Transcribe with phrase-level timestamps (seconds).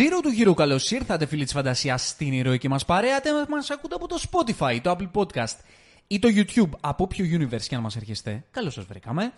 [0.00, 3.20] Zero του γύρου, καλώς ήρθατε φίλοι της φαντασίας στην ηρωική μας παρέα.
[3.48, 5.56] Μας ακούτε από το Spotify, το Apple Podcast
[6.06, 8.44] ή το YouTube, από όποιο universe και αν μας έρχεστε.
[8.50, 9.32] Καλώς σας βρήκαμε.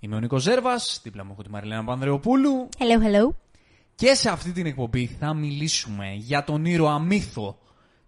[0.00, 2.68] Είμαι ο Νίκος Ζέρβας, δίπλα μου έχω τη Μαριλένα Πανδρεοπούλου.
[2.78, 3.34] Hello, hello.
[3.94, 7.58] Και σε αυτή την εκπομπή θα μιλήσουμε για τον ήρωα μύθο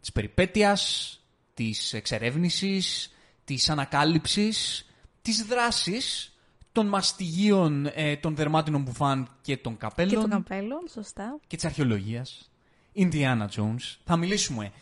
[0.00, 1.14] της περιπέτειας,
[1.54, 3.12] της εξερεύνησης,
[3.44, 4.86] της ανακάλυψης,
[5.22, 6.29] της δράσης
[6.72, 10.10] των μαστιγίων ε, των δερμάτινων μπουφάν και των καπέλων.
[10.10, 11.38] Και των καπέλων, σωστά.
[11.46, 12.50] Και της αρχαιολογίας.
[12.96, 13.96] Indiana Jones.
[14.04, 14.72] Θα μιλήσουμε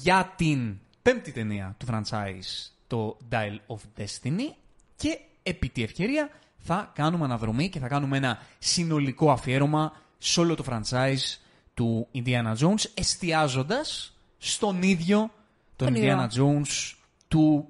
[0.00, 4.54] για την πέμπτη ταινία του franchise, το Dial of Destiny.
[4.96, 10.54] Και επί τη ευκαιρία θα κάνουμε αναδρομή και θα κάνουμε ένα συνολικό αφιέρωμα σε όλο
[10.54, 11.38] το franchise
[11.74, 15.30] του Indiana Jones, εστιάζοντας στον ίδιο
[15.76, 16.94] τον Indiana Jones
[17.28, 17.68] του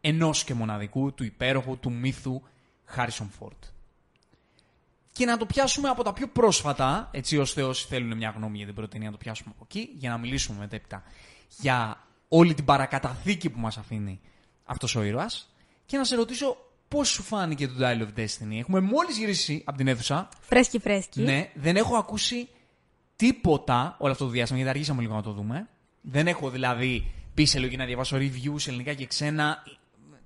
[0.00, 2.42] ενός και μοναδικού, του υπέροχου, του μύθου
[2.96, 3.58] Harrison Ford.
[5.12, 8.66] Και να το πιάσουμε από τα πιο πρόσφατα, έτσι ώστε όσοι θέλουν μια γνώμη για
[8.66, 11.02] την πρώτη ταινία να το πιάσουμε από εκεί, για να μιλήσουμε μετέπειτα
[11.58, 14.20] για όλη την παρακαταθήκη που μας αφήνει
[14.64, 15.54] αυτός ο ήρωας
[15.86, 16.56] και να σε ρωτήσω
[16.88, 20.28] πώς σου φάνηκε το Dial of Destiny; Έχουμε μόλις γυρίσει από την αίθουσα.
[20.40, 21.20] Φρέσκι, φρέσκι.
[21.20, 22.48] Ναι, δεν έχω ακούσει
[23.16, 25.68] τίποτα όλο αυτό το διάστημα, γιατί αργήσαμε λίγο να το δούμε.
[26.00, 29.62] Δεν έχω δηλαδή πει σε λογική να διαβάσω reviews ελληνικά και ξένα.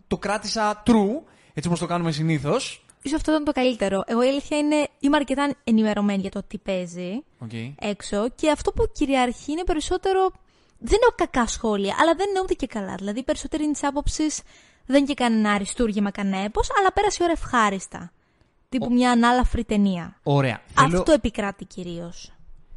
[0.06, 1.22] Το κράτησα true,
[1.56, 2.84] έτσι όπως το κάνουμε συνήθως.
[3.02, 4.02] Ίσως αυτό ήταν το καλύτερο.
[4.06, 7.72] Εγώ η αλήθεια είναι είμαι αρκετά ενημερωμένη για το τι παίζει Okay.
[7.78, 10.30] έξω και αυτό που κυριαρχεί είναι περισσότερο.
[10.78, 12.94] Δεν έχω κακά σχόλια, αλλά δεν είναι ούτε και καλά.
[12.94, 14.42] Δηλαδή, περισσότερη είναι της άποψης
[14.86, 18.12] δεν είναι και κανένα αριστούργημα κανένα έπος, αλλά πέρασε η ώρα ευχάριστα.
[18.68, 20.20] Τύπου μια ανάλαφρη ταινία.
[20.22, 20.60] Ωραία.
[20.74, 22.32] Θέλω, Αυτό επικράτει κυρίως.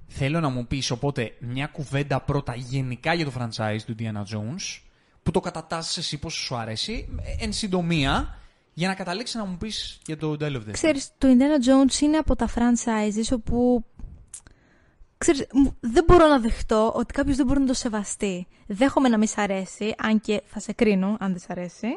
[0.07, 4.81] θέλω να μου πεις οπότε μια κουβέντα πρώτα γενικά για το franchise του Indiana Jones
[5.23, 8.38] που το κατατάσσεις εσύ πώς σου αρέσει ε, εν συντομία
[8.79, 10.71] για να καταλήξεις να μου πεις για το Dial of Destiny.
[10.71, 13.85] Ξέρεις, το Indiana Jones είναι από τα franchises όπου
[15.17, 18.47] ξέρεις, μου- δεν μπορώ να δεχτώ ότι κάποιος δεν μπορεί να το σεβαστεί.
[18.67, 21.87] Δέχομαι να μη σ' αρέσει, αν και θα σε κρίνω αν δεν σ' αρέσει.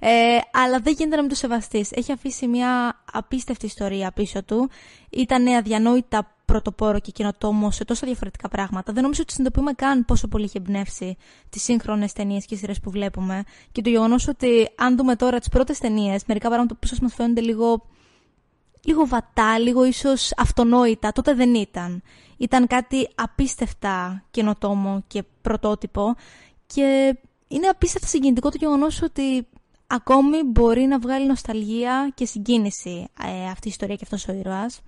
[0.00, 1.92] Ε, αλλά δεν γίνεται να μην το σεβαστείς.
[1.92, 4.70] Έχει αφήσει μια απίστευτη ιστορία πίσω του.
[5.10, 8.92] Ήταν αδιανόητα πρωτοπόρο και καινοτόμο σε τόσα διαφορετικά πράγματα.
[8.92, 11.16] Δεν νομίζω ότι συνειδητοποιούμε καν πόσο πολύ έχει εμπνεύσει
[11.48, 13.42] τις σύγχρονες ταινίες και σειρές που βλέπουμε.
[13.72, 17.14] Και το γεγονός ότι αν δούμε τώρα τις πρώτες ταινίες, μερικά πράγματα που ίσω μας
[17.14, 17.86] φαίνονται λίγο
[18.84, 21.12] λίγο βατά, λίγο ίσως αυτονόητα.
[21.12, 22.02] Τότε δεν ήταν.
[22.36, 26.14] Ήταν κάτι απίστευτα καινοτόμο και πρωτότυπο
[26.66, 27.16] και
[27.48, 29.46] είναι απίστευτα συγκινητικό το γεγονός ότι
[29.86, 34.80] ακόμη μπορεί να βγάλει νοσταλγία και συγκίνηση ε, αυτή η ιστορία και αυτός ο ήρωας.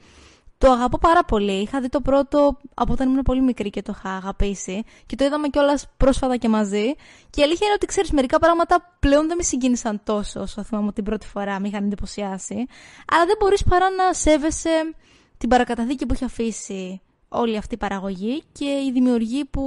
[0.59, 1.53] Το αγαπώ πάρα πολύ.
[1.53, 4.85] Είχα δει το πρώτο από όταν ήμουν πολύ μικρή και το είχα αγαπήσει.
[5.07, 6.95] Και το είδαμε κιόλας πρόσφατα και μαζί.
[7.31, 10.93] Και η αλήθεια είναι ότι ξέρεις, μερικά πράγματα πλέον δεν με συγκίνησαν τόσο όσο θυμάμαι
[10.93, 12.67] την πρώτη φορά με είχαν εντυπωσιάσει.
[13.13, 14.95] Αλλά δεν μπορείς παρά να σέβεσαι
[15.39, 19.63] την παρακαταθήκη που έχει αφήσει όλη αυτή η παραγωγή και οι δημιουργοί που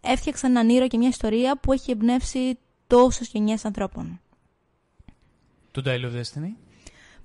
[0.00, 4.20] έφτιαξαν έναν ήρωα και μια ιστορία που έχει εμπνεύσει τόσες γενιές ανθρώπων.
[5.70, 6.61] Το Dial of Destiny.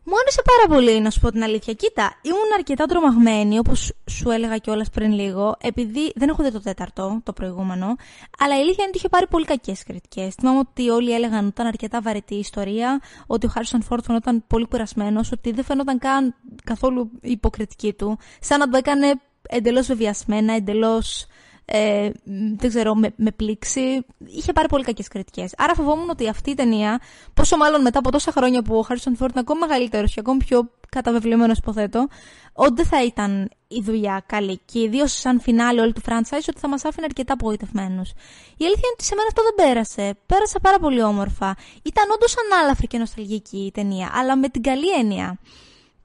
[0.09, 1.73] Μου άρεσε πάρα πολύ, να σου πω την αλήθεια.
[1.73, 6.61] Κοίτα, ήμουν αρκετά τρομαγμένη, όπως σου έλεγα κιόλας πριν λίγο, επειδή δεν έχω δει το
[6.61, 7.95] τέταρτο, το προηγούμενο,
[8.39, 10.33] αλλά η αλήθεια είναι ότι είχε πάρει πολύ κακές κριτικές.
[10.33, 14.43] Θυμάμαι ότι όλοι έλεγαν ότι ήταν αρκετά βαρετή η ιστορία, ότι ο Χάρισον Φόρτ φαινόταν
[14.47, 19.87] πολύ κουρασμένος, ότι δεν φαινόταν καν καθόλου η υποκριτική του, σαν να το έκανε εντελώς
[19.87, 21.25] βεβαιασμένα, εντελώς
[21.69, 22.09] ε,
[22.57, 24.05] δεν ξέρω, με, με πλήξη.
[24.25, 25.53] Είχε πάρει πολύ κακές κριτικές.
[25.57, 27.01] Άρα φοβόμουν ότι αυτή η ταινία,
[27.33, 30.43] πόσο μάλλον μετά από τόσα χρόνια που ο Χάρισον Φόρτ είναι ακόμη μεγαλύτερος και ακόμη
[30.43, 32.07] πιο καταβεβλημένος, υποθέτω,
[32.53, 34.59] ότι δεν θα ήταν η δουλειά καλή.
[34.65, 38.09] Και ιδίως σαν φινάλε όλη του franchise, ότι θα μας άφηνε αρκετά απογοητευμένους.
[38.57, 40.17] Η αλήθεια είναι ότι σε μένα αυτό δεν πέρασε.
[40.25, 41.55] Πέρασε πάρα πολύ όμορφα.
[41.83, 45.39] Ήταν όντως ανάλαφρη και νοσταλγική η ταινία, αλλά με την καλή έννοια.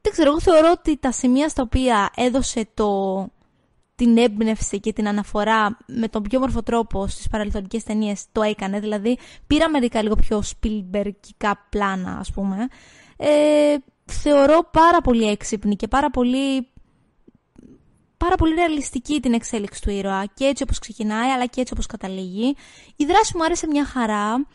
[0.01, 2.89] Δεν ξέρω, εγώ θεωρώ ότι τα σημεία στα οποία έδωσε το,
[3.94, 8.80] την έμπνευση και την αναφορά με τον πιο όμορφο τρόπο στις παρελθοντικές ταινίες το έκανε.
[8.80, 12.69] Δηλαδή, πήρα μερικά λίγο πιο σπιλμπερκικά πλάνα, ας πούμε.
[13.16, 13.74] Ε,
[14.04, 16.66] θεωρώ πάρα πολύ έξυπνη και πάρα πολύ
[18.16, 21.86] πάρα πολύ ρεαλιστική την εξέλιξη του ήρωα και έτσι όπως ξεκινάει αλλά και έτσι όπως
[21.86, 22.56] καταλήγει.
[22.97, 24.47] Η δράση μου άρεσε μια χαρά.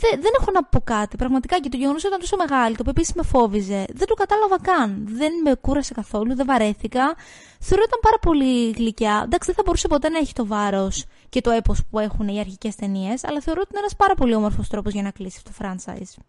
[0.00, 1.16] Δεν, δεν έχω να πω κάτι.
[1.16, 3.84] Πραγματικά και το γεγονός ήταν τόσο μεγάλο, το οποίο επίσης με φόβιζε.
[3.92, 5.04] Δεν το κατάλαβα καν.
[5.08, 7.14] Δεν με κούρασε καθόλου, δεν βαρέθηκα.
[7.60, 9.22] Θεωρώ ήταν πάρα πολύ γλυκιά.
[9.24, 12.40] Εντάξει, δεν θα μπορούσε ποτέ να έχει το βάρος και το έπος που έχουν οι
[12.40, 15.50] αρχικές ταινίες, αλλά θεωρώ ότι είναι ένας πάρα πολύ όμορφος τρόπος για να κλείσει αυτό
[15.50, 16.22] το franchise.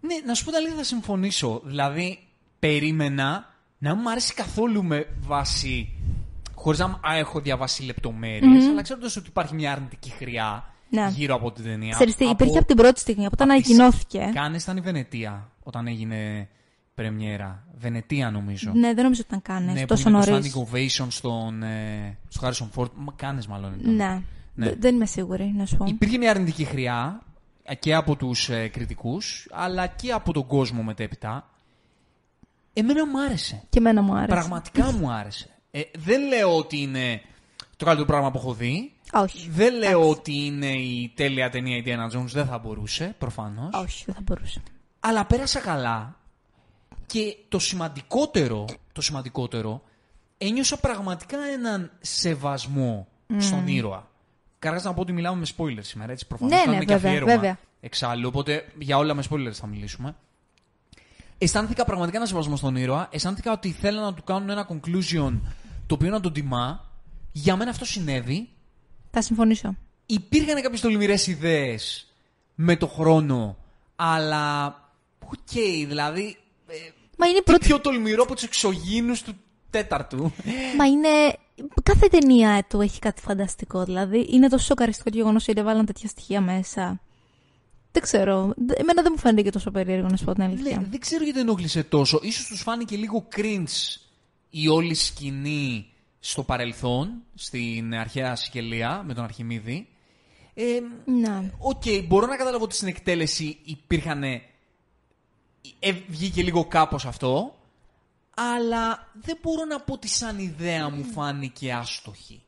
[0.00, 1.60] Ναι, να σου πω τα λίγα θα συμφωνήσω.
[1.64, 2.18] Δηλαδή,
[2.58, 5.88] περίμενα να μην μου αρέσει καθόλου με βάση.
[6.54, 11.08] χωρίς να α, έχω διαβάσει λεπτομέρειες, αλλά ξέροντας ότι υπάρχει μια αρνητική χρειά Ναι.
[11.14, 11.94] γύρω από την ταινία.
[11.94, 14.30] Ξέρεις τι, υπήρχε από την πρώτη στιγμή, από όταν από τις ανακοινώθηκε.
[14.34, 16.48] Κάνε ήταν η Βενετία όταν έγινε
[16.94, 17.64] πρεμιέρα.
[17.78, 18.70] Βενετία νομίζω.
[18.74, 20.54] Ναι, δεν νομίζω ότι ήταν καν Ναι, τόσο που είναι το νωρίς.
[20.54, 22.90] standing ovation στον, ε, στο Harrison Ford.
[22.94, 23.74] Μα κάνες μάλλον.
[23.80, 23.94] ήταν.
[23.94, 24.22] Ναι.
[24.54, 24.66] Ναι.
[24.68, 25.84] Δε- Δεν είμαι σίγουρη, να σου πω.
[25.88, 27.22] Υπήρχε μια αρνητική χρειά
[27.62, 31.46] ε, και από τους ε, κριτικούς, αλλά και από τον κόσμο μετέπειτα.
[32.72, 33.62] Εμένα μου άρεσε.
[33.68, 34.26] Και εμένα μου άρεσε.
[34.28, 35.48] Πραγματικά μου άρεσε.
[35.70, 37.20] Ε, δεν λέω ότι είναι
[37.76, 38.92] το καλύτερο πράγμα που έχω δει.
[39.12, 39.48] Όχι.
[39.50, 42.26] Δεν λέω ότι είναι η τέλεια ταινία η Diana Jones.
[42.26, 43.70] Δεν θα μπορούσε, προφανώς.
[43.72, 44.62] Όχι, δεν θα μπορούσε.
[45.00, 46.16] Αλλά πέρασα καλά
[47.06, 49.82] και το σημαντικότερο, το σημαντικότερο,
[50.38, 54.10] ένιωσα πραγματικά έναν σεβασμό στον ήρωα.
[54.58, 56.52] Καταρχάς να πω ότι μιλάμε με spoilers σήμερα, έτσι προφανώς.
[56.52, 57.58] Ναι, ναι, Κάνουμε και βέβαια, αφιέρωμα βέβαια.
[57.80, 60.14] Εξάλλου, οπότε για όλα με spoilers θα μιλήσουμε.
[61.38, 63.08] Αισθάνθηκα πραγματικά ένα σεβασμό στον ήρωα.
[63.10, 65.40] Αισθάνθηκα ότι θέλαν να του κάνουν ένα conclusion
[65.86, 66.90] το οποίο να τον τιμά.
[67.32, 68.48] Για μένα αυτό συνέβη.
[69.14, 69.76] Θα συμφωνήσω.
[70.06, 72.06] Υπήρχαν κάποιες τολμηρές ιδέες
[72.54, 73.56] με το χρόνο,
[73.96, 74.66] αλλά.
[75.24, 75.52] Οκ,
[75.86, 76.36] δηλαδή.
[76.66, 76.74] ε,
[77.16, 77.66] Μα είναι η τι πρώτη.
[77.66, 79.34] πιο τολμηρό από τους εξωγήινους του
[79.70, 80.32] τέταρτου.
[80.78, 81.08] Μα είναι.
[81.82, 83.84] Κάθε ταινία του έχει κάτι φανταστικό.
[83.84, 87.00] Δηλαδή είναι τόσο σοκαριστικό το γεγονός ότι βάλαν τέτοια στοιχεία μέσα.
[87.92, 88.52] Δεν ξέρω.
[88.66, 90.76] Δε- Εμένα δεν μου φαίνεται και τόσο περίεργο να σου πω την αλήθεια.
[90.76, 92.20] Ναι, δεν ξέρω γιατί ενόχλησε τόσο.
[92.22, 94.00] Ίσως τους φάνηκε λίγο cringe
[94.50, 95.91] η όλη σκηνή
[96.24, 99.88] στο παρελθόν, στην αρχαία Σικελία με τον Αρχιμήδη.
[100.54, 101.50] Ε, Ναι.
[101.58, 104.22] Οκ, μπορώ να καταλάβω ότι στην εκτέλεση υπήρχαν.
[104.22, 104.42] Ε,
[106.08, 107.56] βγήκε λίγο κάπως αυτό.
[108.36, 112.42] Αλλά δεν μπορώ να πω ότι σαν ιδέα μου φάνηκε άστοχη.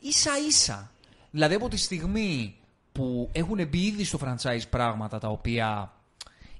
[0.00, 0.90] Ίσα ίσα.
[1.30, 2.56] Δηλαδή από τη στιγμή
[2.92, 5.92] που έχουν μπει ήδη στο franchise πράγματα τα οποία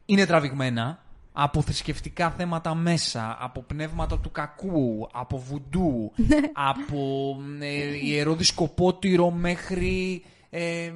[0.06, 1.02] είναι τραβηγμένα
[1.40, 6.12] από θρησκευτικά θέματα μέσα, από πνεύματα του κακού, από βουντού,
[6.52, 10.92] από ε, ιερό δισκοπότηρο μέχρι, ε,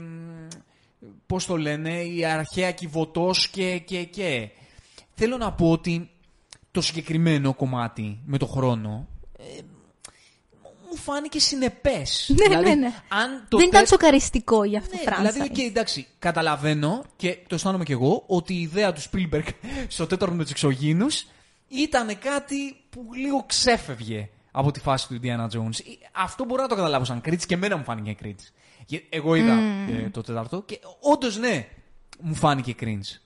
[1.26, 4.50] πώς το λένε, η αρχαία κυβωτός και, και, και.
[5.14, 6.10] Θέλω να πω ότι
[6.70, 9.08] το συγκεκριμένο κομμάτι με το χρόνο
[9.38, 9.60] ε,
[10.92, 12.32] μου φάνηκε συνεπές.
[12.36, 12.94] Ναι, δηλαδή, ναι, ναι.
[13.08, 15.32] Αν το δεν ήταν τε- σοκαριστικό για αυτό ναι, το franchise.
[15.32, 19.46] δηλαδή, οκ, εντάξει, καταλαβαίνω και το αισθάνομαι κι εγώ ότι η ιδέα του Spielberg
[19.88, 21.06] στο τέταρτο με τους εξωγήινους
[21.68, 25.78] ήταν κάτι που λίγο ξέφευγε από τη φάση του Indiana Jones.
[25.80, 28.52] Ε, Αυτό μπορώ να το καταλάβω σαν κριτική και εμένα μου φάνηκε κρίτης.
[28.86, 31.68] Και Εγώ είδα ε, το τέταρτο και όντως ναι,
[32.20, 33.20] μου φάνηκε cringe.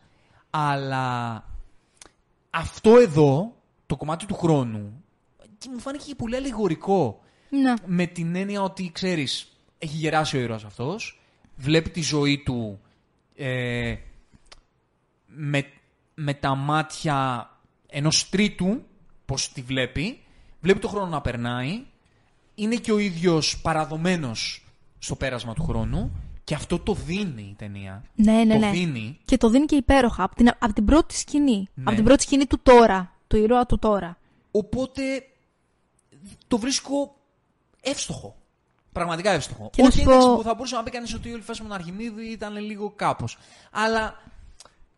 [0.51, 1.45] Αλλά
[2.51, 5.05] αυτό εδώ, το κομμάτι του χρόνου,
[5.59, 7.21] και μου φάνηκε και πολύ αλληγορικό.
[7.49, 7.75] Ναι.
[7.87, 9.49] Με την έννοια ότι, ξέρεις,
[9.79, 11.21] έχει γεράσει ο ήρωας αυτός,
[11.57, 12.81] βλέπει τη ζωή του
[13.35, 13.97] ε,
[15.27, 15.67] με,
[16.15, 17.51] με τα μάτια
[17.87, 18.83] ενός τρίτου,
[19.25, 20.21] πώς τη βλέπει,
[20.61, 21.83] βλέπει το χρόνο να περνάει,
[22.55, 24.65] είναι και ο ίδιος παραδομένος
[24.99, 26.13] στο πέρασμα του χρόνου
[26.45, 28.05] και αυτό το δίνει η ταινία.
[28.15, 28.71] Ναι, ναι, το ναι.
[28.71, 29.19] δίνει.
[29.25, 30.23] Και το δίνει και υπέροχα.
[30.23, 31.69] Από την, από την πρώτη σκηνή.
[31.75, 31.85] Ναι.
[31.87, 33.13] Από την πρώτη σκηνή του τώρα.
[33.27, 34.19] Του ήρωα του τώρα.
[34.51, 35.03] Οπότε
[36.49, 37.17] το βρίσκω
[37.91, 38.37] εύστοχο.
[38.93, 39.71] Πραγματικά εύστοχο.
[39.73, 41.43] Και να Όχι σου εντάξει, πω- που θα μπορούσε να πει κανείς ότι η όλη
[41.43, 43.39] φάση με τον Αρχιμίδη ήταν λίγο κάπως.
[43.71, 44.23] Αλλά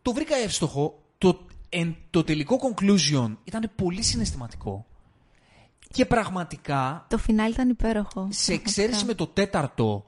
[0.01, 1.03] το βρήκα εύστοχο.
[1.17, 4.85] Το, εν, το τελικό conclusion ήταν πολύ συναισθηματικό.
[5.91, 8.27] Και πραγματικά, Το φινάλι ήταν υπέροχο.
[8.31, 10.05] σε εξαίρεση με το τέταρτο,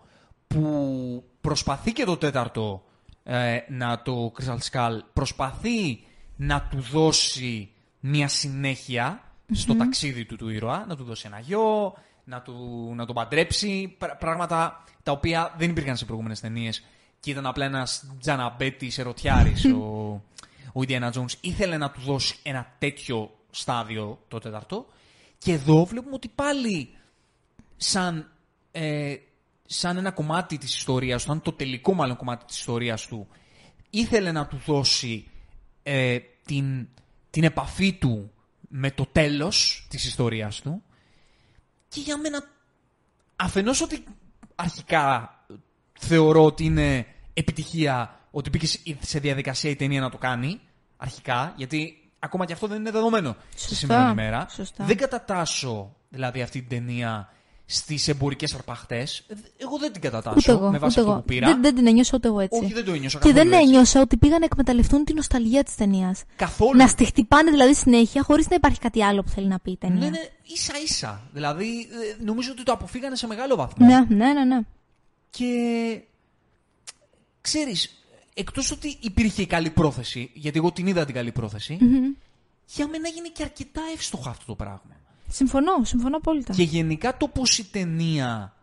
[0.47, 2.83] που προσπαθεί και το τέταρτο
[3.23, 6.03] ε, να το Crystal Skull, προσπαθεί
[6.35, 11.93] να του δώσει μια συνέχεια στο ταξίδι του του ήρωα, να του δώσει ένα γιο,
[12.23, 16.83] να, του, να τον παντρέψει, πρα- πράγματα τα οποία δεν υπήρχαν σε προηγούμενες ταινίες
[17.19, 19.77] και ήταν απλά ένας τζαναμπέτης ερωτιάρης ο,
[20.73, 21.33] ο Indiana Jones.
[21.41, 24.85] Ήθελε να του δώσει ένα τέτοιο στάδιο το τέταρτο.
[25.37, 26.89] Και εδώ βλέπουμε ότι πάλι
[27.77, 28.31] σαν,
[28.71, 29.15] ε,
[29.65, 33.27] σαν ένα κομμάτι της ιστορίας του, σαν το τελικό μάλλον κομμάτι της ιστορίας του,
[33.89, 35.27] ήθελε να του δώσει
[35.83, 36.87] ε, την,
[37.29, 38.31] την επαφή του
[38.69, 40.83] με το τέλος της ιστορίας του
[41.91, 42.43] και για μένα
[43.35, 44.03] αφενός ότι
[44.55, 45.35] αρχικά
[45.99, 50.59] θεωρώ ότι είναι επιτυχία ότι μπήκε σε διαδικασία η ταινία να το κάνει
[50.97, 54.47] αρχικά, γιατί ακόμα και αυτό δεν είναι δεδομένο στη Σωστά, σημερινή ημέρα.
[54.49, 54.83] σωστά.
[54.83, 57.29] Δεν κατατάσσω δηλαδή αυτή την ταινία
[57.65, 59.25] στις εμπορικές αρπαχτές.
[59.57, 60.71] Εγώ δεν την κατατάσω Ούτε εγώ.
[60.71, 61.19] με βάση Ούτε αυτό εγώ.
[61.19, 61.47] που πήρα.
[61.47, 62.59] Δεν, δεν την ένιωσα ούτε εγώ έτσι.
[62.63, 63.67] Όχι, δεν το ένιωσα και δεν καθόλου έτσι.
[63.67, 66.23] ένιωσα ότι πήγαν να εκμεταλλευτούν την νοσταλγία της ταινίας.
[66.35, 66.77] Καθόλου.
[66.77, 69.77] Να στη χτυπάνε δηλαδή συνέχεια χωρίς να υπάρχει κάτι άλλο που θέλει να πει η
[69.77, 69.99] ταινία.
[69.99, 70.19] Ναι, ναι,
[70.53, 71.21] ίσα ίσα.
[71.33, 71.87] Δηλαδή,
[72.19, 73.85] ε, νομίζω ότι το αποφύγανε σε μεγάλο βαθμό.
[73.85, 74.59] ναι, ναι, ναι, ναι.
[75.29, 76.01] Και
[77.41, 78.03] ξέρεις,
[78.33, 81.77] εκτός ότι υπήρχε η καλή πρόθεση, γιατί εγώ την είδα την καλή πρόθεση,
[82.65, 84.99] για μένα έγινε και αρκετά εύστοχο αυτό το πράγμα.
[85.31, 86.53] Συμφωνώ, συμφωνώ απόλυτα.
[86.53, 88.53] Και γενικά το πως η ταινία,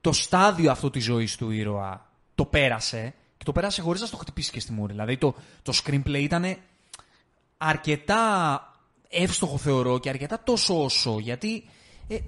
[0.00, 4.16] το στάδιο αυτό της ζωής του ήρωα, το πέρασε, και το πέρασε χωρίς να στο
[4.16, 4.92] χτυπήσει και στη μούρη.
[4.92, 6.56] Δηλαδή το, το screenplay ήταν
[7.56, 8.62] αρκετά
[9.08, 11.64] εύστοχο θεωρώ και αρκετά τόσο όσο, γιατί
[12.08, 12.20] ε, ε,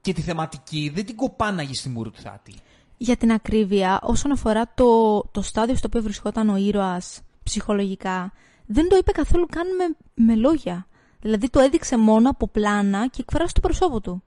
[0.00, 2.54] και τη θεματική δεν την κοπάναγε στη μούρη του θάτη.
[2.96, 8.32] Για την ακρίβεια, όσον αφορά το, το στάδιο στο οποίο βρισκόταν ο ήρωας ψυχολογικά,
[8.66, 10.86] δεν το είπε καθόλου καν με, με λόγια.
[11.24, 14.22] Δηλαδή το έδειξε μόνο από πλάνα και εκφράσει το προσώπο του.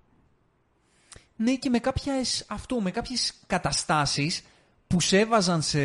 [1.36, 4.44] Ναι, και με κάποιες, αυτό, με κάποιες καταστάσεις
[4.88, 5.80] που σε έβαζαν σε,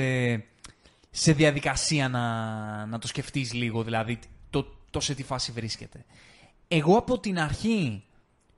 [1.11, 4.19] σε διαδικασία να, να το σκεφτείς λίγο, δηλαδή
[4.51, 6.05] το, το σε τι φάση βρίσκεται.
[6.69, 8.05] Εγώ από την αρχή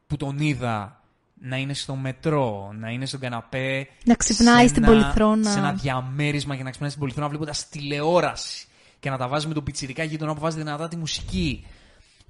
[0.06, 1.02] που τον είδα
[1.40, 3.88] να είναι στο μετρό, να είναι στον καναπέ.
[4.04, 5.50] Να ξυπνάει σε στην ένα- πολυθρόνα.
[5.50, 8.66] Σε ένα διαμέρισμα για να ξυπνάει στην πολυθρόνα βλέποντας τηλεόραση
[9.00, 11.66] και να τα βάζει με τον πιτσιρικά γείτονα που βάζει δυνατά τη μουσική.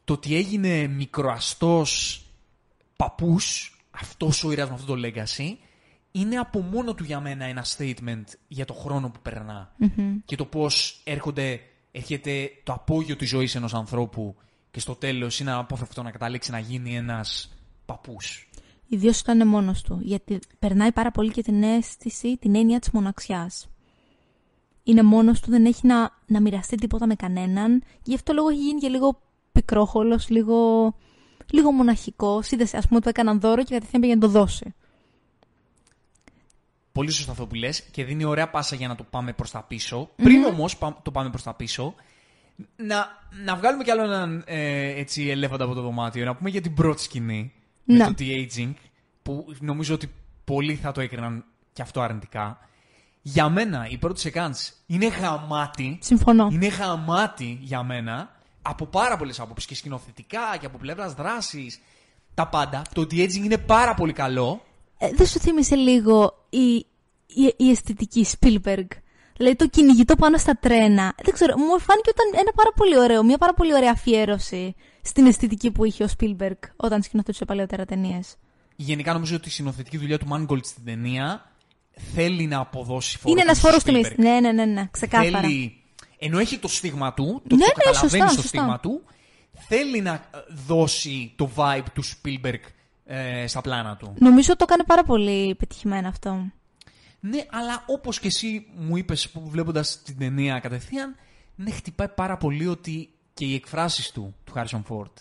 [0.04, 2.22] Το ότι έγινε μικροαστός
[2.96, 5.56] παππούς, αυτός ο ήρωας με αυτό το legacy,
[6.12, 9.74] είναι από μόνο του για μένα ένα statement για το χρόνο που περνά.
[10.24, 14.36] Και το πώς έρχονται, έρχεται το απόγειο της ζωής ενός ανθρώπου
[14.70, 17.52] και στο τέλος είναι απόφευκτο να καταλήξει να γίνει ένας
[17.86, 18.48] παππούς.
[18.86, 19.98] Ιδίως όταν είναι μόνος του.
[20.02, 23.68] Γιατί περνάει πάρα πολύ και την αίσθηση, την έννοια της μοναξιάς.
[24.82, 27.82] Είναι μόνος του, δεν έχει να, να μοιραστεί τίποτα με κανέναν.
[28.02, 29.20] Γι' αυτό λόγο έχει γίνει και λίγο
[29.54, 30.56] πικρόχολο, λίγο,
[31.50, 32.42] λίγο μοναχικό.
[32.50, 34.74] Είδε, ας πούμε, του έκαναν δώρο και κατευθείαν πήγε να το δώσει.
[36.92, 39.62] Πολύ σωστά αυτό που λες και δίνει ωραία πάσα για να το πάμε προς τα
[39.62, 41.94] πισω Πριν όμως πα- το πάμε προς τα πίσω,
[42.76, 43.06] να,
[43.44, 46.74] να βγάλουμε κι άλλο έναν ε, έτσι ελέφαντα από το δωμάτιο, να πούμε για την
[46.74, 47.52] πρώτη σκηνή
[47.84, 48.04] με Ναι.
[48.06, 48.72] το de-aging,
[49.22, 50.10] που νομίζω ότι
[50.44, 52.58] πολλοί θα το έκριναν και αυτό αρνητικά.
[53.22, 56.48] Για μένα η πρώτη σεκάνς είναι γαμάτη, Συμφωνώ.
[56.52, 61.80] είναι γαμάτη για μένα από πάρα πολλές άποψεις και σκηνοθετικά και από πλευράς δράσης,
[62.34, 62.82] τα πάντα.
[62.92, 64.62] Το de-aging είναι πάρα πολύ καλό.
[64.98, 66.74] Ε, δεν σου θύμισε λίγο η,
[67.26, 68.86] η, η αισθητική Spielberg;
[69.36, 71.14] Δηλαδή το κυνηγητό πάνω στα τρένα.
[71.22, 75.26] Δεν ξέρω, μου φάνηκε όταν ένα πάρα πολύ ωραίο, μια πάρα πολύ ωραία αφιέρωση στην
[75.26, 78.36] αισθητική που είχε ο Spielberg όταν σκηνοθετούσε παλαιότερα ταινίες.
[78.76, 81.52] Γενικά νομίζω ότι η συνοθετική δουλειά του Mangold στην ταινία
[82.14, 84.02] θέλει να αποδώσει φόρο Είναι ένας στον φόρος τιμή.
[84.04, 84.14] Spielberg.
[84.16, 85.40] Ναι, ναι, ναι, ναι, ξεκάθαρα.
[85.40, 85.83] Θέλει,
[86.24, 88.48] ενώ έχει το στίγμα του, το, Ναι, το ναι, καταλαβαίνει σωστά, το σωστά.
[88.48, 89.02] στίγμα του,
[89.52, 90.20] θέλει να ε,
[90.66, 92.60] δώσει το vibe του Spielberg
[93.04, 94.14] ε, στα πλάνα του.
[94.18, 96.52] Νομίζω το έκανε πάρα πολύ πετυχημένο αυτό.
[97.20, 101.16] Ναι, αλλά όπως και εσύ μου είπες που βλέποντας την ταινία κατευθείαν,
[101.54, 105.12] ναι, χτυπάει πάρα πολύ ότι και οι εκφράσεις του, του Harrison Ford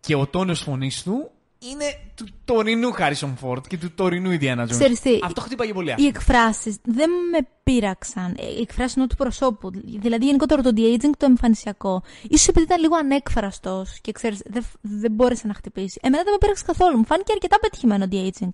[0.00, 1.30] και ο τόνος φωνής του
[1.70, 4.68] είναι του τωρινού Harrison Ford και του τωρινού Indiana Jones.
[4.68, 6.08] Ξέρεις τι, Αυτό χτύπαγε πολύ Οι άσχημα.
[6.14, 8.34] εκφράσεις δεν με πείραξαν.
[8.38, 9.70] Ε, Οι εκφράσεις είναι του προσώπου.
[9.84, 12.02] Δηλαδή, γενικότερα το de-aging το εμφανισιακό.
[12.38, 16.00] σω επειδή ήταν λίγο ανέκφραστος και ξέρεις, δεν, δεν μπόρεσε να χτυπήσει.
[16.02, 16.96] Εμένα δεν με πείραξε καθόλου.
[16.98, 18.50] Μου φάνηκε αρκετά πετυχημένο de-aging.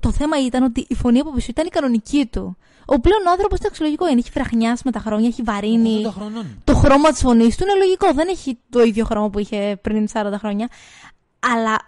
[0.00, 2.56] Το θέμα ήταν ότι η φωνή από πίσω ήταν η κανονική του.
[2.86, 4.08] Ο πλέον άνθρωπος είναι αξιολογικό.
[4.08, 6.02] Είναι, έχει βραχνιάσει με τα χρόνια, έχει βαρύνει.
[6.06, 6.46] 80 χρονών.
[6.64, 8.12] Το χρώμα της φωνής του είναι λογικό.
[8.14, 10.68] Δεν έχει το ίδιο χρώμα που είχε πριν 40 χρόνια.
[11.54, 11.84] Αλλά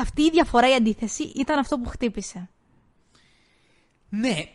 [0.00, 2.48] αυτή η διαφορά, η αντίθεση, ήταν αυτό που χτύπησε.
[4.08, 4.46] Ναι, ε,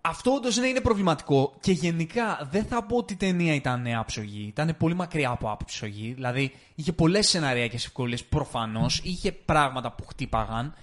[0.00, 4.46] αυτό όντως ναι, είναι προβληματικό και γενικά δεν θα πω ότι η ταινία ήταν άψογη.
[4.48, 6.12] Ήταν πολύ μακριά από άψογη.
[6.12, 9.00] Δηλαδή είχε πολλές σεναριακέ ευκολίες προφανώς.
[9.04, 10.74] Είχε πράγματα που χτύπαγαν.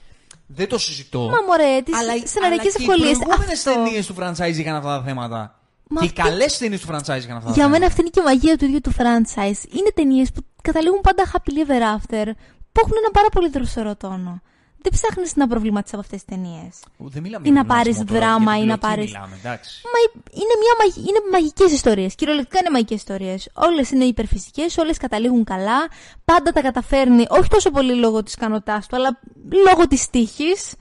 [0.47, 1.19] Δεν το συζητώ.
[1.19, 3.17] Μα μωρέ, τις σεναριακές ευκολίες.
[3.17, 5.59] Οι προηγούμενε ταινίες του franchise είχαν αυτά τα θέματα.
[5.89, 7.85] Μα και οι αυτή- καλές ταινίες του franchise είχαν αυτά τα Για μένα θέματα.
[7.85, 9.73] αυτή είναι και η μαγεία του ίδιου του franchise.
[9.77, 12.31] Είναι ταινίες που καταλήγουν πάντα happy ever after,
[12.73, 14.41] που έχουν ένα πάρα πολύ δροσερό τόνο.
[14.85, 16.73] Δεν ψάχνεις να προβληματίσει από αυτές τις ταινίες.
[16.97, 19.35] Δεν μιλάμε ή για να πάρεις προβληματισμό τώρα, δράμα για ή να επιλογή πάρεις- Μιλάμε,
[19.39, 19.81] εντάξει.
[19.93, 19.99] Μα
[20.41, 20.97] είναι, μια μαγ...
[21.07, 22.15] είναι μαγικές ιστορίες.
[22.15, 23.49] Κυριολεκτικά είναι μαγικές ιστορίες.
[23.53, 25.87] Όλες είναι υπερφυσικές, όλες καταλήγουν καλά.
[26.25, 29.19] Πάντα τα καταφέρνει, όχι τόσο πολύ λόγω της ικανότητάς του, αλλά
[29.67, 30.73] λόγω της τύχης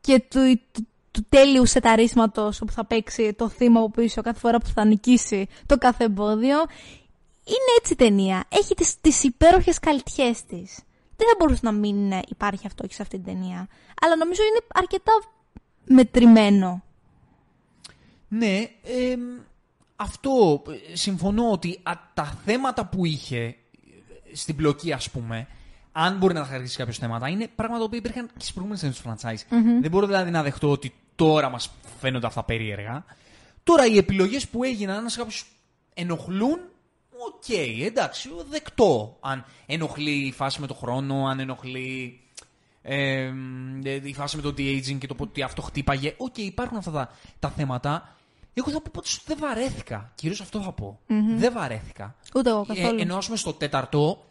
[0.00, 4.58] και του, του, του τέλειου σεταρίσματος όπου θα παίξει το θύμα από πίσω κάθε φορά
[4.58, 6.56] που θα νικήσει το κάθε εμπόδιο.
[7.48, 8.44] Είναι έτσι η ταινία.
[8.48, 10.78] Έχει τις, τις υπέροχες καλυτιές της.
[11.16, 13.68] Δεν θα μπορούσε να μην ε, υπάρχει αυτό και σε αυτή την ταινία.
[14.00, 15.12] Αλλά νομίζω είναι αρκετά
[15.84, 16.82] μετρημένο.
[18.28, 19.20] Ναι, εμ,
[19.96, 23.54] αυτό ε, συμφωνώ ότι α, τα θέματα που είχε ε,
[24.32, 25.46] στην πλοκή, ας πούμε,
[25.92, 29.00] αν μπορεί να τα χαρακτηρίσει κάποιος θέματα, είναι πράγματα που υπήρχαν και στις προηγούμενες ταινίες
[29.00, 29.58] του franchise.
[29.80, 31.70] Δεν μπορώ δηλαδή να δεχτώ ότι τώρα μας
[32.00, 33.04] φαίνονται αυτά περίεργα.
[33.62, 35.38] Τώρα οι επιλογές που έγιναν, αν σε κάποιους
[35.94, 36.58] ενοχλούν,
[37.36, 37.48] οκ,
[37.84, 39.16] εντάξει, δεκτό.
[39.20, 42.20] Αν ενοχλεί η φάση με το χρόνο, αν ενοχλεί
[42.82, 43.32] ε,
[44.02, 46.14] η φάση με το de-aging και το ότι αυτό χτύπαγε.
[46.16, 48.16] Οκ, υπάρχουν αυτά τα, τα θέματα.
[48.54, 50.12] Εγώ θα πω πως δεν βαρέθηκα.
[50.14, 51.00] Κυρίως αυτό θα πω.
[51.36, 52.14] Δεν βαρέθηκα.
[52.34, 52.98] Ούτε εγώ καθόλου.
[52.98, 54.24] Ε, ενώ ας πούμε στο τέταρτο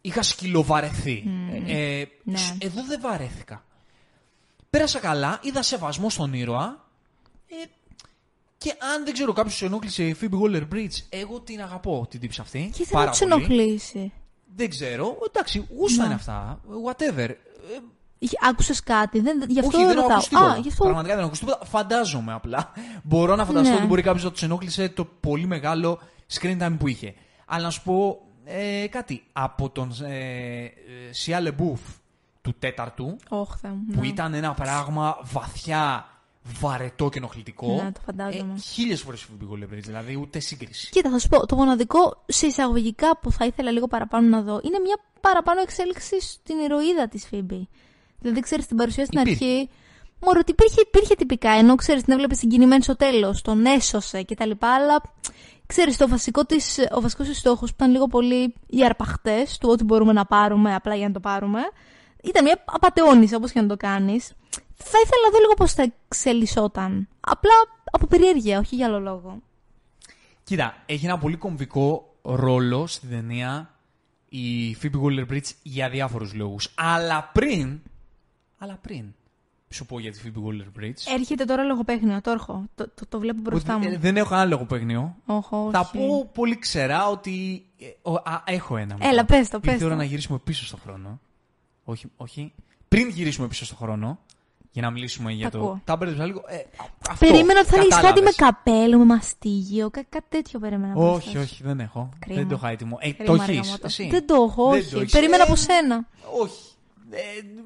[0.00, 1.24] είχα σκυλοβαρεθεί.
[1.66, 2.36] Ε, ε, Ναι.
[2.38, 3.64] σ- Εδώ δεν βαρέθηκα.
[4.70, 6.84] Πέρασα καλά, είδα σεβασμό στον ήρωα.
[7.48, 7.54] Ε,
[8.58, 12.40] Και αν δεν ξέρω κάποιος ενόχλησε η Phoebe Waller Bridge, εγώ την αγαπώ την τύψη
[12.40, 12.70] αυτή.
[12.76, 14.12] Και δεν θα τους ενοχλήσει.
[14.56, 15.18] Δεν ξέρω.
[15.28, 16.04] Εντάξει, γούστα Ναι.
[16.06, 16.60] είναι αυτά.
[16.86, 17.28] Whatever.
[17.28, 20.16] Ε, Άκουσες κάτι, δεν, γι' αυτό Όχι, δεν έχω ρωτάω.
[20.16, 20.50] ακούσει τίποτα.
[20.52, 20.82] Α, γι' αυτό.
[20.84, 21.64] Πραγματικά δεν έχω ακούσει τίποτα.
[21.66, 22.72] Φαντάζομαι απλά.
[23.08, 23.76] Μπορώ να φανταστώ Ναι.
[23.76, 25.98] ότι μπορεί κάποιος να τους ενόχλησε το πολύ μεγάλο
[26.32, 27.14] screen time που είχε.
[27.46, 29.24] Αλλά να σου πω ε, κάτι.
[29.32, 30.70] Από τον ε,
[31.10, 31.80] Σιά Λεμπούφ
[32.42, 33.84] του τέταρτου, Όχι, Θεέ μου.
[33.94, 34.06] που ναι.
[34.06, 36.06] ήταν ένα πράγμα βαθιά
[36.60, 37.74] βαρετό και ενοχλητικό.
[37.82, 38.52] Ναι, το φαντάζομαι.
[38.56, 40.90] Ε, Χίλιες φορές Φίμπη δηλαδή ούτε σύγκριση.
[40.90, 44.60] Κοίτα, θα σου πω, το μοναδικό σε εισαγωγικά που θα ήθελα λίγο παραπάνω να δω
[44.62, 47.68] είναι μια παραπάνω εξέλιξη στην ηρωίδα της Φίμπη.
[48.20, 49.44] Δηλαδή, ξέρεις την παρουσία στην Υπήρχε.
[49.44, 49.68] αρχή.
[50.20, 54.50] Μωρό, ότι υπήρχε, υπήρχε τυπικά, ενώ ξέρεις, την έβλεπες συγκινημένη στο τέλος, τον έσωσε κτλ.
[54.58, 55.02] Αλλά
[55.66, 59.68] ξέρεις, το βασικό της, ο βασικός της στόχος που ήταν λίγο πολύ οι αρπαχτές του
[59.72, 61.60] ό,τι μπορούμε να πάρουμε απλά για να το πάρουμε.
[62.22, 64.32] Ήταν μια απαταιώνισα, όπως και να το κάνεις.
[64.76, 67.08] Θα ήθελα να δω λίγο πώς θα εξελισσόταν.
[67.20, 67.52] Απλά
[67.90, 69.42] από περιέργεια, όχι για άλλο λόγο.
[70.44, 73.74] Κοίτα, έχει ένα πολύ κομβικό ρόλο στην ταινία
[74.28, 76.72] η Phoebe Waller-Bridge για διάφορους λόγους.
[76.74, 77.80] Αλλά πριν,
[78.58, 79.04] αλλά πριν
[79.68, 82.64] σου πω για τη Phoebe Waller-Bridge, Έρχεται τώρα λογοπαίγνιο, το έρχο.
[82.74, 83.92] Το, το, το βλέπω μπροστά ότι, μου.
[83.92, 85.16] ε, δεν έχω κανένα λογοπαίγνιο.
[85.26, 85.70] Όχι, όχι.
[85.70, 88.94] Θα πω πολύ ξερά ότι ε, ο- α, έχω ένα.
[88.94, 89.08] μετά.
[89.08, 89.98] Έλα, πες το, Ήρθε πες η ώρα το.
[90.00, 91.20] να γυρίσουμε πίσω στον χρόνο.
[91.84, 92.52] Όχι, όχι.
[92.88, 94.18] Πριν γυρίσουμε πίσω στον χρόνο,
[94.76, 95.58] για να μιλήσουμε για το...
[95.58, 95.80] ακούω.
[95.84, 96.42] Τα μπέρδεψα λίγο.
[96.46, 96.56] Ε,
[97.10, 98.36] αυτό, Περίμενα ότι θα έλεγε κάτι με κατάλαβες.
[98.36, 100.92] καπέλο, με μαστίγιο, κά, κάτι τέτοιο περίμενα.
[100.92, 101.50] από Όχι, εσάς.
[101.50, 102.08] όχι, δεν έχω.
[102.18, 102.38] Κρίμα.
[102.38, 102.98] Δεν το είχα έτοιμο.
[103.00, 103.64] Ε, το Κρίμα, ρε έχεις.
[103.66, 103.86] γαμώτο.
[103.86, 104.08] Εσύ.
[104.10, 104.90] Δεν το έχω, Δεν όχι.
[104.90, 105.12] το έχεις.
[105.12, 106.06] Περίμενα Ε, από σένα.
[106.40, 106.60] Όχι.
[107.10, 107.18] Ε,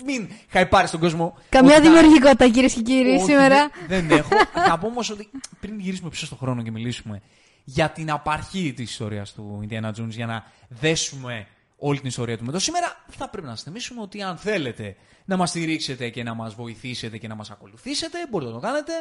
[0.05, 1.35] μην χαϊπάρεις τον κόσμο.
[1.49, 3.71] Καμία Ότι θα- δημιουργικότητα, κυρίες και κύριοι, Όχι, σήμερα.
[3.89, 4.29] Δεν, δεν έχω.
[4.69, 7.21] Θα πω όμως ότι πριν γυρίσουμε πίσω στον χρόνο και μιλήσουμε
[7.65, 11.47] για την απαρχή της ιστορίας του Indiana Jones, για να δέσουμε
[11.81, 14.97] όλη την ιστορία του με το σήμερα, θα πρέπει να σας θυμίσουμε ότι αν θέλετε
[15.25, 18.93] να μας στηρίξετε και να μας βοηθήσετε και να μας ακολουθήσετε, μπορείτε να το κάνετε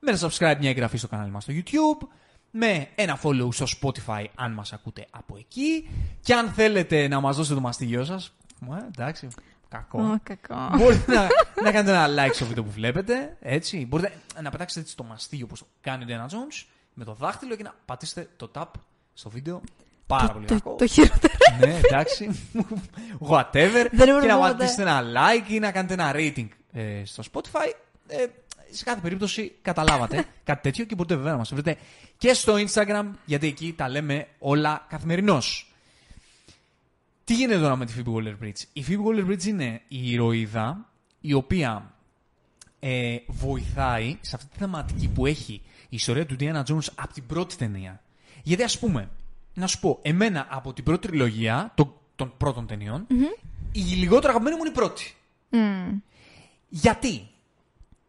[0.00, 2.06] με ένα subscribe, μια εγγραφή στο κανάλι μας στο YouTube,
[2.50, 5.88] με ένα follow στο Spotify αν μας ακούτε από εκεί
[6.20, 8.32] και αν θέλετε να μας δώσετε το μαστίγιο σας,
[8.70, 9.28] ε, εντάξει,
[9.68, 10.02] κακό.
[10.02, 10.76] Ω, κακό.
[10.76, 11.28] Μπορείτε να,
[11.62, 13.36] να κάνετε ένα like στο βίντεο που βλέπετε.
[13.40, 13.86] Έτσι.
[13.86, 17.56] Μπορείτε να πετάξετε έτσι το μαστίγιο όπως το κάνει ο Indiana Jones με το δάχτυλο
[17.56, 18.66] και να πατήσετε το tap
[19.14, 19.60] στο βίντεο.
[20.06, 20.74] Πάρα πολύ Το, κακό.
[20.74, 21.34] το χειρότερο.
[21.60, 22.30] ναι, εντάξει.
[23.28, 23.86] Whatever.
[23.92, 27.02] Δεν μπορώ και να να πω πατήσετε ένα like ή να κάνετε ένα rating ε,
[27.04, 27.72] στο Spotify.
[28.06, 28.26] Ε,
[28.70, 31.76] σε κάθε περίπτωση καταλάβατε κάτι τέτοιο και μπορείτε βέβαια να μας βρείτε
[32.18, 35.68] και στο Instagram γιατί εκεί τα λέμε όλα καθημερινώς.
[37.24, 38.62] Τι γίνεται τώρα με τη Phoebe Waller-Bridge.
[38.72, 40.88] Η Phoebe Waller-Bridge είναι η ηρωίδα
[41.20, 41.94] η οποία
[42.80, 45.52] ε, βοηθάει σε αυτή τη θεματική που έχει
[45.88, 48.02] η ιστορία του Indiana Jones από την πρώτη ταινία.
[48.42, 49.08] Γιατί ας πούμε,
[49.54, 53.06] να σου πω, εμένα από την πρώτη τριλογία το- των πρώτων ταινιών,
[53.72, 55.14] η λιγότερο αγαπημένη μου είναι η πρώτη.
[55.48, 55.98] Μμμ.
[56.68, 57.26] Γιατί;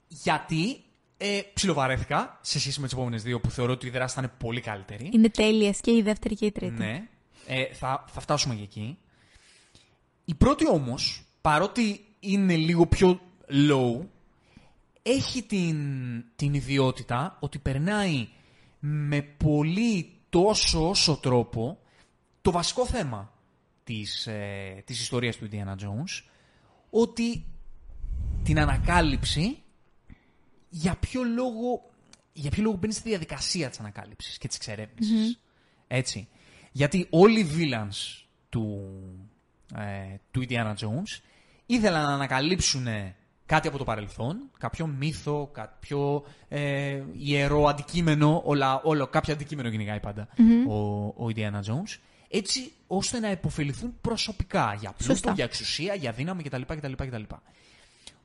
[0.08, 0.78] Γιατί
[1.18, 4.32] ε, ψιλοβαρέθηκα σε σχέση με τις επόμενες δύο που θεωρώ ότι η δράση θα είναι
[4.38, 5.10] πολύ καλύτερη.
[5.14, 6.74] Είναι τέλειες και η δεύτερη και η τρίτη.
[6.84, 7.08] Ναι.
[7.48, 8.98] Ε, θα, θα φτάσουμε και εκεί.
[10.26, 14.06] Η πρώτη όμως, παρότι είναι λίγο πιο low,
[15.02, 15.78] έχει την,
[16.36, 18.28] την ιδιότητα ότι περνάει
[18.80, 21.80] με πολύ τόσο όσο τρόπο
[22.42, 23.34] το βασικό θέμα
[23.84, 26.24] της, ε, της ιστορίας του Indiana Jones,
[26.90, 27.46] ότι
[28.44, 29.64] την ανακάλυψη
[30.70, 31.92] για ποιο λόγο,
[32.34, 35.40] για ποιο λόγο μπαίνει στη διαδικασία της ανακάλυψης και της εξερεύνησης.
[35.88, 36.28] Έτσι.
[36.72, 38.90] Γιατί όλοι οι villains του,
[39.76, 41.22] ε, του Indiana Jones
[41.66, 42.88] ήθελαν να ανακαλύψουν
[43.46, 50.00] κάτι από το παρελθόν, κάποιο μύθο, κάποιο ε, ιερό αντικείμενο, όλα, όλο, κάποιο αντικείμενο κυνηγάει
[50.00, 50.28] πάντα
[50.68, 55.32] ο, ο Indiana Jones, έτσι ώστε να υποφεληθούν προσωπικά για πλούτο, Σωστά.
[55.32, 56.62] για εξουσία, για δύναμη κτλ.
[56.62, 57.24] κτλ, κτλ.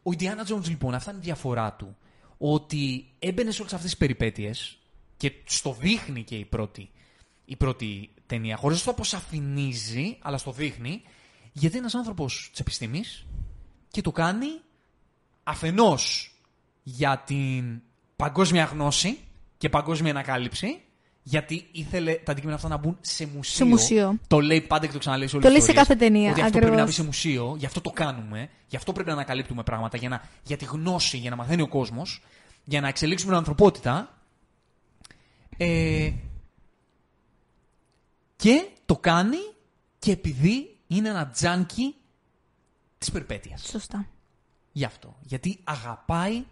[0.03, 1.97] Ο Indiana Jones λοιπόν, αυτά είναι η διαφορά του.
[2.39, 4.79] Ότι έμπαινε σε όλες αυτές τις περιπέτειες
[5.17, 6.91] και στο δείχνει και η πρώτη,
[7.45, 11.03] η πρώτη ταινία, χωρίς να το αποσαφηνίζει, αλλά στο δείχνει,
[11.53, 13.27] γιατί είναι ένας άνθρωπος της επιστήμης
[13.91, 14.47] και το κάνει
[15.43, 16.35] αφενός
[16.83, 17.83] για την
[18.17, 19.19] παγκόσμια γνώση
[19.59, 20.83] και παγκόσμια ανακάλυψη,
[21.23, 23.57] γιατί ήθελε τα αντικείμενα αυτά να μπουν σε μουσείο.
[23.57, 24.19] Σε μουσείο.
[24.27, 26.31] Το λέει πάντα και το ξαναλέει σε όλες Το τις λέει σε ιστορίες, κάθε ταινία,
[26.31, 26.95] Ότι αυτό πρέπει να μπει ακριβώς.
[26.95, 30.57] σε μουσείο, γι' αυτό το κάνουμε, γι' αυτό πρέπει να ανακαλύπτουμε πράγματα, για, να, για
[30.57, 32.23] τη γνώση, για να μαθαίνει ο κόσμος,
[32.65, 34.15] για να εξελίξουμε την ανθρωπότητα.
[35.57, 36.13] Ε,
[38.37, 39.37] και το κάνει
[39.99, 41.95] και επειδή είναι ένα τζάνκι
[42.99, 43.63] της περιπέτειας.
[43.71, 44.07] Σωστά.
[44.73, 45.17] Γι' αυτό.
[45.21, 46.43] Γιατί αγαπάει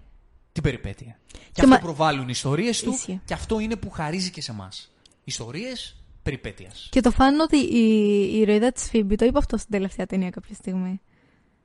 [0.52, 1.18] την περιπέτεια.
[1.26, 3.20] Και, Και αυτό μα- προβάλλουν οι ιστορίες του Ισχύει.
[3.24, 4.90] και αυτό είναι που χαρίζει και σε εμάς.
[5.24, 6.88] Ιστορίες περιπέτειας.
[6.90, 7.88] Και το φάνηκε ότι η,
[8.34, 11.00] η ηρωίδα της Φίμπη το είπε αυτό στην τελευταία ταινία κάποια στιγμή.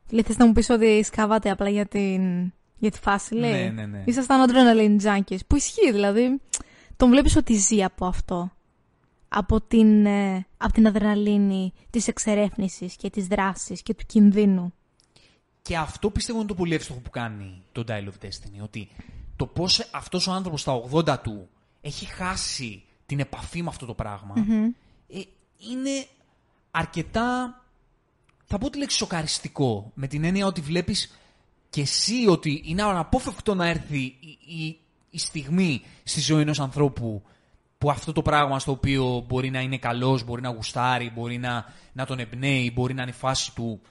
[0.09, 3.51] Λέει, θες να μου πεις ότι σκάβατε απλά για, την, για τη φάση, λέει.
[3.63, 4.03] Ναι, ναι, ναι.
[4.05, 5.39] Ήσασταν adrenaline junkies.
[5.47, 6.41] Που ισχύει, δηλαδή.
[6.97, 8.51] τον βλέπεις ότι ζει από αυτό.
[9.27, 14.73] Από την, ε, από την αδρεναλίνη της εξερεύνησης και της δράσης και του κινδύνου.
[15.63, 18.61] Και αυτό πιστεύω είναι το πολύ εύστοχο που κάνει το Dial of Destiny.
[18.61, 18.89] Ότι
[19.35, 21.49] το πώς αυτός ο άνθρωπος στα 80 του
[21.81, 24.33] έχει χάσει την επαφή με αυτό το πραγμα
[25.07, 25.19] ε,
[25.71, 26.07] είναι
[26.71, 27.61] αρκετά,
[28.45, 29.91] θα πω τη λέξη σοκαριστικό.
[29.93, 31.17] Με την έννοια ότι βλέπεις
[31.69, 37.23] και εσύ ότι είναι αναπόφευκτο να έρθει η, η, η στιγμή στη ζωή ενός ανθρώπου
[37.77, 41.65] που αυτό το πράγμα στο οποίο μπορεί να είναι καλός, μπορεί να γουστάρει, μπορεί να,
[41.93, 43.81] να τον εμπνέει, μπορεί να είναι η φάση του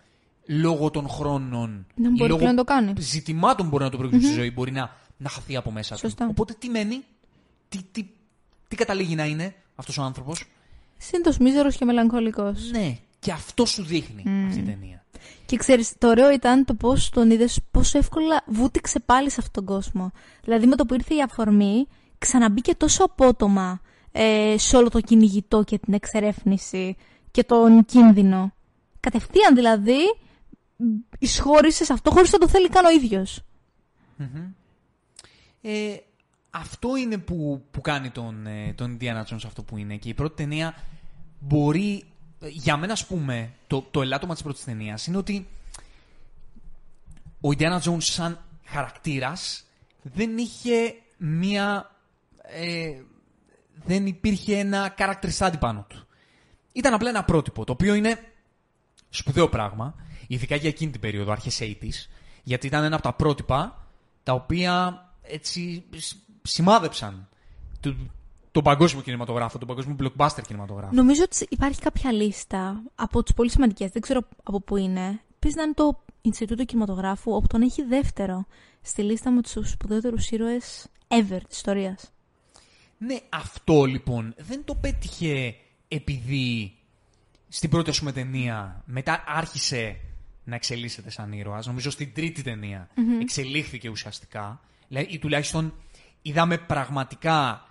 [0.46, 2.92] λόγω των χρόνων Να ή μπορεί λόγω πλέον να το κάνει.
[2.98, 6.24] ζητημάτων μπορεί να το προκύψει στη ζωή, μπορεί να, να χαθεί από μέσα Σωστά.
[6.24, 6.30] του.
[6.30, 7.04] Οπότε τι μένει,
[7.68, 8.06] τι, τι,
[8.68, 10.44] τι καταλήγει να είναι αυτός ο άνθρωπος;
[10.98, 12.70] Σύντος μίζερος και μελαγχολικός.
[12.70, 15.04] Ναι, και αυτό σου δείχνει αυτή η ταινία.
[15.46, 19.64] Και ξέρεις, το ωραίο ήταν το πώς τον είδες, πόσο εύκολα βούτυξε πάλι σε αυτόν
[19.64, 20.10] τον κόσμο.
[20.44, 21.86] Δηλαδή με το που ήρθε η αφορμή,
[22.18, 23.80] ξαναμπήκε τόσο απότομα
[24.12, 26.96] ε, σε όλο το κυνηγητό και την εξερεύνηση
[27.30, 28.52] και τον κίνδυνο.
[29.00, 29.98] Κατευθείαν δηλαδή
[31.18, 33.40] εισχώρησες σε αυτό χωρίς να το θέλει καν ο ίδιος.
[35.62, 35.96] Ε,
[36.50, 39.96] αυτό είναι που, που κάνει τον, ε, τον Indiana Jones αυτό που είναι.
[39.96, 40.74] Και η πρώτη ταινία
[41.38, 42.04] μπορεί.
[42.40, 45.46] ε, Για μένα, ας πούμε, το, το ελάττωμα της πρώτης ταινίας είναι ότι
[47.40, 49.64] ο Indiana Jones, σαν χαρακτήρας,
[50.02, 51.90] δεν είχε μία.
[52.42, 53.00] Ε,
[53.84, 56.06] δεν υπήρχε ένα character study πάνω του.
[56.72, 58.18] Ήταν απλά ένα πρότυπο, το οποίο είναι
[59.08, 59.94] σπουδαίο πράγμα,
[60.32, 62.08] ειδικά για εκείνη την περίοδο, αρχές 80's,
[62.42, 63.86] γιατί ήταν ένα από τα πρότυπα
[64.22, 67.28] τα οποία έτσι σ- σημάδεψαν
[67.80, 67.94] το,
[68.52, 70.94] τον παγκόσμιο κινηματογράφο, τον παγκόσμιο blockbuster κινηματογράφο.
[70.94, 75.20] Νομίζω ότι υπάρχει κάποια λίστα από τις πολύ σημαντικές, δεν ξέρω από πού είναι.
[75.38, 78.46] Πες να είναι το Ινστιτούτο Κινηματογράφου, όπου τον έχει δεύτερο
[78.82, 82.12] στη λίστα με τους σπουδαιότερους ήρωες ever της ιστορίας.
[82.98, 85.54] Ναι, αυτό λοιπόν δεν το πέτυχε
[85.88, 86.72] επειδή
[87.48, 89.96] στην πρώτη ας πούμε ταινία μετά άρχισε
[90.44, 91.66] να εξελίσσεται σαν ήρωας.
[91.66, 92.88] Νομίζω στην τρίτη ταινία
[93.20, 94.60] εξελίχθηκε ουσιαστικά.
[94.88, 95.74] Δηλαδή, ή τουλάχιστον
[96.22, 97.66] είδαμε πραγματικά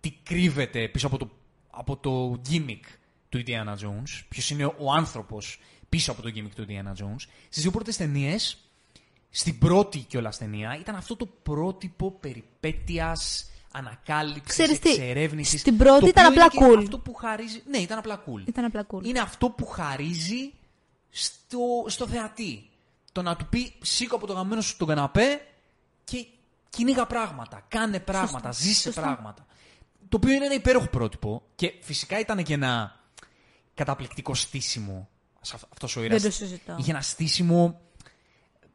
[0.00, 1.30] τι κρύβεται πίσω από το,
[1.70, 2.80] από το gimmick
[3.28, 4.24] του Indiana Jones.
[4.28, 7.26] Ποιος είναι ο άνθρωπος πίσω από το gimmick του Indiana Jones.
[7.48, 8.56] Στις δύο πρώτες ταινίες
[9.30, 15.60] στην πρώτη κιόλας ταινία ήταν αυτό το πρότυπο περιπέτειας, ανακάλυψης, Ξέρεις τι, εξερεύνησης.
[15.60, 16.82] στην πρώτη το ήταν οποίο απλά είναι και cool.
[16.82, 17.62] Αυτό που χαρίζει...
[17.70, 18.48] Ναι, ήταν απλά cool.
[18.48, 19.04] Ήταν απλά cool.
[19.04, 20.52] Είναι αυτό που χαρίζει
[21.12, 22.70] στο, στο θεατή.
[23.12, 25.40] Το να του πει σήκω από το γαμμένο σου τον καναπέ
[26.04, 26.26] και
[26.70, 28.52] κυνήγα πράγματα, κάνε πράγματα, Σωστά.
[28.52, 29.00] ζήσε Σωστά.
[29.00, 29.46] πράγματα.
[30.08, 33.00] Το οποίο είναι ένα υπέροχο πρότυπο και φυσικά ήταν και ένα
[33.74, 35.08] καταπληκτικό στήσιμο
[35.72, 36.22] αυτός ο ήρωας.
[36.22, 36.76] Δεν το συζητώ.
[36.78, 37.80] Είχε ένα στήσιμο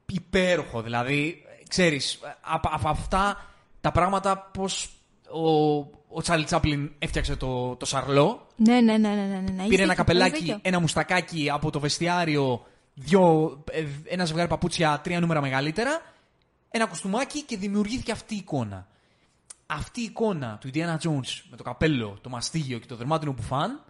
[0.05, 0.81] υπέροχο.
[0.81, 3.45] Δηλαδή, ξέρεις, από, από αυτά
[3.81, 4.89] τα πράγματα πως
[5.29, 9.55] ο, ο Τσάρλι Τσάπλιν έφτιαξε το, το σαρλό, Ναι, ναι, ναι, ναι, ναι, ναι.
[9.57, 10.59] Έχεις πήρε ένα δίκιο, καπελάκι, έχεις δίκιο.
[10.63, 16.01] ένα μουστακάκι από το βεστιάριο, δυο, ε, ένα ζευγάρι παπούτσια τρία νούμερα μεγαλύτερα,
[16.69, 18.87] ένα κουστούμάκι και δημιουργήθηκε αυτή η εικόνα.
[19.65, 23.83] Αυτή η εικόνα του Indiana Jones με το καπέλο, το μαστίγιο και το δερμάτινο μπουφάν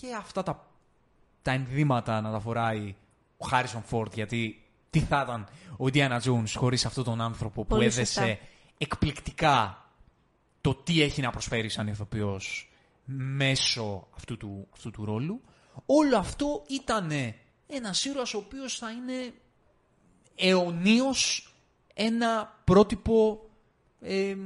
[0.00, 0.66] και αυτά τα,
[1.42, 2.94] τα ενδύματα να τα φοράει
[3.36, 7.66] ο Χάρισον Φόρτ γιατί τι θα ήταν ο Indiana Jones χωρίς αυτόν τον άνθρωπο που
[7.66, 8.38] Πολύ έδεσε σωστά.
[8.78, 9.83] εκπληκτικά
[10.64, 12.72] το τι έχει να προσφέρει σαν ηθοποιός
[13.04, 15.40] μέσω αυτού του, αυτού του ρόλου.
[15.86, 17.10] Όλο αυτό ήταν
[17.66, 19.32] ένας ήρωας ο οποίος θα είναι
[20.34, 21.52] αιωνίως
[21.94, 23.40] ένα πρότυπο
[24.00, 24.36] ε,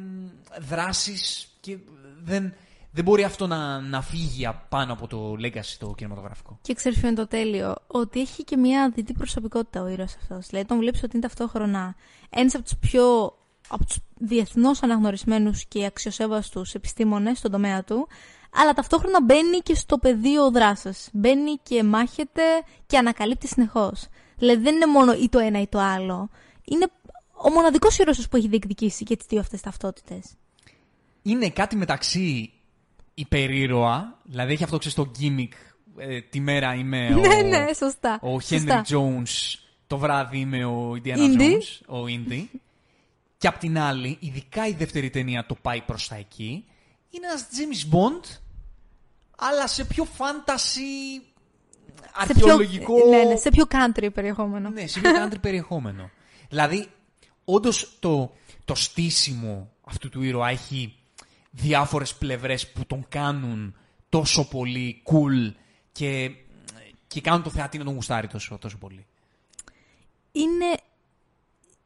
[0.60, 1.78] δράσης και
[2.22, 2.54] δεν,
[2.90, 6.58] δεν μπορεί αυτό να, να φύγει απάνω από το legacy το κινηματογραφικό.
[6.62, 10.46] Και ξέρεις ποιο είναι το τέλειο, ότι έχει και μια δυτή προσωπικότητα ο ήρωας αυτός.
[10.46, 11.94] Δηλαδή τον βλέπεις ότι είναι ταυτόχρονα
[12.30, 13.36] ένας από τους πιο
[13.68, 18.08] από τους διεθνώς αναγνωρισμένους και αξιοσέβαστους επιστήμονες στον τομέα του,
[18.54, 21.08] αλλά ταυτόχρονα μπαίνει και στο πεδίο δράσης.
[21.12, 22.42] Μπαίνει και μάχεται
[22.86, 24.08] και ανακαλύπτει συνεχώς.
[24.38, 26.30] Δηλαδή δεν είναι μόνο ή το ένα ή το άλλο.
[26.64, 26.86] Είναι
[27.32, 30.24] ο μοναδικός ήρωας που έχει διεκδικήσει και τις δύο αυτές ταυτότητες.
[31.22, 32.52] Είναι κάτι μεταξύ
[33.14, 35.52] υπερήρωα, δηλαδή έχει αυτό ξέρεις το gimmick,
[35.96, 38.18] ε, τη μέρα είμαι ο, ναι, ναι, σωστά.
[38.22, 38.84] ο Σωστά.
[38.84, 41.40] Henry Jones, το βράδυ είμαι ο Indiana Indy.
[41.40, 42.44] Jones, ο Indy.
[43.38, 46.64] Και απ' την άλλη, ειδικά η δεύτερη ταινία το πάει προς τα εκεί,
[47.10, 48.38] είναι ένας James Bond,
[49.36, 50.58] αλλά σε πιο fantasy
[52.26, 52.94] Σε πιο- αρχαιολογικό...
[53.08, 54.70] ναι, ναι, σε πιο country περιεχόμενο.
[54.70, 56.10] Ναι, σε πιο country περιεχόμενο.
[56.50, 56.88] Δηλαδή,
[57.44, 58.32] όντως το,
[58.64, 60.94] το στήσιμο αυτού του ήρωα έχει
[61.50, 63.76] διάφορες πλευρές που τον κάνουν
[64.08, 65.52] τόσο πολύ cool
[65.92, 66.30] και,
[67.06, 69.06] και κάνουν το θεατή να τον γουστάρει τόσο, τόσο πολύ.
[70.32, 70.66] είναι,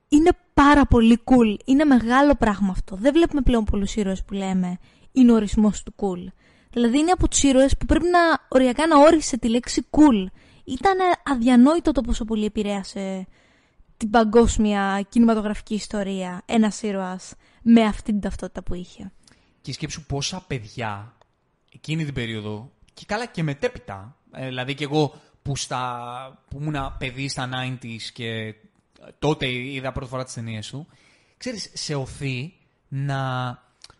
[0.08, 0.30] είναι
[0.64, 1.56] πάρα πολύ cool.
[1.64, 2.96] Είναι μεγάλο πράγμα αυτό.
[2.96, 4.78] Δεν βλέπουμε πλέον πολλούς ήρωες που λέμε
[5.12, 6.32] είναι ο ορισμός του cool.
[6.70, 10.26] Δηλαδή είναι από τους ήρωες που πρέπει να οριακά να όρισε τη λέξη cool.
[10.64, 13.26] Ήταν αδιανόητο το πόσο πολύ επηρέασε
[13.96, 19.12] την παγκόσμια κινηματογραφική ιστορία ένας ήρωας με αυτή την ταυτότητα που είχε.
[19.60, 21.16] Και σκέψου πόσα παιδιά
[21.72, 24.16] εκείνη την περίοδο και καλά και μετέπειτα.
[24.32, 28.54] Ε, δηλαδή και εγώ που, στα, που ήμουν παιδί στα 90s και
[29.18, 30.86] τότε είδα πρώτη φορά τις ταινίες του,
[31.36, 32.52] ξέρεις, σε οθεί
[32.88, 33.48] να,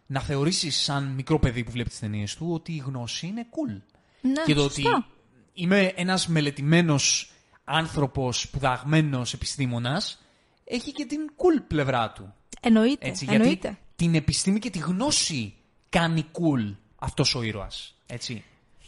[0.06, 3.80] να θεωρήσεις σαν μικρό παιδί που βλέπεις τις ταινίες του ότι η γνώση είναι cool.
[4.20, 4.96] Ναι, και το σωστά.
[4.96, 5.04] ότι
[5.52, 7.32] είμαι ένας μελετημένος
[7.64, 10.22] άνθρωπος, σπουδαγμένος επιστήμονας,
[10.64, 12.34] έχει και την cool πλευρά του.
[12.60, 13.08] Εννοείται.
[13.08, 13.68] Έτσι, εννοείται.
[13.68, 15.54] γιατί την επιστήμη και τη γνώση
[15.88, 17.96] κάνει cool αυτός ο ήρωας.
[18.06, 18.44] Έτσι.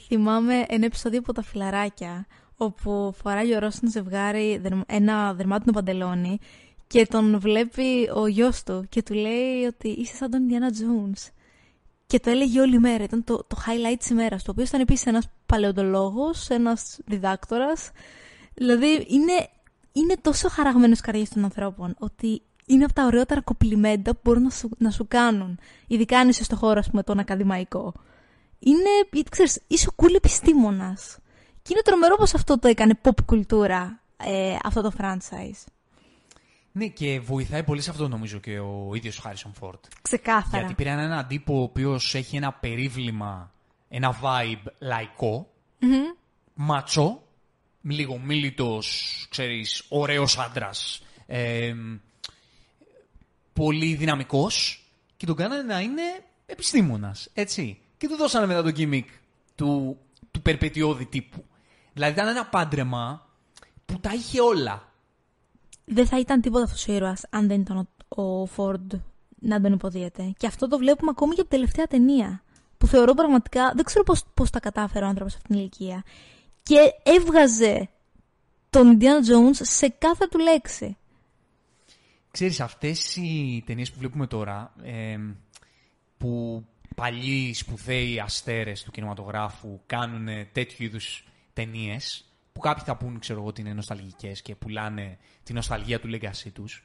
[0.07, 6.39] Θυμάμαι ένα επεισόδιο από τα φιλαράκια όπου φοράει ο Ρώσον ζευγάρι δερ- ένα δερμάτινο παντελόνι
[6.87, 11.29] και τον βλέπει ο γιος του και του λέει ότι είσαι σαν τον Ιντιάνα Jones.
[12.07, 13.05] Και το έλεγε όλη μέρα.
[13.05, 17.91] Ήταν το, το highlight της ημέρας του, ο οποίος ήταν επίσης ένας παλαιοντολόγος, ένας διδάκτορας.
[18.55, 19.49] Δηλαδή είναι,
[19.93, 24.51] είναι τόσο χαραγμένος καρδιές των ανθρώπων ότι είναι από τα ωραιότερα κοπλιμέντα που μπορούν να
[24.51, 25.59] σου, να σου κάνουν.
[25.87, 27.93] Ειδικά αν είσαι στο χώρο, ας πούμε, τον ακαδημαϊκό.
[28.59, 31.19] Είναι, γιατί ξέρεις, είσαι cool επιστήμονας.
[31.65, 35.65] Και είναι τρομερό πως αυτό το έκανε pop κουλτούρα, ε, αυτό το franchise.
[36.73, 39.85] Ναι, και βοηθάει πολύ σε αυτό νομίζω και ο ίδιος ο Χάρισον Φόρτ.
[40.03, 40.59] Ξεκάθαρα.
[40.59, 43.53] Γιατί πήραν έναν τύπο ο οποίος έχει ένα περίβλημα,
[43.89, 45.91] ένα vibe λαϊκό, Μμμ.
[46.55, 47.23] ματσό,
[47.83, 51.75] λίγο μίλητος, ξέρεις, ωραίος άντρας, ε,
[53.53, 54.85] πολύ δυναμικός
[55.17, 56.03] και τον κάνανε να είναι
[56.47, 57.79] επιστήμονας, έτσι.
[57.97, 59.07] Και του δώσανε μετά το gimmick
[59.55, 59.99] του,
[60.31, 61.45] του περπετειώδη τύπου.
[61.95, 63.27] Δηλαδή ήταν ένα πάντρεμα
[63.87, 64.93] που τα είχε όλα.
[65.85, 68.93] Δεν θα ήταν τίποτα αυτός ο ήρωας αν δεν ήταν ο, ο Φόρντ
[69.41, 70.33] να τον υποδίεται.
[70.37, 72.43] Και αυτό το βλέπουμε ακόμη και από την τελευταία ταινία.
[72.79, 76.05] Που θεωρώ πραγματικά, δεν ξέρω πώς, πώς τα κατάφερε ο άνθρωπος σε αυτήν την ηλικία.
[76.63, 77.89] Και έβγαζε
[78.71, 80.97] τον Indiana Jones σε κάθε του λέξη.
[82.31, 85.19] Ξέρεις, αυτές οι ταινίες που βλέπουμε τώρα, ε,
[86.19, 93.39] που παλιοί σπουδαίοι αστέρες του κινηματογράφου κάνουν τέτοιου είδους ταινίες, που κάποιοι θα πούν, ξέρω
[93.39, 96.85] εγώ, ότι είναι νοσταλγικές και πουλάνε τη νοσταλγία του legacy τους,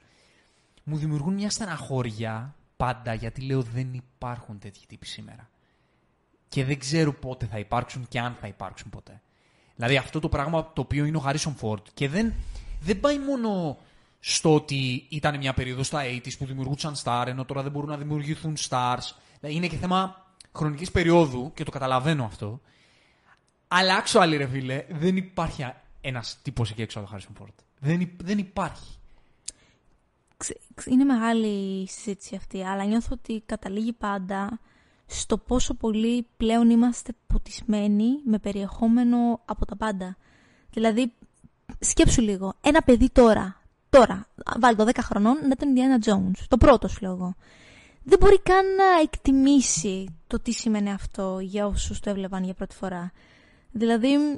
[0.83, 5.49] μου δημιουργούν μια στεναχώρια πάντα, γιατί λέω δεν υπάρχουν τέτοιοι τύποι σήμερα.
[6.49, 9.21] Και δεν ξέρω πότε θα υπάρξουν και αν θα υπάρξουν ποτέ.
[9.75, 12.33] Δηλαδή αυτό το πράγμα το οποίο είναι ο Harrison Ford και δεν,
[12.79, 13.77] δεν πάει μόνο
[14.19, 17.97] στο ότι ήταν μια περίοδος στα 80s που δημιουργούσαν star, ενώ τώρα δεν μπορούν να
[17.97, 19.11] δημιουργηθούν stars.
[19.39, 22.61] Δηλαδή είναι και θέμα χρονικής περίοδου και το καταλαβαίνω αυτό.
[23.71, 27.53] Αλλά actually, ρε φίλε, δεν υπάρχει ένας τύπος εκεί έξω από τον Harrison Ford.
[27.79, 28.97] Δεν, υ- δεν υπάρχει.
[30.37, 31.47] Ξε- ξε- Είναι μεγάλη
[31.81, 34.59] η συζήτηση αυτή, αλλά νιώθω ότι καταλήγει πάντα
[35.05, 40.17] στο πόσο πολύ πλέον είμαστε ποτισμένοι με περιεχόμενο από τα πάντα.
[40.71, 41.13] Δηλαδή,
[41.79, 44.27] σκέψου λίγο, ένα παιδί τώρα, τώρα,
[44.59, 47.35] βάλει το 10 χρονών, να τον Indiana Jones, το πρώτο σου λόγο.
[48.03, 52.75] Δεν μπορεί καν να εκτιμήσει το τι σημαίνει αυτό για όσους το έβλεπαν για πρώτη
[52.75, 53.11] φορά.
[53.71, 54.37] Δηλαδή,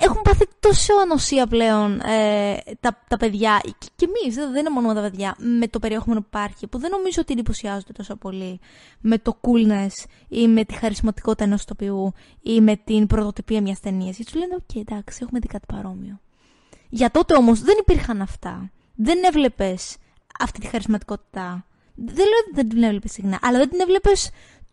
[0.00, 4.94] έχουν πάθει τόσο ανοσία πλέον ε, τα, τα παιδιά και, και εμείς, δεν είναι μόνο
[4.94, 8.60] τα παιδιά, με το περιεχόμενο που υπάρχει, που δεν νομίζω ότι εντυπωσιάζονται τόσο πολύ
[9.00, 14.16] με το coolness ή με τη χαρισματικότητα ενός ηθοποιού ή με την πρωτοτυπία μιας ταινίας.
[14.16, 16.20] Γιατί σου λένε, Οκ, εντάξει, έχουμε δει κάτι παρόμοιο.
[16.88, 18.70] Για τότε όμως δεν υπήρχαν αυτά.
[18.94, 19.96] Δεν έβλεπες
[20.40, 21.64] αυτή τη χαρισματικότητα.
[21.94, 24.30] Δεν λέω ότι δεν την έβλεπες συχνά, αλλά δεν την έβλεπες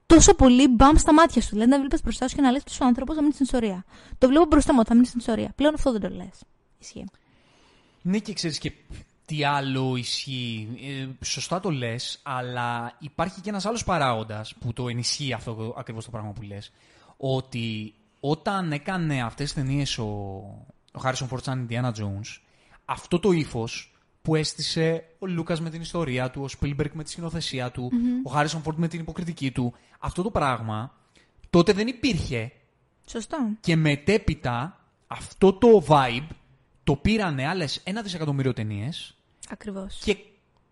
[0.08, 1.50] τόσο πολύ μπαμ στα μάτια σου.
[1.50, 3.86] Δηλαδή να βλέπεις μπροστά σου και να λες του άνθρωπος θα μείνει στην ιστορία.
[4.18, 5.52] Το βλέπω μπροστά μου, θα μείνει στην ιστορία.
[5.56, 6.44] Πλέον αυτό δεν το λες.
[6.80, 7.06] Ισχύει.
[8.02, 8.72] Ναι και ξέρεις και
[9.26, 10.68] τι άλλο ισχύει.
[10.82, 16.06] Ε, σωστά το λες, αλλά υπάρχει και ένας άλλος παράγοντας που το ενισχύει αυτό ακριβώς
[16.06, 16.72] το πράγμα που λες.
[17.18, 20.04] Ότι όταν έκανε αυτές τις ταινίες ο,
[20.94, 22.40] ο Harrison Ford σαν Indiana Jones,
[22.86, 23.97] αυτό το ύφος
[24.28, 27.92] που έστησε ο Λούκας με την ιστορία του, ο Spielberg με τη σκηνοθεσία του,
[28.26, 30.94] ο Harrison Ford με την υποκριτική του, αυτό το πράγμα
[31.50, 32.52] τότε δεν υπήρχε
[33.06, 33.38] Σωστό.
[33.60, 36.28] και μετέπειτα αυτό το vibe
[36.84, 39.16] το πήρανε άλλες ένα δισεκατομμύριο ταινίες
[39.50, 40.00] Ακριβώς.
[40.04, 40.18] και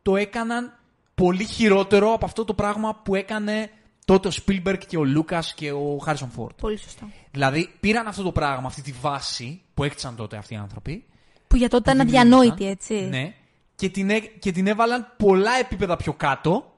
[0.02, 0.78] το έκαναν
[1.16, 3.70] πολύ χειρότερο από αυτό το πράγμα που έκανε
[4.06, 6.56] τότε ο Spielberg και ο Λούκας και ο Harrison Ford.
[6.62, 7.10] Πολύ σωστό.
[7.32, 11.06] Δηλαδή πήραν αυτό το πράγμα, αυτή τη βάση που έκτισαν τότε αυτοί οι άνθρωποι.
[11.48, 12.94] Που για τότε που ήταν δημιούργησαν, αδιανόητη, έτσι.
[12.94, 13.36] Ναι.
[13.76, 16.74] Και την, έ- και την έβαλαν πολλά επίπεδα πιο κάτω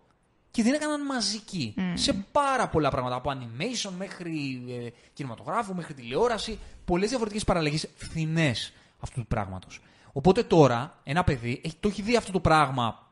[0.51, 1.73] και την έκαναν μαζική.
[1.93, 3.15] Σε πάρα πολλά πράγματα.
[3.15, 6.59] Από animation μέχρι ε, κινηματογράφο, μέχρι τηλεόραση.
[6.85, 9.81] Πολλές διαφορετικές παραλλαγές φθηνές αυτού του πράγματος.
[10.13, 13.07] Οπότε τώρα ένα παιδί έχει, το έχει δει αυτό το πράγμα,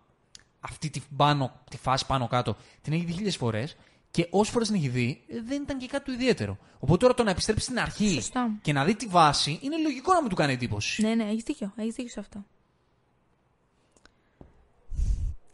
[0.60, 3.76] αυτή τη, πάνω, τη φάση πάνω κάτω, την έχει δει χίλιες φορές
[4.12, 6.58] και όσες φορές την έχει δει ε, δεν ήταν και κάτι το ιδιαίτερο.
[6.80, 8.50] Οπότε τώρα το να επιστρέψει στην αρχή Σωστά.
[8.62, 11.02] και να δει τη βάση είναι λογικό να μου του κάνει εντύπωση.
[11.02, 11.74] Ναι, ναι, έχεις δίκιο.
[11.76, 12.45] Έχεις δίκιο σε αυτό.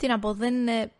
[0.02, 0.92] Τι να πω, δεν, ε,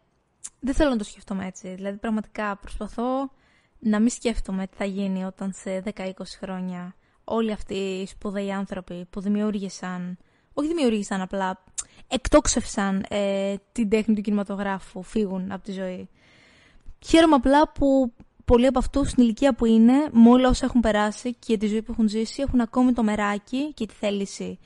[0.60, 1.74] δεν θέλω να το σκεφτόμαι έτσι.
[1.76, 3.32] Δηλαδή, πραγματικά προσπαθώ
[3.80, 9.06] να μην σκέφτομαι τι θα γίνει όταν σε 10-20 χρόνια όλοι αυτοί οι σπουδαίοι άνθρωποι
[9.10, 10.18] που δημιούργησαν,
[10.54, 11.64] όχι δημιούργησαν απλά,
[12.08, 16.10] εκτόξευσαν ε, την τέχνη του κινηματογράφου, φεύγουν από τη ζωή.
[17.06, 18.14] Χαίρομαι απλά που
[18.46, 21.82] πολλοί από αυτούς στην ηλικία που είναι, με όλα όσα έχουν περάσει και τη ζωή
[21.82, 24.60] που έχουν ζήσει, έχουν ακόμη το μεράκι και τη θέληση.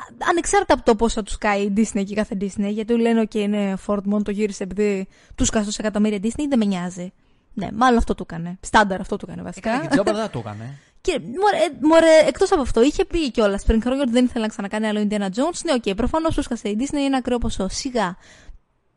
[0.00, 3.22] Α- Ανεξάρτητα από το πώς θα τους κάει η Disney και κάθε Disney, γιατί λένε:
[3.22, 7.12] OK, ο Ford μόνο το γύρισε επειδή του 'σκασε εκατομμύρια η Disney, δεν με νοιάζει.
[7.54, 8.58] Ναι, μάλλον αυτό του έκανε.
[8.60, 9.70] Στάνταρ αυτό του έκανε βασικά.
[9.70, 10.78] Έκανε και τζάμπα δεν θα το έκανε.
[11.02, 14.48] Και μωρέ, μωρέ εκτός από αυτό, είχε πει κιόλας πριν χρόνια ότι δεν ήθελε να
[14.50, 15.60] ξανακάνει άλλο Indiana Jones.
[15.64, 17.68] Ναι, OK, okay, προφανώς του 'σκασε η Disney ένα ακραίο ποσό.
[17.68, 18.16] Σιγά.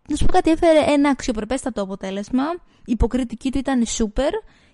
[0.09, 2.43] Να σου πω κάτι, έφερε ένα αξιοπρεπέστατο αποτέλεσμα.
[2.85, 4.31] Η υποκριτική του ήταν super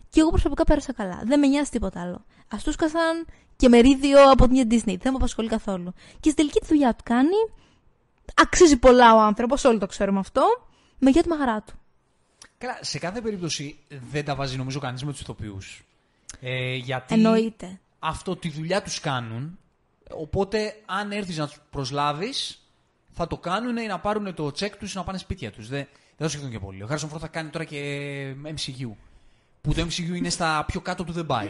[0.10, 1.22] και εγώ προσωπικά πέρασα καλά.
[1.26, 2.26] Δεν με νοιάζει τίποτα άλλο.
[2.48, 4.98] Α τους σκάσαν και μερίδιο από την Disney.
[5.00, 5.94] Δεν με απασχολεί καθόλου.
[6.20, 7.38] Και στην τελική τη δουλειά του κάνει.
[8.36, 10.44] Αξίζει πολλά ο άνθρωπος, όλοι το ξέρουμε αυτό.
[11.00, 11.74] Με γεια τη μαγαρά του.
[12.58, 13.78] Καλά, σε κάθε περίπτωση
[14.12, 15.84] δεν τα βάζει νομίζω κανείς με τους ηθοποιούς.
[16.40, 17.80] Ε, γιατί Εννοείται.
[18.00, 19.60] αυτό τη δουλειά τους κάνουν.
[20.12, 22.62] Οπότε, αν έρθεις να τους προσλάβεις,
[23.12, 25.68] θα το κάνουν ή να πάρουν το τσεκ τους να πάνε σπίτια τους.
[25.68, 26.84] Δεν, δεν θα σκεφτούν και πολύ.
[26.84, 27.80] Ο Χάρισον Φόρντ θα κάνει τώρα και
[28.44, 28.90] MCU.
[29.62, 31.50] Που το MCU είναι στα πιο κάτω του δεν πάει.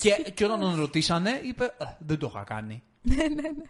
[0.00, 2.82] και, και όταν τον ρωτήσανε, είπε: «Ε, Δεν το είχα κάνει.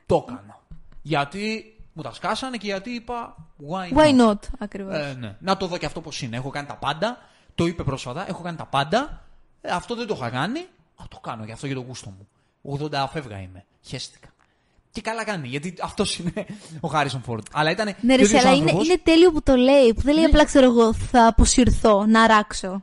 [0.07, 0.63] Το έκανα.
[1.03, 3.37] Γιατί μου τα σκάσανε και γιατί είπα:
[3.71, 3.99] Why not.
[3.99, 4.95] Why not, ακριβώς.
[4.95, 5.37] Ε, ναι.
[5.41, 6.37] Να το δω και αυτό πώς είναι.
[6.37, 7.19] Έχω κάνει τα πάντα.
[7.55, 8.29] Το είπε πρόσφατα.
[8.29, 9.23] Έχω κάνει τα πάντα.
[9.61, 10.61] Ε, αυτό δεν το είχα κάνει.
[10.97, 12.29] Α, το κάνω γι' αυτό για το γούστο μου.
[12.91, 13.65] 80 φεύγα είμαι.
[13.83, 14.29] Χαίστηκα.
[14.91, 16.47] Και καλά κάνει, γιατί αυτός είναι
[16.81, 17.47] ο Χάρισον Φόρντ.
[17.53, 17.95] Αλλά ήταν.
[18.01, 18.87] Ναι, ρε, και ο ίδιος αλλά είναι, άνθρωπος.
[18.87, 19.95] είναι τέλειο που το λέει.
[19.95, 22.83] Που δεν λέει απλά, ξέρω εγώ, θα αποσυρθώ, να αράξω.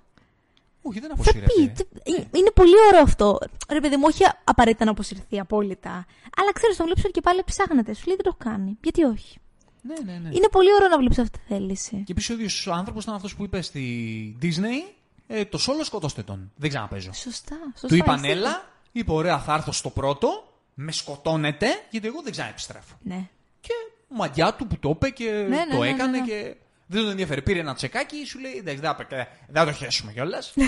[0.81, 1.21] Όχι, δεν Θα πει.
[1.39, 1.83] αποσύρεται.
[2.03, 3.37] τι- ε, Είναι πολύ ωραίο αυτό.
[3.71, 6.05] Ρε παιδί μου, όχι απαραίτητα να αποσυρθεί απόλυτα.
[6.37, 7.93] Αλλά ξέρεις, τον βλέπει και πάλι ψάχνεται.
[7.93, 8.77] Σου λέει δεν το έχω κάνει.
[8.83, 9.37] Γιατί όχι;
[9.81, 10.29] Ναι, ναι, ναι.
[10.35, 11.95] Είναι πολύ ωραίο να βλέπει αυτή τη θέληση.
[12.05, 14.93] Και επίσης ο ίδιος άνθρωπος ήταν αυτός που είπε στη Disney.
[15.27, 16.51] Ε, το σόλο σκοτώστε τον.
[16.55, 17.13] Δεν ξαναπέζω.
[17.13, 17.55] Σωστά.
[17.71, 22.21] σωστά Του είπαν έχεις έλα, είπε ωραία, θα έρθω στο πρώτο, με σκοτώνετε, γιατί εγώ
[22.21, 22.95] δεν ξαναεπιστρέφω.
[23.01, 23.15] δίκιο.
[23.17, 23.29] Ναι.
[23.61, 23.73] Και
[24.07, 26.25] μαγιά του που το είπε και ναι, το ναι, έκανε ναι, ναι.
[26.25, 26.55] και
[26.91, 27.41] δεν τον ενδιαφέρει.
[27.41, 29.07] Πήρε ένα τσεκάκι, σου λέει εντάξει, δεν θα-
[29.47, 30.53] δεν θα το χέσουμε κιόλας.
[30.55, 30.67] Έχουμε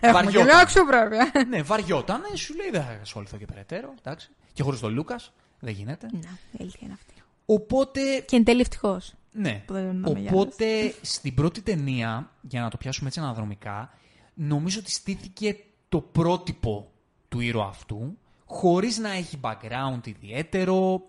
[0.00, 0.44] και Βαριόταν.
[0.46, 1.32] λίγο αξιοπρέπεια.
[1.48, 3.94] ναι, βαριόταν, σου λέει δεν θα ασχοληθώ και περαιτέρω.
[3.98, 4.28] Εντάξει.
[4.52, 6.06] Και χωρίς τον Λούκας δεν γίνεται.
[6.12, 6.18] Να,
[6.52, 7.12] η αλήθεια είναι αυτή.
[7.46, 9.12] Οπότε, Και εν τέλει ευτυχώς.
[9.32, 9.62] ναι.
[9.66, 13.90] Που δεν είναι Οπότε στην πρώτη ταινία, για να το πιάσουμε έτσι αναδρομικά,
[14.34, 15.56] νομίζω ότι στήθηκε
[15.88, 16.90] το πρότυπο
[17.28, 21.02] του ήρωα αυτού, χωρίς να έχει background ιδιαίτερο,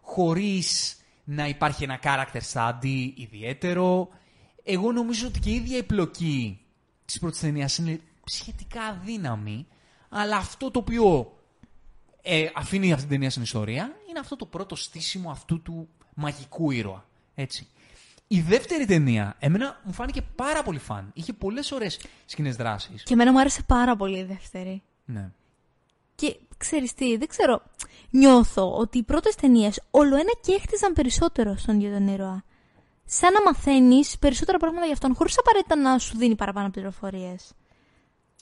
[0.00, 4.08] χωρίς να υπάρχει ένα character study ιδιαίτερο.
[4.64, 6.60] Εγώ νομίζω ότι και η ίδια η πλοκή
[7.04, 9.66] της πρώτης ταινίας είναι σχετικά αδύναμη,
[10.08, 11.36] αλλά αυτό το οποίο
[12.22, 16.70] ε, αφήνει αυτή την ταινία στην ιστορία είναι αυτό το πρώτο στήσιμο αυτού του μαγικού
[16.70, 17.04] ήρωα.
[17.34, 17.66] Έτσι.
[18.26, 21.10] Η δεύτερη ταινία, εμένα μου φάνηκε πάρα πολύ φαν.
[21.14, 23.02] Είχε πολλές ωραίες σκηνές δράσης.
[23.02, 24.82] Και εμένα μου άρεσε πάρα πολύ η δεύτερη.
[25.04, 25.30] Ναι.
[26.14, 27.62] Και ξέρεις τι, δεν ξέρω.
[28.10, 32.44] Νιώθω ότι οι πρώτες ταινίες όλο ένα και έχτιζαν περισσότερο στον ίδιο τον ήρωα.
[33.04, 37.52] Σαν να μαθαίνεις περισσότερα πράγματα για αυτόν, χωρίς απαραίτητα να σου δίνει παραπάνω πληροφορίες.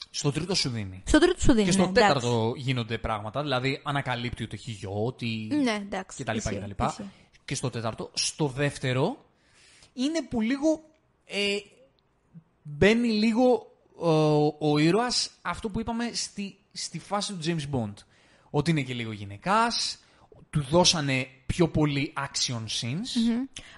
[0.09, 1.03] Στο τρίτο σου δίνει.
[1.05, 1.65] Στο τρίτο σου δίνει.
[1.65, 2.07] Και στο ναι, εντάξει.
[2.07, 5.49] τέταρτο γίνονται πράγματα, δηλαδή ανακαλύπτει ότι έχει γιο, ότι.
[5.63, 6.17] Ναι, εντάξει.
[6.17, 6.85] και τα λοιπά και ισχύει, τα λοιπά.
[6.85, 7.09] ισχύει.
[7.45, 8.09] Και στο τέταρτο.
[8.13, 9.25] Στο δεύτερο
[9.93, 10.83] είναι που λίγο
[11.25, 11.57] ε,
[12.61, 17.93] μπαίνει λίγο ε, ο, ο ήρωας αυτό που είπαμε στη, στη φάση του James Bond.
[18.51, 19.97] Ότι είναι και λίγο γυναικάς,
[20.49, 23.07] του δώσανε πιο πολύ action scenes.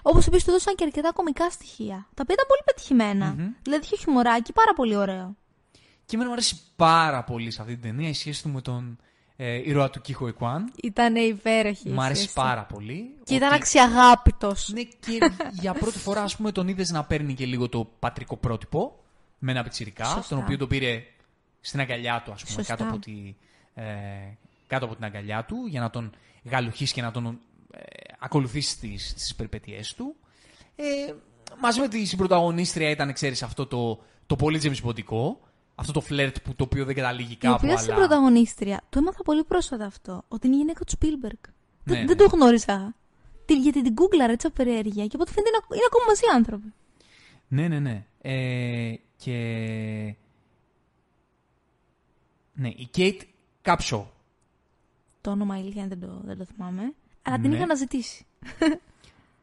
[0.02, 1.94] Όπως επίσης του δώσαν και αρκετά κομικά στοιχεία.
[2.14, 3.54] Τα οποία ήταν πολύ πετυχημένα.
[3.62, 5.36] Δηλαδή είχε χιουμοράκι πάρα πολύ ωραίο.
[6.06, 8.98] Και εμένα μου αρέσει πάρα πολύ σε αυτή την ταινία η σχέση του με τον
[9.36, 10.72] ε, ήρωα του Κίχο Εκουάν.
[10.82, 11.88] Ήταν υπέροχη.
[11.88, 12.34] η Μου αρέσει σχέση.
[12.34, 13.14] πάρα πολύ.
[13.24, 14.68] Και ήταν Ότι- αξιαγάπητος.
[14.72, 15.18] Ναι, και
[15.52, 18.98] για πρώτη φορά, ας πούμε, τον είδες να παίρνει και λίγο το πατρικό πρότυπο
[19.38, 20.34] με ένα πιτσιρικά, Σωστά.
[20.34, 21.02] τον οποίο το πήρε
[21.60, 22.74] στην αγκαλιά του, ας πούμε, Σωστά.
[22.76, 23.34] κάτω από, τη,
[23.74, 23.84] ε,
[24.66, 26.12] κάτω από την αγκαλιά του, για να τον
[26.44, 27.38] γαλουχίσει και να τον
[27.70, 27.80] ε,
[28.18, 30.16] ακολουθήσει στις, στις περιπέτειές του.
[30.76, 30.84] Ε,
[31.60, 35.40] μαζί με τη συμπροταγωνίστρια ήταν, ξέρεις, αυτό το, το πολύ τζεμισποντικό,
[35.74, 37.78] αυτό το φλερτ που, το οποίο δεν καταλήγει Η κάπου, οποία αλλά...
[37.80, 41.38] στην πρωταγωνίστρια, το έμαθα πολύ πρόσφατα αυτό, ότι είναι η γυναίκα του Σπίλμπεργκ.
[41.84, 42.14] Ναι, δεν, ναι.
[42.14, 42.94] δεν το γνώριζα.
[43.44, 46.22] Τι- Γιατί την γκούγκλαρα έτσι από περιέργεια και από ό,τι φαίνεται είναι, είναι ακόμα μαζί
[46.34, 46.72] άνθρωποι.
[47.48, 48.06] Ναι, ναι, ναι.
[48.20, 49.36] Ε, και...
[52.52, 53.20] Ναι, η Kate
[53.62, 54.04] Capshaw.
[55.24, 56.92] Το όνομα ηλικία δεν το, δεν το θυμάμαι.
[57.22, 57.54] Αλλά την Ναι.
[57.54, 58.26] είχα αναζητήσει.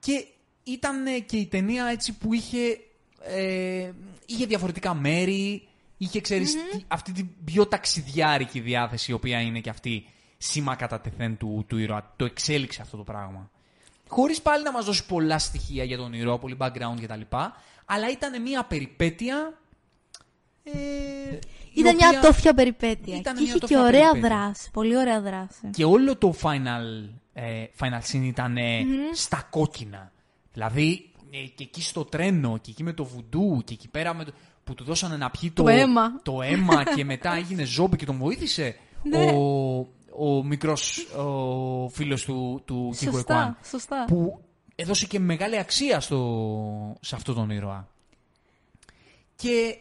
[0.05, 0.25] Και
[0.63, 2.79] ήταν ε, και η ταινία έτσι που είχε,
[3.23, 3.91] ε,
[4.25, 5.67] είχε διαφορετικά μέρη,
[5.97, 10.05] είχε ξέρεις, τι- αυτή την πιο ταξιδιάρικη διάθεση η οποία είναι και αυτή
[10.37, 12.13] σήμα κατά τεθέν του, του ήρωα.
[12.15, 13.49] Το εξέλιξε αυτό το πράγμα.
[14.07, 17.21] Χωρίς πάλι να μας δώσει πολλά στοιχεία για τον ήρωα, πολύ background κτλ.
[17.85, 19.53] Αλλά ήταν μια περιπέτεια...
[20.63, 21.39] Ε,
[21.73, 23.15] η Ήταν μια οποία- τόφια περιπέτεια.
[23.17, 24.37] Ήταν και μια είχε και τόφια ωραία περιπέτεια.
[24.37, 24.69] δράση.
[24.71, 25.69] Πολύ ωραία δράση.
[25.71, 30.11] Και όλο το final, ε, final scene ήταν ε, στα κόκκινα.
[30.53, 34.23] Δηλαδή, ε, και εκεί στο τρένο, και εκεί με το βουντού, και εκεί πέρα με
[34.23, 34.31] το,
[34.63, 36.21] που του δώσανε να πιει το, Το αίμα.
[36.23, 39.31] το αίμα και μετά έγινε ζόμπι και τον βοήθησε Ναι.
[39.31, 39.77] ο,
[40.17, 43.57] ο μικρός ο φίλος του, του Κίκου Εκουάν.
[43.61, 44.05] Σωστά, σωστά.
[44.07, 44.41] Που
[44.75, 47.87] έδωσε και μεγάλη αξία στο, σε αυτόν τον ήρωα.
[49.35, 49.77] Και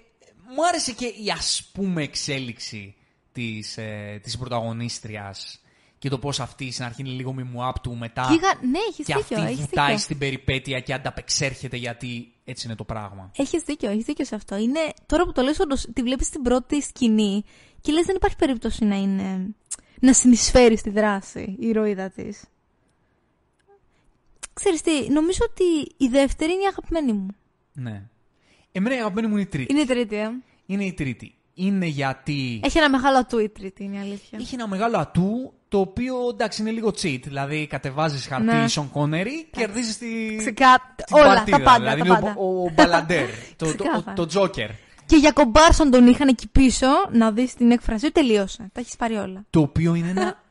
[0.56, 2.94] μου άρεσε και η ας πούμε εξέλιξη
[3.32, 5.60] της, ε, της πρωταγωνίστριας
[5.98, 9.06] και το πώς αυτή στην αρχή είναι λίγο μιμουάπ του μετά Και είχα- Ναι, έχεις
[9.06, 9.36] και δίκιο.
[9.38, 9.98] αυτή Έχεις βουτάει δίκιο.
[10.00, 13.30] στην περιπέτεια και ανταπεξέρχεται γιατί έτσι είναι το πράγμα.
[13.36, 14.56] Έχεις δίκιο, έχεις δίκιο σε αυτό.
[14.56, 17.44] Είναι, τώρα που το λες, όντως, τη βλέπεις στην πρώτη σκηνή
[17.80, 19.54] και λες δεν υπάρχει περίπτωση να είναι...
[20.00, 22.44] να συνεισφέρει στη δράση η ηρωίδα της.
[24.52, 27.26] Ξέρεις τι, νομίζω ότι η δεύτερη είναι η αγαπημένη μου.
[27.72, 28.02] Ναι.
[28.72, 29.72] Εμένα η αγαπημένη μου είναι η τρίτη.
[29.72, 30.28] Είναι η τρίτη, ε.
[30.66, 31.34] Είναι η τρίτη.
[31.54, 34.38] Είναι γιατί Έχει ένα μεγάλο ατού η τρίτη, είναι η αλήθεια.
[34.40, 37.20] Είχε ένα μεγάλο ατού το οποίο εντάξει είναι λίγο cheat.
[37.24, 38.68] Δηλαδή κατεβάζεις χαρτί Ναι.
[38.68, 40.36] Σον Κόνερι, κερδίζεις τη.
[40.38, 40.94] Ξεκά...
[40.94, 41.56] την Όλα, παρτίδα.
[41.56, 42.34] τα πάντα, δηλαδή τα είναι πάντα.
[42.40, 44.12] ο, ο Μπαλαντέρ, το, το, Ξεκάθαρα.
[44.16, 44.68] το, Τζόκερ.
[45.06, 48.70] Και για κομπάρσον τον είχαν εκεί πίσω, να δεις την έκφραση του, τελείωσε.
[48.72, 49.44] Τα έχεις πάρει όλα.
[49.50, 50.42] Το οποίο είναι ένα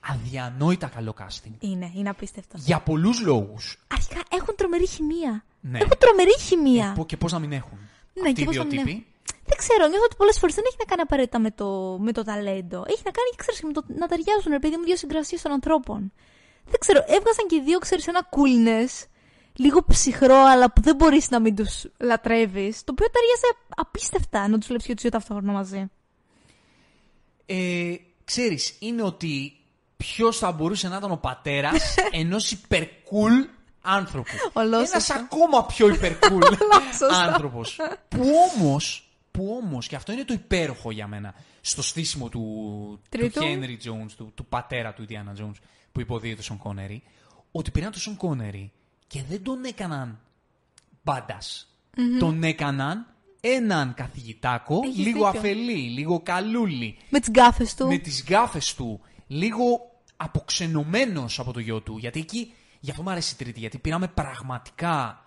[0.00, 1.52] αδιανόητα καλό casting.
[1.60, 2.56] Είναι, είναι απίστευτο.
[2.58, 3.78] Για πολλούς λόγους.
[3.88, 5.44] Αρχικά έχουν τρομερή χημεία.
[5.60, 5.78] Ναι.
[5.78, 7.04] Έχουν τρομερή χημεία.
[7.06, 7.78] Και πώς να μην έχουν.
[7.78, 8.90] Ναι, Αυτοί και οι πώς δύο να μην τύποι.
[8.90, 9.04] έχουν.
[9.46, 12.22] Δεν ξέρω, νιώθω ότι πολλές φορές δεν έχει να κάνει απαραίτητα με το, με το
[12.24, 12.84] ταλέντο.
[12.86, 16.12] Έχει να κάνει, ξέρεις, με το να ταιριάζουν, ρε παιδί μου, δύο συγκρασίες των ανθρώπων.
[16.64, 19.06] Δεν ξέρω, έβγαζαν και οι δύο, ξέρεις, ένα coolness,
[19.56, 22.84] λίγο ψυχρό, αλλά που δεν μπορείς να μην τους λατρεύεις.
[22.84, 25.90] Το οποίο ταιριάζει απίστευτα να τους βλέπει και του δύο ταυτόχρονα μαζί.
[27.46, 27.94] Ε,
[28.24, 29.59] ξέρεις, είναι ότι
[30.00, 33.32] ποιος θα μπορούσε να ήταν ο πατέρας ενός υπερκούλ
[33.82, 34.30] άνθρωπου.
[34.52, 34.92] Ολόσωστο.
[34.96, 37.06] Ένας ακόμα πιο υπερκούλ Ολόσωστο.
[37.14, 37.76] άνθρωπος.
[38.08, 38.22] που
[38.56, 43.40] όμως, που όμως, και αυτό είναι το υπέροχο για μένα, στο στήσιμο του, του Τρίτου.
[43.42, 45.54] Henry Jones, του, του πατέρα του Indiana Jones,
[45.92, 47.02] που υποδίεται τον Σον Κόνερι,
[47.52, 48.72] ότι πήραν τον Σον Κόνερι
[49.06, 50.18] και δεν τον έκαναν
[51.02, 51.64] μπάντας.
[52.18, 53.06] Τον έκαναν
[53.40, 55.38] έναν καθηγητάκο, Έχεις λίγο δίκιο.
[55.40, 57.86] αφελή, λίγο καλούλι, Με τις γκάφες του.
[57.86, 59.89] με τις γκάφες του, λίγο
[60.22, 61.96] αποξενωμένος από το γιο του.
[61.98, 65.24] Γιατί εκεί, γι' αυτό μου αρέσει η τρίτη, γιατί πήραμε πραγματικά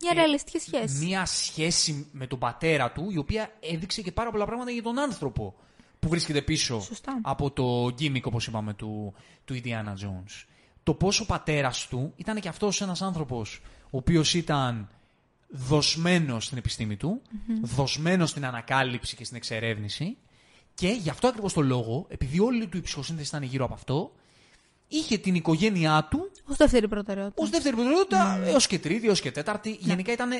[0.00, 1.04] Μια ρεαλιστική σχέση.
[1.04, 4.98] μία σχέση με τον πατέρα του, η οποία έδειξε και πάρα πολλά πράγματα για τον
[4.98, 5.54] άνθρωπο
[5.98, 7.18] που βρίσκεται πίσω Σωστά.
[7.22, 9.14] από το gimmick, όπως είπαμε, του,
[9.44, 10.44] του Indiana Jones.
[10.82, 14.88] Το πόσο ο πατέρας του ήταν και αυτός ένας άνθρωπος ο οποίος ήταν
[15.48, 17.22] δοσμένος στην επιστήμη του,
[17.62, 20.16] δοσμένος στην ανακάλυψη και στην εξερεύνηση
[20.74, 24.12] και γι' αυτό ακριβώς το λόγο, επειδή όλη του η ψυχοσύνθεση ήταν γύρω από αυτό,
[24.90, 27.42] είχε την οικογένειά του Ω δεύτερη προτεραιότητα.
[27.42, 29.76] Ω δεύτερη προτεραιότητα, έως και τρίτη, έως και τέταρτη.
[29.80, 30.30] Γενικά ήταν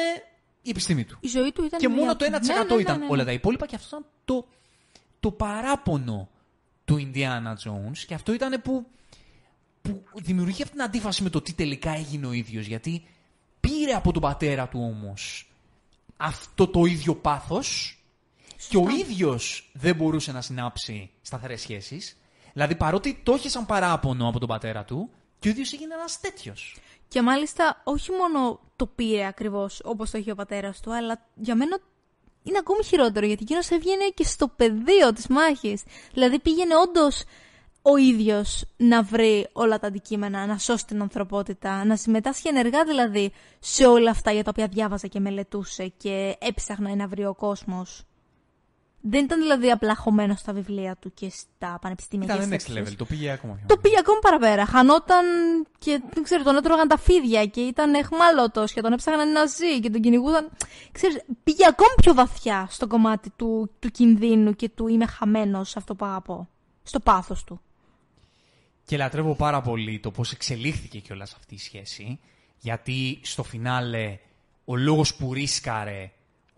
[0.62, 1.18] η επιστήμη του.
[1.20, 1.80] Η ζωή του ήταν.
[1.80, 3.12] Και μια- μόνο το 1% Ναι, ναι, ναι, ήταν ναι, ναι.
[3.12, 4.48] όλα τα υπόλοιπα και αυτό ήταν το,
[5.20, 6.30] το παράπονο
[6.86, 8.86] του Indiana Jones και αυτό ήταν που,
[9.82, 13.04] που δημιουργεί αυτή την αντίφαση με το τι τελικά έγινε ο ίδιος γιατί
[13.60, 15.52] πήρε από τον πατέρα του όμως
[16.18, 18.01] αυτό το ίδιο πάθος
[18.70, 22.18] και ο ίδιος δεν μπορούσε να συνάψει σταθερές σχέσεις
[22.54, 25.10] δηλαδή παρότι το είχε σαν παράπονο από τον πατέρα του
[25.40, 26.78] και ο ίδιος έγινε ένας τέτοιος.
[27.08, 31.56] Και μάλιστα όχι μόνο το πήρε ακριβώς όπως το είχε ο πατέρας του, αλλά για
[31.56, 31.80] μένα
[32.44, 35.84] είναι ακόμη χειρότερο γιατί εκείνος έβγαινε και στο πεδίο της μάχης.
[36.14, 37.24] Δηλαδή πήγαινε όντως
[37.82, 43.32] ο ίδιος να βρει όλα τα αντικείμενα, να σώσει την ανθρωπότητα, να συμμετάσχει ενεργά δηλαδή
[43.60, 48.06] σε όλα αυτά για τα οποία διάβαζε και μελετούσε και έψαχνε να βρει ο κόσμος.
[49.02, 52.76] Δεν ήταν δηλαδή απλά χωμένος στα βιβλία του και στα πανεπιστήμια και Ήταν στις next
[52.76, 52.94] αίθουσες.
[52.94, 54.66] level, το πήγε ακόμα πιο Το πήγε ακόμη παραπέρα.
[54.66, 55.26] Χανόταν
[55.78, 59.80] και δεν ξέρω, τον έτρωγαν τα φίδια και ήταν εχμάλωτος και τον έψαχναν να ζει
[59.80, 60.50] και τον κυνηγούσαν.
[60.92, 65.80] Ξέρεις, πήγε ακόμη πιο βαθιά στο κομμάτι του, του κινδύνου και του είμαι χαμένος σε
[65.80, 66.48] αυτό που αγαπώ.
[66.84, 67.62] Στο πάθος του.
[68.86, 72.20] Και λατρεύω πάρα πολύ το πώς εξελίχθηκε κιόλας αυτή η σχέση.
[72.58, 74.18] Γιατί στο φινάλε
[74.66, 76.12] ο λόγος που ρίσκαρε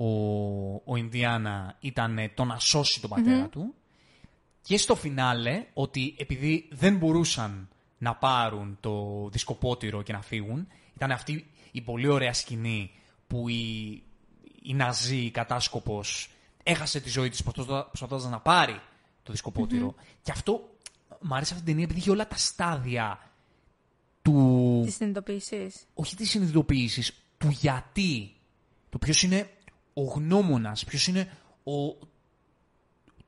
[0.04, 3.74] ο, ο Ινδιάνα ήταν το να σώσει τον πατερα του.
[4.62, 11.12] Και στο φινάλε ότι επειδή δεν μπορούσαν να πάρουν το δισκοπότηρο και να φύγουν, ήταν
[11.12, 12.92] αυτή η πολύ ωραία σκηνή
[13.28, 13.92] που η,
[14.62, 16.30] η Ναζί, η κατάσκοπος,
[16.64, 18.82] έχασε τη ζωή της προσπαθώντα- προσπαθώντας να πάρει
[19.24, 20.70] το δισκοποτηρο Και αυτό
[21.22, 23.32] μου άρεσε αυτή την ταινία επειδή είχε όλα τα στάδια
[24.22, 24.82] του.
[24.86, 25.86] Της συνειδητοποίησης.
[25.94, 28.36] Όχι της συνειδητοποίησης, του γιατί.
[28.90, 29.50] Το ποιος είναι
[29.94, 31.32] ο γνώμονας, ποιος είναι
[31.64, 31.98] ο,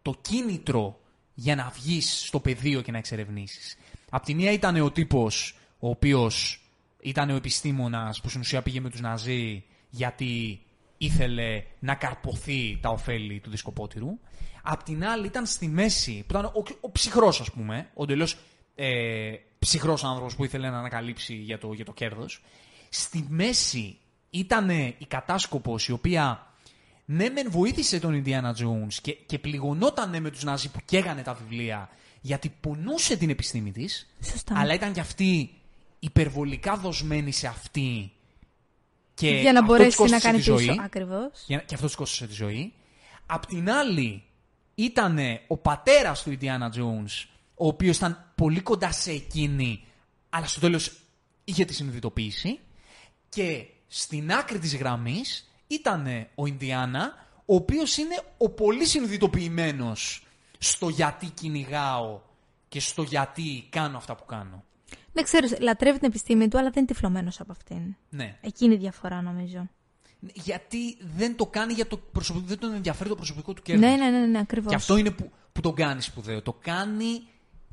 [0.01, 0.99] το κίνητρο
[1.33, 3.77] για να βγεις στο πεδίο και να εξερευνήσεις.
[4.09, 6.61] Απ' τη μία ήταν ο τύπος ο οποίος
[6.99, 10.61] ήταν ο επιστήμονας που στην ουσία πήγε με τους Ναζί γιατί
[10.97, 14.19] ήθελε να καρποθεί τα ωφέλη του δισκοπότηρου.
[14.61, 18.37] Απ' την άλλη ήταν στη μέση, που ήταν ο, ο ψυχρός ας πούμε, ο τελείως
[18.75, 22.41] ε, ψυχρός άνθρωπος που ήθελε να ανακαλύψει για το, για το κέρδος.
[22.89, 23.97] Στη μέση
[24.29, 26.47] ήταν η κατάσκοπος η οποία
[27.05, 31.33] ναι μεν βοήθησε τον Ιντιάνα Jones και, και πληγωνόταν με τους Ναζί που καίγανε τα
[31.33, 31.89] βιβλία
[32.21, 34.07] γιατί πονούσε την επιστήμη της,
[34.49, 35.53] αλλά ήταν και αυτή
[35.99, 38.11] υπερβολικά δοσμένη σε αυτή
[39.15, 41.43] και για να μπορέσει να κάνει πίσω, ακριβώς.
[41.47, 42.73] Και αυτό τους κόστησε τη ζωή.
[43.25, 44.23] Απ' την άλλη,
[44.75, 49.83] ήταν ο πατέρας του Ιντιάνα Jones, ο οποίος ήταν πολύ κοντά σε εκείνη,
[50.29, 50.91] αλλά στο τέλος
[51.43, 52.59] είχε τη συνειδητοποίηση.
[53.29, 60.25] Και στην άκρη της γραμμής ήταν ο Ιντιάνα, ο οποίος είναι ο πολύ συνειδητοποιημένος
[60.57, 62.21] στο γιατί κυνηγάω
[62.67, 64.63] και στο γιατί κάνω αυτά που κάνω.
[65.13, 67.95] Ναι, ξέρω, λατρεύει την επιστήμη του, αλλά δεν είναι τυφλωμένος από αυτήν.
[68.09, 68.37] Ναι.
[68.41, 69.69] Εκείνη η διαφορά, νομίζω.
[70.33, 73.87] Γιατί δεν το κάνει για το προσωπικό, δεν τον ενδιαφέρει το προσωπικό του κέρδο.
[73.87, 74.69] Ναι, ναι, ναι, ναι ακριβώς.
[74.69, 76.41] Και αυτό είναι που, που τον κάνει σπουδαίο.
[76.41, 77.21] Το κάνει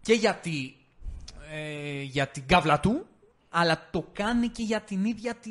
[0.02, 0.76] και γιατί,
[1.52, 3.06] ε, για την κάβλα του,
[3.48, 5.50] αλλά το κάνει και για την ίδια τη,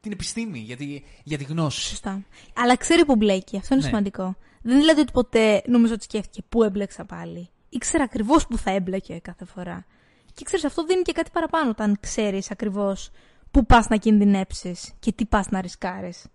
[0.00, 1.80] την επιστήμη, για τη, για τη γνώση.
[1.80, 2.24] Σωστά.
[2.54, 3.56] Αλλά ξέρει που μπλέκει.
[3.56, 3.88] Αυτό είναι ναι.
[3.88, 4.36] σημαντικό.
[4.62, 7.48] Δεν είναι δηλαδή ότι ποτέ νομίζω ότι σκέφτηκε πού έμπλεξα πάλι.
[7.68, 9.86] Ήξερα ακριβώς που θα έμπλεκε κάθε φορά.
[10.34, 13.10] Και ξέρεις, αυτό δίνει και κάτι παραπάνω όταν ξέρεις ακριβώς
[13.50, 16.26] πού πας να κινδυνεύσει και τι πας να ρισκάρεις.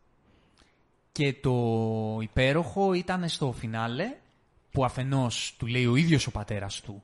[1.12, 1.56] Και το
[2.22, 4.14] υπέροχο ήταν στο φινάλε
[4.72, 7.04] που αφενός του λέει ο ίδιος ο πατέρας του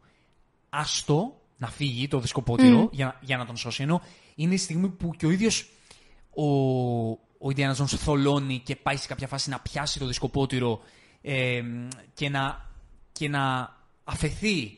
[0.70, 3.84] άστο να φύγει το δισκοπότηρο για, για να τον σώσει.
[3.84, 4.02] Ενώ
[4.36, 5.70] είναι η στιγμή που και ο ίδιος
[6.40, 10.82] ο, ο Ιντιάνα θολώνει και πάει σε κάποια φάση να πιάσει το δισκοπότηρο
[11.22, 11.62] ε,
[12.14, 12.66] και, να,
[13.12, 14.78] και να αφαιθεί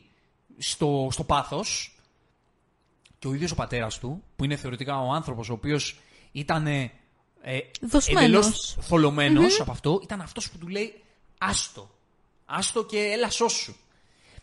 [0.58, 1.96] στο, στο πάθος
[3.18, 5.98] και ο ίδιος ο πατέρας του, που είναι θεωρητικά ο άνθρωπος ο οποίος
[6.32, 6.90] ήταν ε,
[8.06, 8.76] εντελώς
[9.60, 11.02] από αυτό, ήταν αυτός που του λέει
[11.38, 11.90] άστο,
[12.44, 13.74] άστο και έλα σώσου.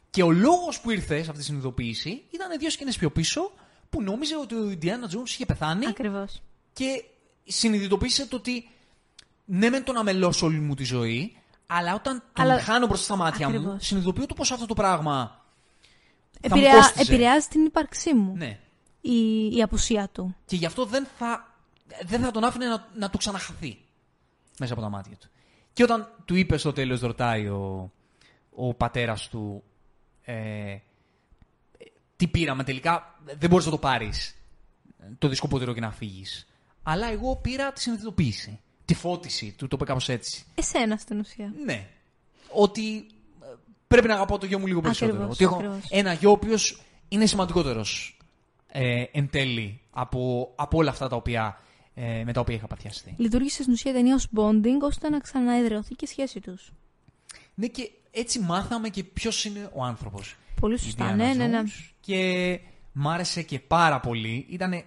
[0.09, 3.51] Και ο λόγος που ήρθε σε αυτή τη συνειδητοποίηση ήταν δύο σκηνές πιο πίσω
[3.89, 6.41] που νόμιζε ότι ο Ιντιάνα Τζόνς είχε πεθάνει Ακριβώς.
[6.79, 7.03] Και
[7.43, 8.69] συνειδητοποίησε το ότι
[9.45, 12.59] ναι μεν τον αμελώσω όλη μου τη ζωή, αλλά όταν τον Αλλά...
[12.59, 13.73] χάνω μπροστά στα μάτια Ακριβώς.
[13.73, 15.43] μου, συνειδητοποιώ το πώς αυτό το πράγμα
[16.41, 16.93] Επηρεά...
[16.97, 18.33] Επηρεάζει την ύπαρξή μου.
[18.35, 18.59] Ναι
[19.01, 20.35] η, η απουσία του.
[20.45, 21.55] Και γι' αυτό δεν θα,
[22.05, 23.77] δεν θα τον άφηνε να, να του ξαναχαθεί
[24.59, 25.27] μέσα από τα μάτια του.
[25.73, 27.91] Και όταν του είπε στο τέλος, ρωτάει ο,
[28.55, 29.63] ο πατέρας του,
[30.21, 30.77] ε,
[32.15, 34.35] τι πήραμε τελικά, δεν μπορείς να το πάρεις
[35.17, 36.47] το δισκοπότερο και να φύγεις.
[36.83, 38.59] Αλλά εγώ πήρα τη συνειδητοποίηση.
[38.85, 40.45] Τη φώτιση, του το είπε κάπως έτσι.
[40.55, 41.53] Εσένα στην ουσία.
[41.65, 41.87] Ναι.
[42.51, 42.97] Ότι
[43.41, 43.45] ε,
[43.87, 45.23] πρέπει να αγαπώ το γιο μου λίγο περισσότερο.
[45.23, 48.17] Ακριβώς, ότι έχω ένα γιο ο οποίος είναι σημαντικότερος
[48.67, 51.61] ε, εν τέλει από, από όλα αυτά τα οποία,
[51.93, 53.13] ε, με τα οποία είχα παθιαστεί.
[53.17, 56.71] Λειτουργήσε στην ουσία ταινία ως bonding ώστε να ξαναεδρεωθεί και η σχέση τους.
[57.55, 60.35] Ναι, και έτσι μάθαμε και ποιος είναι ο άνθρωπος.
[60.59, 61.63] Πολύ σωστά, ναι, ναι, ναι.
[61.99, 62.59] Και
[62.91, 64.45] μ' άρεσε και πάρα πολύ.
[64.49, 64.83] Ήταν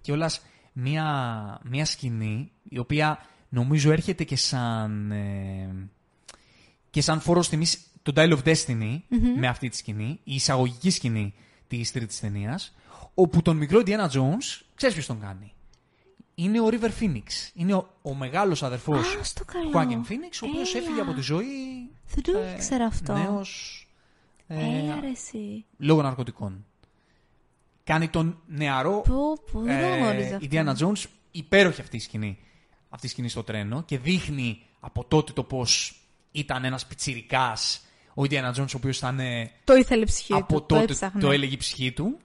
[0.00, 0.40] κιόλας
[0.72, 5.10] μια, μια σκηνή η οποία νομίζω έρχεται και σαν.
[5.10, 5.88] Ε,
[6.90, 9.00] και σαν φόρο τιμής το Dial of Destiny
[9.36, 11.34] με αυτή τη σκηνή, η εισαγωγική σκηνή
[11.68, 12.74] της τρίτης ταινίας,
[13.14, 15.52] όπου τον μικρό Indiana Jones, ξέρεις ποιος τον κάνει;
[16.34, 17.50] Είναι ο River Phoenix.
[17.54, 19.44] Είναι ο, ο μεγάλος αδερφός του
[19.74, 21.44] Joaquin Phoenix, ο οποίος έφυγε από τη ζωή.
[22.14, 23.12] Δεν το ε, ήξερα αυτό.
[23.12, 23.84] Νέος.
[24.46, 24.58] Ε,
[25.76, 26.64] λόγω ναρκωτικών.
[27.84, 32.38] Κάνει τον νεαρό πω, ε, Indiana Jones υπέροχη αυτή η σκηνή.
[32.88, 36.00] Αυτή η σκηνή στο τρένο και δείχνει από τότε το πώς
[36.32, 39.20] ήταν ένας πιτσιρικάς ο Indiana Jones, ο οποίος ήταν.
[39.64, 40.66] Το ήθελε ψυχή από του.
[40.66, 42.18] τότε το, το έλεγε η ψυχή του.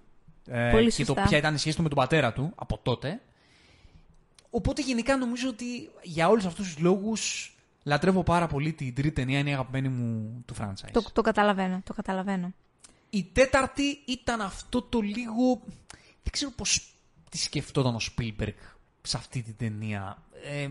[0.47, 3.21] Ε, και το ποια ήταν η σχέση του με τον πατέρα του από τότε.
[4.49, 5.65] Οπότε γενικά νομίζω ότι
[6.03, 7.53] για όλους αυτούς τους λόγους
[7.83, 10.89] λατρεύω πάρα πολύ την τρίτη ταινία, είναι η αγαπημένη μου του franchise.
[10.91, 12.53] Το, το καταλαβαίνω, το καταλαβαίνω.
[13.15, 15.61] Η τέταρτη ήταν αυτό το λίγο...
[16.23, 16.95] Δεν ξέρω πώς
[17.29, 18.53] τη σκεφτόταν ο Spielberg
[19.01, 20.23] σε αυτή την ταινία.
[20.43, 20.69] Ε,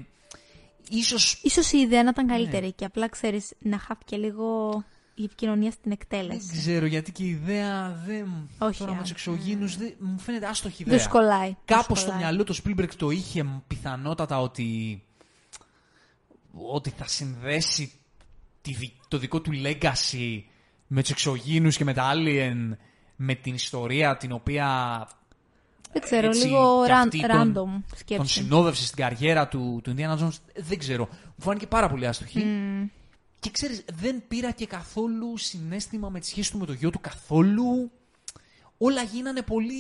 [0.91, 1.41] ίσως...
[1.43, 2.71] ίσως η ιδέα να ήταν καλύτερη ναι.
[2.71, 4.85] και απλά ξέρεις να χάθηκε λίγο
[5.15, 6.47] η επικοινωνία στην εκτέλεση.
[6.47, 8.49] Δεν ξέρω γιατί και η ιδέα δεν.
[8.59, 8.79] Όχι.
[8.79, 10.97] Τώρα με τους εξωγήνους μου φαίνεται άστοχη ιδέα.
[10.97, 11.57] Δεν σκολάει.
[11.65, 15.03] Κάπως στο μυαλό του Spielberg το είχε πιθανότατα ότι.
[16.53, 17.93] ότι θα συνδέσει
[19.09, 20.43] το δικό του legacy
[20.87, 22.77] με τους εξωγήνους και με τα alien,
[23.17, 24.69] με την ιστορία την οποία
[25.93, 28.33] Δεν ξέρω, έτσι, λίγο και ran- αυτή τον- random τον σκέψη.
[28.43, 30.37] συνόδευσε στην καριέρα του, του Indiana Jones.
[30.57, 31.09] Δεν ξέρω.
[31.11, 32.39] Μου φάνηκε πάρα πολύ άστοχη.
[32.45, 32.87] Μμμ.
[33.41, 37.01] Και ξέρεις, δεν πήρα και καθόλου συνέστημα με τη σχέση του με το γιο του
[37.01, 37.91] καθόλου.
[38.79, 39.75] Όλα γίνανε πολύ...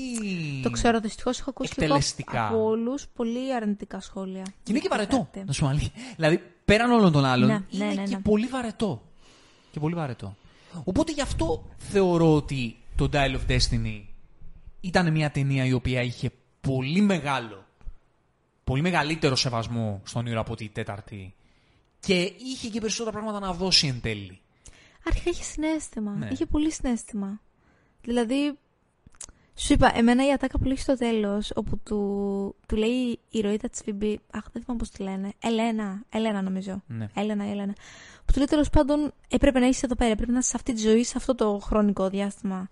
[0.62, 2.46] Το ξέρω, δυστυχώς έχω ακούσει και εγώ Εκτελεστικά.
[2.46, 4.42] από όλους πολύ αρνητικά σχόλια.
[4.42, 5.44] Και είναι και για το βαρετό, κάτι.
[5.46, 5.90] να σου πω αλήθεια.
[6.16, 8.22] Δηλαδή, πέραν όλων των άλλων, Ναι, είναι ναι, ναι, και ναι.
[8.22, 9.02] πολύ βαρετό.
[9.70, 10.36] Και πολύ βαρετό.
[10.84, 14.02] Οπότε γι' αυτό θεωρώ ότι το Dial of Destiny
[14.80, 17.66] ήταν μια ταινία η οποία είχε πολύ μεγάλο,
[18.64, 21.34] πολύ μεγαλύτερο σεβασμό στον ήρωα από τη τέταρτη
[22.00, 24.38] και είχε και περισσότερα πράγματα να δώσει εν τέλει.
[25.06, 26.12] Αρχικά είχε συνέστημα.
[26.12, 26.28] Ναι.
[26.32, 27.40] Είχε πολύ συνέστημα.
[28.02, 28.58] Δηλαδή,
[29.54, 33.68] σου είπα, εμένα η ατάκα που λέει στο τέλος, όπου του, του λέει η ηρωίδα
[33.68, 34.20] της Φιμπή.
[34.30, 35.32] Αχ, δεν θυμάμαι πώς τη λένε.
[35.42, 36.02] Ελένα.
[36.08, 36.82] Ελένα, νομίζω.
[36.86, 37.08] Ναι.
[37.14, 37.72] Έλενα, Έλενα.
[38.24, 40.72] Που του λέει τέλος πάντων, έπρεπε να είσαι εδώ πέρα, έπρεπε να είσαι σε αυτή
[40.72, 42.68] τη ζωή, σε αυτό το χρονικό διάστημα.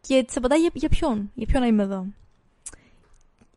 [0.00, 2.06] Και της απαντάει για, για ποιον, για ποιον να είμαι εδώ.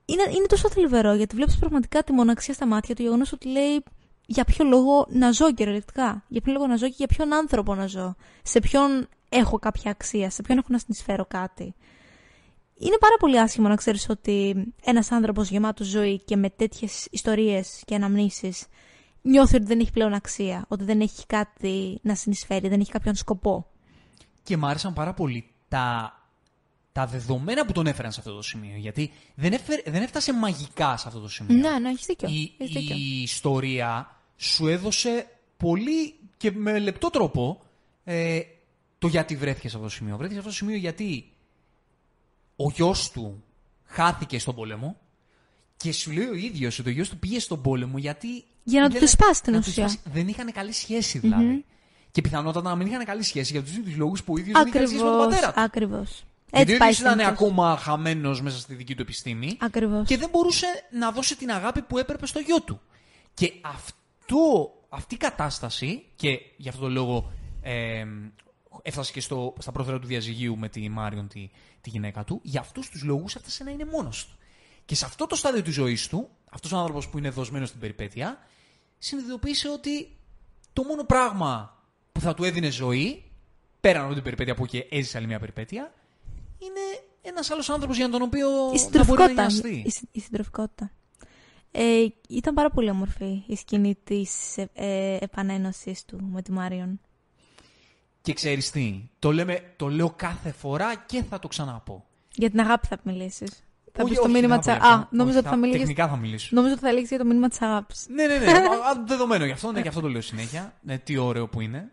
[0.05, 3.83] Είναι, είναι τόσο θλιβερό γιατί βλέπεις πραγματικά τη μοναξία στα μάτια του, γεγονός ότι λέει
[4.25, 6.23] για ποιο λόγο να ζω κυριολεκτικά.
[6.27, 8.15] Για ποιο λόγο να ζω και για ποιον άνθρωπο να ζω.
[8.43, 11.75] Σε ποιον έχω κάποια αξία, σε ποιον έχω να συνεισφέρω κάτι.
[12.83, 17.81] Είναι πάρα πολύ άσχημο να ξέρεις ότι ένας άνθρωπος γεμάτος ζωή και με τέτοιες ιστορίες
[17.85, 18.65] και αναμνήσεις
[19.21, 23.15] νιώθει ότι δεν έχει πλέον αξία, ότι δεν έχει κάτι να συνεισφέρει, δεν έχει κάποιον
[23.15, 23.67] σκοπό.
[24.43, 26.13] Και μου άρεσαν πάρα πολύ τα,
[26.91, 28.77] τα δεδομένα που τον έφεραν σε αυτό το σημείο.
[28.77, 31.57] Γιατί δεν, έφερε, δεν έφτασε μαγικά σε αυτό το σημείο.
[31.57, 32.29] Ναι, ναι, έχεις δίκιο.
[32.29, 32.95] η, έχεις δίκιο.
[32.95, 35.27] η ιστορία σου έδωσε
[35.57, 37.61] πολύ και με λεπτό τρόπο
[38.03, 38.39] ε,
[38.99, 40.17] το γιατί βρέθηκες σε αυτό το σημείο.
[40.17, 41.30] Βρέθηκες σε αυτό το σημείο γιατί
[42.65, 43.43] ο γιος του
[43.85, 44.95] χάθηκε στον πόλεμο
[45.77, 48.43] και σου λέει ο ίδιος ότι ο γιος του πήγε στον πόλεμο γιατί...
[48.63, 49.87] Για να τους δεν- τη σπάσει την να τους ουσία.
[49.89, 50.09] σπάσει.
[50.13, 51.65] Δεν είχαν καλή σχέση δηλαδή.
[52.11, 54.67] Και πιθανότατα να μην είχαν καλή σχέση για τους ίδιους λόγους που ο ίδιος δεν
[54.67, 55.61] είχε καλή σχέση με τον Ακριβώς, πατέρα του.
[55.61, 56.23] ακριβώς.
[56.51, 57.33] Γιατί ο Έτσι πάει ίδιος ήταν συνήθως.
[57.33, 60.07] ακόμα χαμένος μέσα στη δική του επιστήμη Ακριβώς.
[60.07, 62.81] και δεν μπορούσε να δώσει την αγάπη που έπρεπε στο γιο του.
[63.33, 67.31] Και αυτό, αυτή η κατάσταση, και γι' αυτό το λόγο
[67.61, 68.03] ε,
[68.81, 71.49] έφτασε και στο, στα πρόθυρα του διαζυγίου με τη Μάριον, τη,
[71.81, 74.35] τη γυναίκα του, για αυτούς τους λόγους έφτασε να είναι μόνος του.
[74.85, 77.79] Και σε αυτό το στάδιο της ζωής του, αυτός ο άνθρωπος που είναι δοσμένος στην
[77.79, 78.37] περιπέτεια,
[78.97, 80.15] συνειδητοποίησε ότι
[80.73, 81.77] το μόνο πράγμα
[82.11, 83.23] που θα του έδινε ζωή,
[83.81, 85.93] πέραν από την περιπέτεια που και έζησε άλλη μια περιπέτεια,
[86.57, 86.79] είναι
[87.21, 89.41] ένας άλλος άνθρωπος για τον οποίο Η να μπορεί να συντροφικότητα.
[89.41, 89.83] νοιαστεί.
[89.85, 90.91] Η, συ- η συντροφικότητα.
[91.71, 96.99] Ε, ήταν πάρα πολύ όμορφη η σκηνή της ε, ε, επανένωσης του με τη Μάριον.
[98.21, 102.05] Και ξέρεις τι, το, λέμε, το λέω κάθε φορά και θα το ξαναπώ.
[102.33, 103.63] Για την αγάπη θα μιλήσεις.
[103.93, 105.07] Θα Όχι, πεις το όχι, μήνυμα δεν της θα πω Α, γι' αυτό.
[105.15, 105.79] νόμιζα Όχι, ότι θα μιλήσεις.
[105.79, 106.49] Τεχνικά θα μιλήσω.
[106.51, 108.05] Νόμιζα ότι θα λέγεις για το μήνυμα της αγάπης.
[108.09, 108.51] ναι, ναι, ναι.
[108.51, 110.73] α, α, δεδομένο γι' αυτό, ναι, γι' αυτό το λέω συνέχεια.
[110.81, 111.91] Ναι, τι ωραίο που είναι.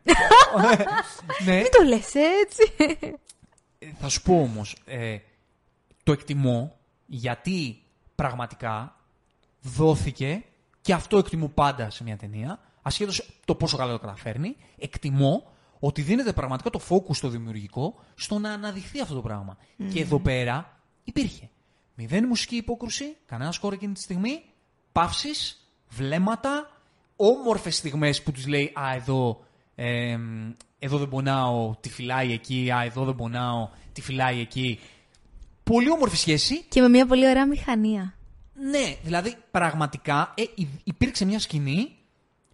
[1.44, 2.72] ναι, Μην το λες έτσι.
[3.78, 5.16] ε, θα σου πω όμως, ε,
[6.02, 6.76] το εκτιμώ
[7.06, 7.82] γιατί
[8.14, 8.96] πραγματικά
[9.60, 10.44] δόθηκε
[10.80, 16.02] και αυτό εκτιμώ πάντα σε μια ταινία, ασχέτως το πόσο καλά το καταφέρνει, εκτιμώ ότι
[16.02, 19.56] δίνεται πραγματικά το focus στο δημιουργικό στο να αναδειχθεί αυτό το πράγμα.
[19.92, 21.50] Και εδώ πέρα υπήρχε.
[21.94, 24.42] Μηδέν μουσική υπόκρουση, κανένα σκόρ εκείνη τη στιγμή,
[24.92, 26.70] παύσεις, βλέμματα,
[27.16, 30.18] όμορφες στιγμές που τους λέει Α, εδώ, ε,
[30.78, 34.80] εδώ δεν πονάω, τη φυλάει εκεί, Α, εδώ δεν πονάω, τη φυλάει εκεί.
[35.62, 36.62] Πολύ όμορφη σχέση.
[36.68, 38.14] και με μια πολύ ωραία μηχανία.
[38.70, 41.96] Ναι, δηλαδή πραγματικά ε, υ- υπήρξε μια σκηνή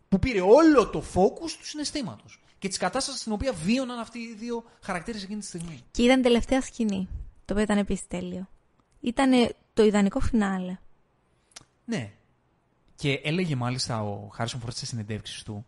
[0.09, 4.35] που πήρε όλο το focus του συναισθήματος και της κατάστασης στην οποία βίωναν αυτοί οι
[4.35, 5.81] δύο χαρακτήρες εκείνη τη στιγμή.
[5.91, 7.09] Και ήταν η τελευταία σκηνή.
[7.45, 8.49] Το οποίο ήταν επίση τέλειο.
[9.01, 10.77] Ήταν το ιδανικό φινάλε.
[11.85, 12.13] Ναι.
[12.97, 15.67] Και έλεγε μάλιστα ο Χάρισον Φόρτ στι συνεντεύξεις του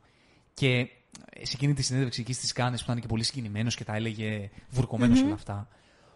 [0.54, 0.88] και
[1.42, 4.50] σε εκείνη τη συνέντευξη εκεί στις Κάνες που ήταν και πολύ συγκινημένος και τα έλεγε
[4.68, 5.68] βουρκωμένος όλα αυτά,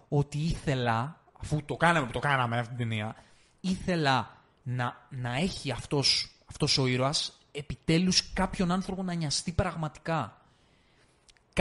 [0.08, 3.16] ότι ήθελα, αφού το κάναμε που το κάναμε αυτή την ταινία,
[3.60, 10.39] ήθελα να, να έχει αυτός, αυτός ο ήρωας επιτέλους κάποιον άνθρωπο να νοιαστεί πραγματικά.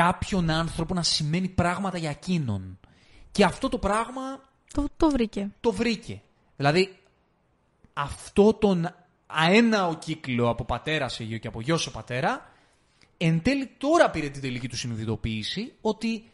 [0.04, 2.80] Κάποιον άνθρωπο να σημαίνει πράγματα για εκείνον.
[3.32, 4.41] Και αυτό το πράγμα
[4.74, 5.50] Το, το βρήκε.
[5.60, 6.22] το βρήκε.
[6.56, 7.00] Δηλαδή,
[7.93, 8.95] αυτό τον
[9.28, 12.50] αέναο κύκλο από πατέρα σε γιο και από γιο σε πατέρα,
[13.18, 16.30] εν τέλει τώρα πήρε την τελική του συνειδητοποίηση ότι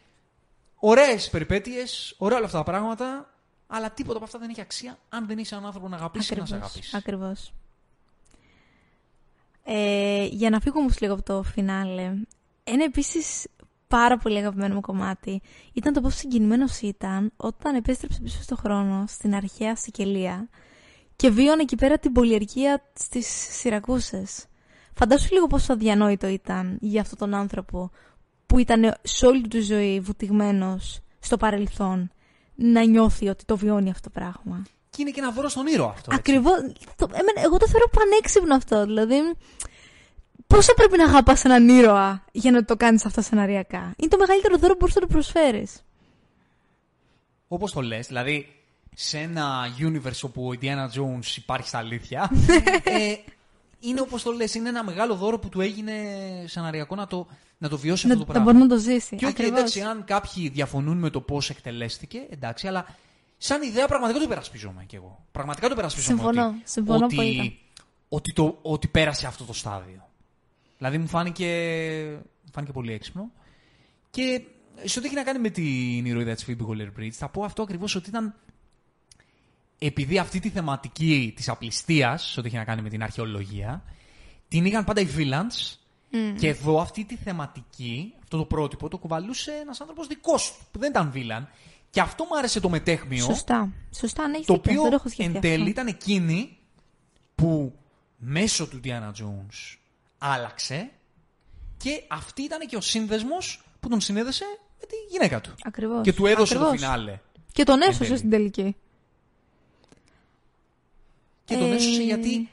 [0.76, 3.34] ωραίες περιπέτειες, ωραία όλα αυτά τα πράγματα,
[3.66, 6.40] αλλά τίποτα από αυτά δεν έχει αξία αν δεν είσαι έναν άνθρωπο να αγαπήσεις και
[6.40, 6.94] να σε αγαπήσεις.
[6.94, 7.52] Ακριβώς.
[9.64, 12.12] Ε, για να φύγω όμως λίγο από το φινάλε,
[12.64, 13.46] ένα επίσης
[13.88, 19.04] πάρα πολύ αγαπημένο μου κομμάτι ήταν το πόσο συγκινημένος ήταν όταν επέστρεψε πίσω στο χρόνο
[19.08, 20.48] στην αρχαία Σικελία
[21.16, 24.44] και βίωνε εκεί πέρα την πολιεργία στις Σιρακούσες.
[24.94, 27.90] Φαντάσου λίγο πόσο αδιανόητο ήταν για αυτόν τον άνθρωπο
[28.46, 32.10] που ήταν σε όλη του τη ζωή βουτυγμένος στο παρελθόν
[32.54, 34.62] να νιώθει ότι το βιώνει αυτό το πράγμα.
[34.90, 36.10] Και είναι και ένα δώρο στον ήρωα αυτό.
[36.12, 36.18] έτσι.
[36.18, 36.52] Ακριβώς.
[37.44, 38.84] Εγώ το θεωρώ πανέξυπνο αυτό.
[38.84, 39.16] Δηλαδή,
[40.46, 44.56] πόσο πρέπει να αγαπάς έναν ήρωα για να το κάνεις αυτό σεναριακά; Είναι το μεγαλύτερο
[44.56, 45.80] δώρο που μπορείς να του προσφέρεις.
[47.48, 48.56] Όπως το λες, δηλαδή
[48.94, 52.30] σε ένα universe όπου ο Indiana Jones υπάρχει στα αλήθεια.
[52.84, 53.14] ε,
[53.80, 55.92] είναι όπως το λες, είναι ένα μεγάλο δώρο που του έγινε
[56.46, 57.26] σεναριακό να το,
[57.58, 58.52] να το βιώσει Να, αυτό το να πράγμα.
[58.52, 59.16] μπορεί να το ζήσει.
[59.16, 59.58] Και όχι, Ακριβώς.
[59.58, 62.86] εντάξει, αν κάποιοι διαφωνούν με το πώς εκτελέστηκε, εντάξει, αλλά
[63.36, 65.24] σαν ιδέα πραγματικά το υπερασπίζομαι κι εγώ.
[65.32, 66.16] Πραγματικά το υπερασπίζομαι.
[66.16, 67.58] Συμφωνώ, ότι, συμφωνώ ότι, πολύ.
[68.08, 70.08] ότι, το, ότι πέρασε αυτό το στάδιο.
[70.78, 71.46] Δηλαδή μου φάνηκε,
[72.44, 73.30] μου φάνηκε πολύ έξυπνο.
[74.10, 74.42] Και
[74.84, 77.94] σε ό,τι έχει να κάνει με την ηρωίδα της Phoebe Waller-Bridge, θα πω αυτό ακριβώς
[77.94, 78.34] ότι ήταν.
[79.78, 83.82] Επειδή αυτή τη θεματική της απληστίας, σε ό,τι έχει να κάνει με την αρχαιολογία,
[84.48, 85.76] την είχαν πάντα οι villains.
[86.38, 90.78] Και εδώ αυτή τη θεματική, αυτό το πρότυπο, το κουβαλούσε ένας άνθρωπος δικός του, που
[90.78, 91.46] δεν ήταν villain.
[91.90, 93.24] Και αυτό μου άρεσε το μετέχμιο.
[93.24, 93.72] Σωστά.
[93.90, 94.70] Σωστά, ναι, έχεις Το δίκιο.
[94.70, 95.48] οποίο Δεν το έχω σκεφτεί εν αυτό.
[95.48, 96.56] τέλει ήταν εκείνη
[97.34, 97.78] που
[98.16, 99.76] μέσω του Diana Jones
[100.18, 100.90] άλλαξε
[101.76, 104.44] και αυτή ήταν και ο σύνδεσμος που τον συνέδεσε
[104.80, 105.54] με τη γυναίκα του.
[105.62, 106.02] Ακριβώς.
[106.02, 106.80] Και του έδωσε Ακριβώς.
[106.80, 107.20] το φινάλε.
[107.52, 108.16] Και τον Εν έσωσε τέλει.
[108.18, 108.76] στην τελική.
[111.44, 112.48] Και τον Ε, έσωσε γιατί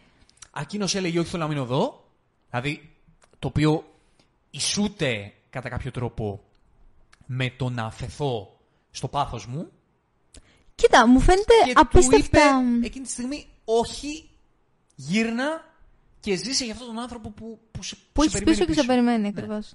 [0.60, 2.04] εκείνος έλεγε όχι θέλω να μείνω εδώ.
[2.50, 2.96] Δηλαδή
[3.40, 3.84] το οποίο
[4.52, 6.44] ισούται κατά κάποιο τρόπο
[7.26, 8.60] με το να αφαιθώ
[8.92, 9.72] στο πάθος μου.
[10.76, 12.40] Κοίτα, μου φαίνεται Και του απίστευτα.
[12.40, 14.30] είπε εκείνη τη στιγμή όχι,
[14.96, 15.73] γύρνα
[16.24, 18.80] και ζήσε για αυτόν τον άνθρωπο που, που σε, που σε έχεις περιμένει πίσω και
[18.82, 19.28] σε περιμένει Ναι.
[19.28, 19.74] ακριβώς.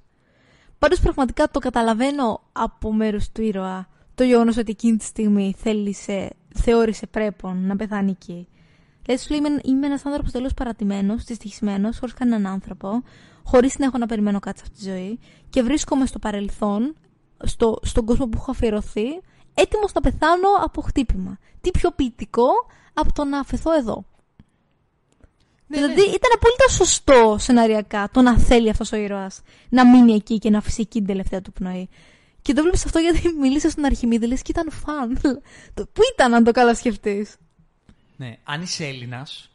[0.79, 6.31] Πάντως πραγματικά το καταλαβαίνω από μέρους του ήρωα το γεγονός ότι εκείνη τη στιγμή θέλησε,
[6.55, 8.49] θεώρησε πρέπον να πεθάνει εκεί.
[9.03, 13.03] Δηλαδή σου λέει είμαι, είμαι ένας άνθρωπος τελείω παρατημένος, δυστυχισμένος, χωρίς κανέναν άνθρωπο,
[13.45, 15.19] χωρίς να έχω να περιμένω κάτι σε αυτή τη ζωή
[15.51, 16.95] και βρίσκομαι στο παρελθόν,
[17.45, 19.07] στο, στον κόσμο που έχω αφιερωθεί,
[19.55, 21.39] έτοιμος να πεθάνω από χτύπημα.
[21.61, 22.49] Τι πιο ποιητικό
[22.95, 24.05] από το να αφαιθώ εδώ.
[25.71, 26.07] Ναι, δηλαδή ναι.
[26.07, 30.59] ήταν απόλυτα σωστό σεναριακά το να θέλει αυτός ο ήρωας να μείνει εκεί και να
[30.59, 31.89] αφήσει εκεί την τελευταία του πνοή.
[32.43, 35.19] Και το βλέπεις αυτό γιατί μίλησε στον Αρχιμίδη, λες και ήταν φαν.
[35.75, 37.27] Το- Πού ήταν, αν το καλά σκεφτεί.
[38.17, 39.51] Ναι, αν είσαι Έλληνας.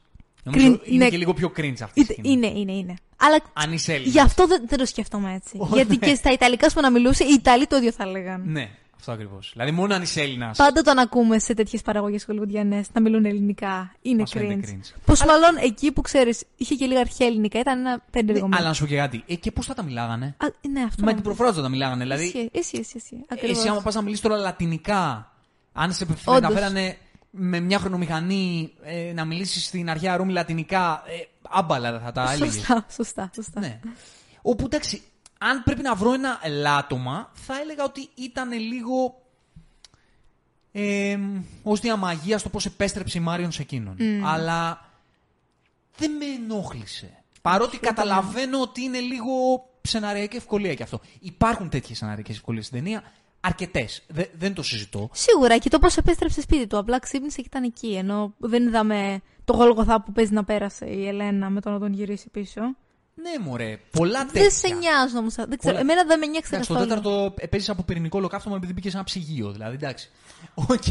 [0.46, 1.10] Cringe, Νομίζω είναι ναι.
[1.10, 2.30] και λίγο πιο cringe αυτή τη στιγμή.
[2.32, 2.94] Είναι, είναι, είναι.
[3.18, 4.14] Αλλά Αν είσαι Έλληνας.
[4.14, 5.58] γι' αυτό δεν, δεν το σκέφτομαι έτσι.
[5.60, 6.08] Ω, γιατί ναι.
[6.08, 8.42] και στα Ιταλικά σου να μιλούσε, οι Ιταλοί το ίδιο θα έλεγαν.
[8.46, 8.70] Ναι,
[9.04, 9.50] αυτό ακριβώς.
[9.54, 10.58] Δηλαδή, μόνο αν είσαι Έλληνας.
[10.58, 14.74] Πάντα όταν ακούμε σε τέτοιες παραγωγές χολιγουδιανέ να μιλούν ελληνικά, είναι Μας φαίνεται cringe.
[14.76, 15.00] cringe.
[15.06, 18.68] Πόσο μάλλον εκεί που ξέρεις, είχε και λίγα αρχαία ελληνικά, ήταν ένα περίεργο Ναι, αλλά
[18.68, 19.24] να σου πω και κάτι.
[19.28, 21.04] Ε, και πώς θα τα μιλάγανε; Α, ναι, αυτό.
[21.04, 22.04] Με την προφορά τους θα τα μιλάγανε.
[22.04, 23.26] Δηλαδή, Ισχύει, ισχύει, ισχύει.
[23.28, 23.58] Ακριβώς.
[23.58, 25.32] εσύ άμα πας να μιλήσεις τώρα λατινικά,
[25.74, 26.42] αν σε με Όντως.
[26.50, 26.98] τα φέρανε
[27.30, 31.12] με μια χρονομηχανή ε, να μιλήσεις στην αρχαία Ρώμη λατινικά, ε,
[31.50, 32.54] άμπαλα δεν θα τα έλεγες.
[32.54, 33.60] Σωστά, σωστά, σωστά.
[33.60, 33.80] Ναι.
[34.42, 35.02] Όπου εντάξει,
[35.50, 39.22] αν πρέπει να βρω ένα ελάττωμα, θα έλεγα ότι ήταν λίγο
[40.72, 41.20] ε,
[41.64, 43.96] ως διαμαγεία στο πώς επέστρεψε η Μάριον σε εκείνον.
[44.26, 44.90] Αλλά
[45.98, 47.24] δεν με ενόχλησε.
[47.42, 49.32] Παρότι καταλαβαίνω ότι είναι λίγο
[49.82, 51.00] σεναριακή ευκολία και αυτό.
[51.20, 53.04] Υπάρχουν τέτοιες σεναριακές ευκολίες στην ταινία,
[53.42, 54.04] αρκετές.
[54.08, 55.10] Δε- δεν το συζητώ.
[55.14, 56.78] Σίγουρα και το πώς επέστρεψε σπίτι του.
[56.78, 57.96] Απλά ξύπνησε και ήταν εκεί.
[57.96, 61.94] Ενώ δεν είδαμε το γόλγοθά που παίζει να πέρασε η Ελένα με το να τον
[61.94, 62.62] γυρίσει πίσω.
[63.16, 64.42] Ναι, μωρέ, πολλά τέτοια.
[64.42, 65.34] Δεν σε νοιάζουν όμως.
[65.36, 65.60] Δεν ξέρω.
[65.62, 66.90] Πολλά- Εμένα δεν με νοιάζει Εντάξει, το καθόλου.
[67.02, 69.52] τέταρτο επέζησε από πυρηνικό ολοκαύτωμα επειδή μπήκε σε ένα ψυγείο.
[69.52, 70.10] Δηλαδή, εντάξει.
[70.54, 70.84] OK.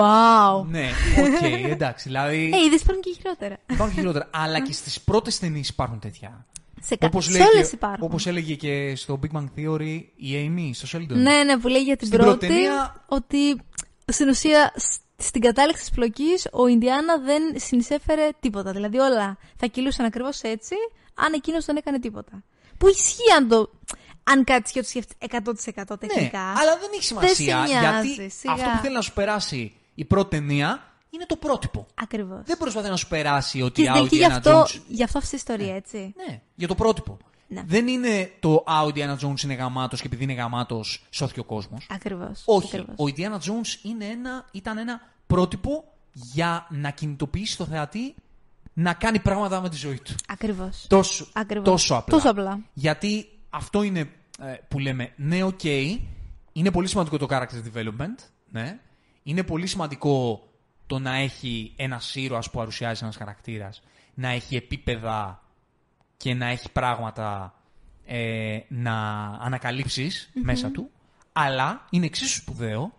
[0.00, 0.66] Wow.
[0.68, 0.88] Ναι,
[1.20, 2.08] οκ, εντάξει.
[2.08, 2.36] Δηλαδή.
[2.54, 3.56] Ε, είδε υπάρχουν και χειρότερα.
[3.70, 4.28] Υπάρχουν και χειρότερα.
[4.32, 6.46] Αλλά και στις πρώτες ταινίες υπάρχουν τέτοια.
[6.80, 7.06] Σε, κα...
[7.06, 8.04] Όπως σε λέει όλες και- υπάρχουν.
[8.06, 11.14] Όπως έλεγε και στο Big Bang Theory η Amy, στο Sheldon.
[11.16, 13.60] Ναι, ναι, που λέει για την Στην πρώτη πρώτη ταινία- ότι
[14.12, 18.72] στην ουσία σ- στην κατάληξη της πλοκής ο Ινδιάνα δεν συνεισέφερε τίποτα.
[18.72, 20.74] Δηλαδή όλα θα κυλούσαν ακριβώς έτσι
[21.16, 22.42] αν εκείνος δεν έκανε τίποτα.
[22.78, 23.70] Που ισχύει αν, το,
[24.24, 26.40] αν κάτι και το σκέφτεσαι 100% Ναι, τεχνικά.
[26.40, 27.58] αλλά δεν έχει σημασία.
[27.58, 28.52] Δεν σε νοιάζει, γιατί σιγά.
[28.52, 31.86] αυτό που θέλει να σου περάσει η πρώτη ταινία είναι το πρότυπο.
[31.94, 32.40] Ακριβώς.
[32.44, 34.80] Δεν προσπαθεί να σου περάσει Και ότι στην τελική Audi γι' Indiana αυτό, Jones.
[34.88, 36.14] γι' αυτό αυτή η ιστορία, έτσι.
[36.28, 37.16] Ναι, για το πρότυπο.
[37.48, 37.62] Ναι.
[37.66, 41.86] Δεν είναι το Audi Indiana Jones είναι γαμάτος και επειδή είναι γαμάτος σώθηκε ο κόσμος.
[41.90, 42.42] Ακριβώς.
[42.44, 42.78] Όχι.
[42.78, 48.14] Ο Indiana Jones είναι ένα, ήταν ένα πρότυπο για να κινητοποιήσει το θεατή
[48.78, 50.14] να κάνει πράγματα με τη ζωή του.
[50.28, 50.86] Ακριβώς.
[50.88, 51.68] Τόσο, Ακριβώς.
[51.68, 52.16] τόσο απλά.
[52.16, 52.58] Τόσο απλά.
[52.72, 54.00] Γιατί αυτό είναι
[54.40, 55.64] ε, που λέμε, ναι, οκ,
[56.52, 58.18] είναι πολύ σημαντικό το character development,
[58.50, 58.78] ναι.
[59.22, 60.46] Είναι πολύ σημαντικό
[60.86, 63.82] το να έχει ένας ήρωας που παρουσιάζει ένας χαρακτήρας,
[64.14, 65.42] να έχει επίπεδα
[66.16, 67.54] και να έχει πράγματα
[68.04, 70.90] ε, να ανακαλύψεις μέσα του.
[71.32, 72.92] Αλλά είναι εξίσου σπουδαίο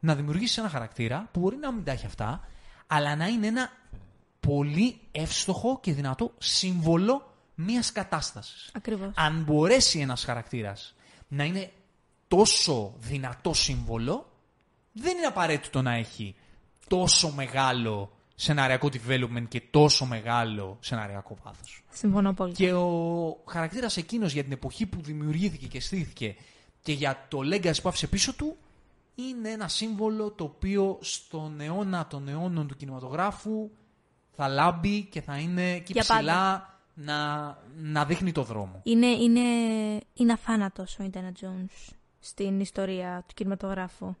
[0.00, 2.40] να δημιουργήσεις ένα χαρακτήρα που μπορεί να μην τα έχει αυτά,
[2.86, 3.70] αλλά να είναι ένα
[4.40, 8.70] πολύ εύστοχο και δυνατό σύμβολο μιας κατάστασης.
[8.74, 9.12] Ακριβώς.
[9.14, 10.94] Αν μπορέσει ένας χαρακτήρας
[11.28, 11.72] να είναι
[12.28, 14.30] τόσο δυνατό σύμβολο,
[14.92, 16.34] δεν είναι απαραίτητο να έχει
[16.88, 21.82] τόσο μεγάλο σεναριακό development και τόσο μεγάλο σεναριακό βάθος.
[21.90, 22.52] Συμφωνώ πολύ.
[22.52, 26.36] Και ο χαρακτήρας εκείνος για την εποχή που δημιουργήθηκε και στήθηκε
[26.82, 28.56] και για το legacy που άφησε πίσω του
[29.14, 33.70] είναι ένα σύμβολο το οποίο στον αιώνα των αιώνων του κινηματογράφου
[34.36, 38.80] θα λάμπει και θα είναι εκεί Για ψηλά να, να δείχνει το δρόμο.
[38.82, 39.40] Είναι, είναι,
[40.14, 44.14] είναι αφάνατος ο Indiana Jones στην ιστορία του κινηματογράφου.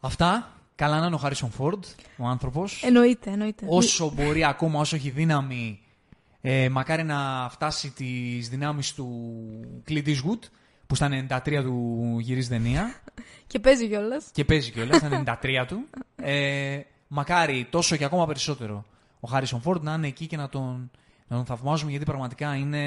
[0.00, 0.54] Αυτά.
[0.74, 1.84] Καλά να είναι ο Χάρισον Φόρντ,
[2.16, 2.82] ο άνθρωπος.
[2.84, 3.66] Εννοείται, εννοείται.
[3.68, 5.80] όσο μπορεί ακόμα, όσο έχει δύναμη,
[6.40, 9.08] ε, μακάρι να φτάσει τις δυνάμεις του
[9.88, 10.38] Clint Eastwood,
[10.86, 13.00] που στα 93 του γυρίζει ταινία
[13.46, 14.30] Και παίζει κιόλας.
[14.32, 15.86] και παίζει κιόλας, στα 93 του.
[16.16, 16.80] Ε,
[17.12, 18.84] μακάρι τόσο και ακόμα περισσότερο
[19.20, 20.90] ο Χάρισον Φόρντ να είναι εκεί και να τον,
[21.26, 22.84] να τον θαυμάζουμε, γιατί πραγματικά είναι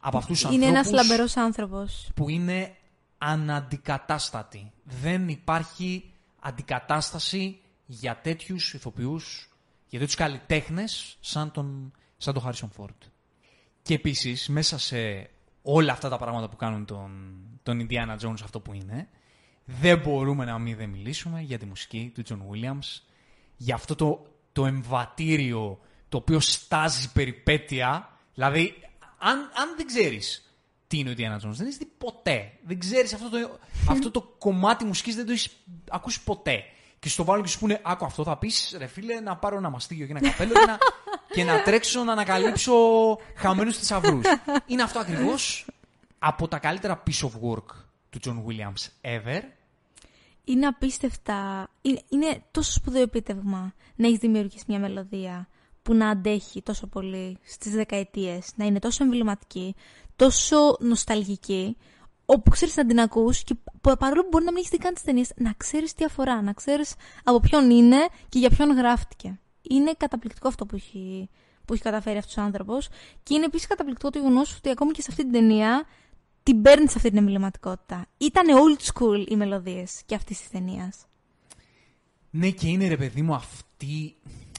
[0.00, 2.10] από αυτούς τους Είναι ανθρώπους ένας λαμπερός άνθρωπος.
[2.14, 2.76] που είναι
[3.18, 4.72] αναντικατάστατη.
[4.84, 9.50] Δεν υπάρχει αντικατάσταση για τέτοιους ηθοποιούς,
[9.88, 13.08] για τέτοιους καλλιτέχνες σαν τον, σαν τον Harrison Ford.
[13.82, 15.30] Και επίσης, μέσα σε
[15.62, 17.10] όλα αυτά τα πράγματα που κάνουν τον,
[17.62, 19.08] τον Indiana Jones αυτό που είναι,
[19.64, 23.02] δεν μπορούμε να μην δεν μιλήσουμε για τη μουσική του John Williams,
[23.56, 28.08] για αυτό το, το εμβατήριο το οποίο στάζει περιπέτεια.
[28.34, 28.74] Δηλαδή,
[29.18, 30.56] αν, αν δεν ξέρεις
[30.86, 32.52] τι είναι ο Indiana Jones, δεν έχεις δει ποτέ.
[32.62, 33.58] Δεν ξέρεις αυτό το,
[33.88, 35.50] αυτό το κομμάτι μουσικής, δεν το έχεις
[35.90, 36.64] ακούσει ποτέ.
[36.98, 39.70] Και στο βάλουν και σου πούνε, άκου αυτό θα πεις, ρε φίλε, να πάρω ένα
[39.70, 40.78] μαστίγιο και ένα καπέλο και να,
[41.34, 42.72] και να τρέξω να ανακαλύψω
[43.36, 44.26] χαμένους θησαυρούς.
[44.66, 45.66] είναι αυτό ακριβώς
[46.18, 47.81] από τα καλύτερα piece of work
[48.12, 49.40] του John Williams ever.
[50.44, 51.68] Είναι απίστευτα.
[51.82, 55.48] Είναι, είναι τόσο σπουδαίο επίτευγμα να έχεις δημιουργήσει μια μελωδία
[55.82, 59.74] που να αντέχει τόσο πολύ στις δεκαετίες, να είναι τόσο εμβληματική,
[60.16, 61.76] τόσο νοσταλγική,
[62.26, 64.94] όπου ξέρεις να την ακούς και πα- παρόλο που μπορεί να μην έχεις δει καν
[64.94, 66.94] τις ταινίες, να ξέρεις τι αφορά, να ξέρεις
[67.24, 67.96] από ποιον είναι
[68.28, 69.40] και για ποιον γράφτηκε.
[69.62, 71.28] Είναι καταπληκτικό αυτό που έχει,
[71.64, 72.88] που έχει καταφέρει αυτός ο άνθρωπος
[73.22, 75.86] και είναι επίσης καταπληκτικό το γεγονός ότι ακόμη και σε αυτή την ταινία
[76.42, 78.06] την παίρνει σε αυτή την εμβληματικότητα.
[78.18, 81.06] Ήταν old school οι μελωδίες και αυτής της ταινίας.
[82.30, 84.14] Ναι, και είναι ρε παιδί μου αυτή,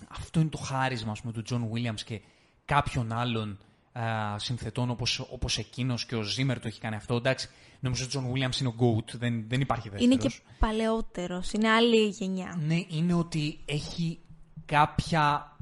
[0.07, 2.21] αυτό είναι το χάρισμα ας πούμε, του John Williams και
[2.65, 3.59] κάποιων άλλων
[3.91, 7.15] α, συνθετών όπως, όπως εκείνος και ο Zimmer το έχει κάνει αυτό.
[7.15, 10.15] Εντάξει, νομίζω ότι ο John Williams είναι ο GOAT, δεν, δεν υπάρχει δεύτερος.
[10.15, 12.59] Είναι και παλαιότερος, είναι άλλη γενιά.
[12.65, 14.19] Ναι, είναι ότι έχει
[14.65, 15.55] κάποια,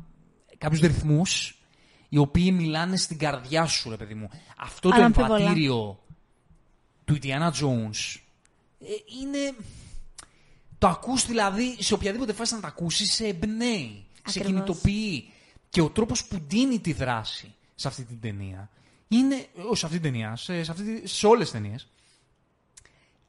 [0.57, 1.61] κάποιους ρυθμούς
[2.09, 4.29] οι οποίοι μιλάνε στην καρδιά σου, ρε παιδί μου.
[4.57, 5.37] Αυτό το Αναμφιβολά.
[5.37, 5.99] εμβατήριο
[7.13, 8.19] του Indiana Jones
[8.79, 8.85] ε,
[9.21, 9.55] είναι...
[10.77, 14.47] Το ακούς δηλαδή, σε οποιαδήποτε φάση να το ακούσεις, σε εμπνέει, σε Ακριβώς.
[14.51, 15.29] κινητοποιεί.
[15.69, 18.69] Και ο τρόπος που δίνει τη δράση σε αυτή την ταινία
[19.07, 21.87] είναι, όχι σε αυτή την ταινία, σε, σε, αυτή, τη- σε όλες τις ταινίες,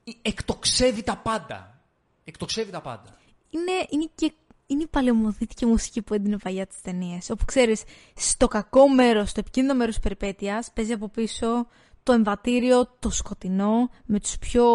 [0.04, 1.80] ε, εκτοξεύει τα πάντα.
[2.24, 3.18] Εκτοξεύει τα πάντα.
[3.50, 4.32] Είναι, είναι και
[4.66, 7.30] είναι η παλαιομοδίτικη μουσική που έδινε παλιά τις ταινίες.
[7.30, 7.82] Όπου ξέρεις,
[8.16, 11.66] στο κακό μέρος, στο επικίνδυνο μέρος της περιπέτειας, παίζει από πίσω
[12.02, 14.66] το εμβατήριο, το σκοτεινό, με τους πιο,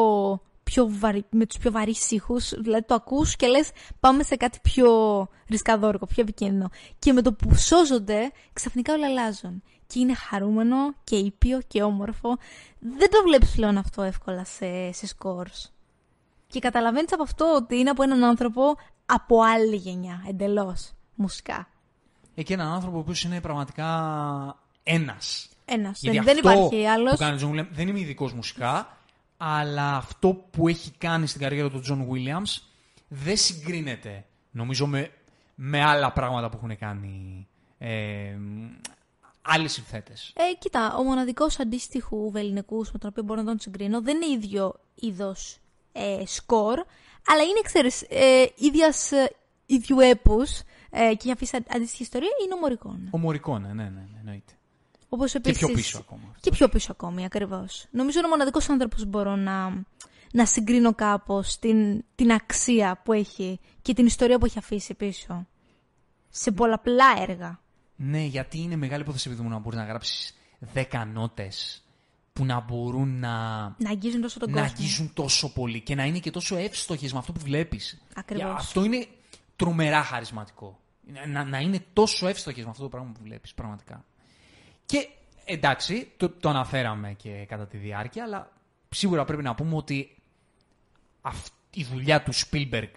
[0.64, 2.50] πιο, βαρύ, με τους πιο βαρύς ήχους.
[2.50, 3.70] Δηλαδή το ακούς και λες
[4.00, 4.92] πάμε σε κάτι πιο
[5.50, 6.70] ρισκαδόρικο, πιο επικίνδυνο.
[7.00, 9.64] Και με το που σώζονται, ξαφνικά όλα αλλάζουν.
[9.88, 12.38] Και είναι χαρούμενο και ήπιο και όμορφο.
[12.80, 15.72] Δεν το βλέπεις πλέον αυτό εύκολα σε, σε scores.
[16.48, 18.62] Και καταλαβαίνεις από αυτό ότι είναι από έναν άνθρωπο
[19.06, 21.68] από άλλη γενιά, εντελώς, μουσικά.
[22.36, 23.88] Ε, και έναν άνθρωπο ο οποίος είναι πραγματικά
[24.84, 25.50] ένας.
[25.70, 26.02] Ένας.
[26.02, 27.12] Γιατί Δεν, δεν αυτό υπάρχει άλλος.
[27.12, 28.98] Που κάνει ο John Williams, δεν είμαι ειδικός μουσικά,
[29.38, 32.62] αλλά αυτό που έχει κάνει στην καριέρα του John Williams
[33.08, 35.12] δεν συγκρίνεται, νομίζω, με,
[35.56, 37.48] με άλλα πράγματα που έχουν κάνει
[37.78, 38.38] ε,
[39.42, 40.34] άλλοι συνθέτες.
[40.36, 44.34] Ε, κοίτα, ο μοναδικός αντίστοιχου βεληνικούς με τον οποίο μπορώ να τον συγκρίνω δεν είναι
[44.34, 45.58] ίδιο είδος
[45.92, 46.80] ε, σκορ,
[47.28, 50.60] αλλά είναι, ξέρεις, ε, ίδιας, ε, ίδιου έπους
[50.90, 53.08] ε, και έχει αφήσει αντίστοιχη ιστορία, είναι ο Μωρικόν.
[53.12, 54.57] Ο Μωρικό, ναι, ναι, ναι, ναι, εννοείται.
[55.10, 56.36] Όπως Και επίσης, πιο πίσω ακόμα.
[56.40, 57.86] Και πιο πίσω ακόμη, ακριβώς.
[57.92, 59.84] Νομίζω είναι ο μοναδικός άνθρωπος που μπορώ να,
[60.34, 65.48] να συγκρίνω κάπως την, την αξία που έχει και την ιστορία που έχει αφήσει πίσω.
[66.30, 67.60] Σε πολλαπλά έργα.
[67.96, 70.36] Ναι, γιατί είναι μεγάλη υπόθεση επειδή μου να μπορεί να γράψεις
[70.74, 70.84] 10
[71.14, 71.52] νότε
[72.34, 74.76] που να μπορούν να, Να αγγίζουν τόσο τον να κόσμο.
[74.76, 78.02] αγγίζουν τόσο πολύ και να είναι και τόσο εύστοχες με αυτό που βλέπεις.
[78.16, 78.54] Ακριβώς.
[78.56, 79.08] Αυτό είναι
[79.56, 80.80] τρομερά χαρισματικό.
[81.28, 84.06] Να, να είναι τόσο εύστοχες με αυτό το πράγμα που βλέπεις, πραγματικά.
[84.88, 85.10] Και
[85.46, 88.52] εντάξει, το, το αναφέραμε και κατά τη διάρκεια, αλλά
[88.90, 90.16] σίγουρα πρέπει να πούμε ότι
[91.22, 92.92] αυτή η δουλειά του Spielberg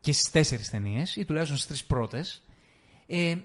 [0.00, 2.42] και στις τέσσερις ταινίες, ή τουλάχιστον στις τρεις πρώτες,
[3.06, 3.36] ε,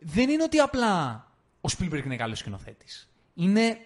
[0.00, 1.26] δεν είναι ότι απλά
[1.60, 3.08] ο Spielberg είναι καλός σκηνοθέτης.
[3.34, 3.78] Είναι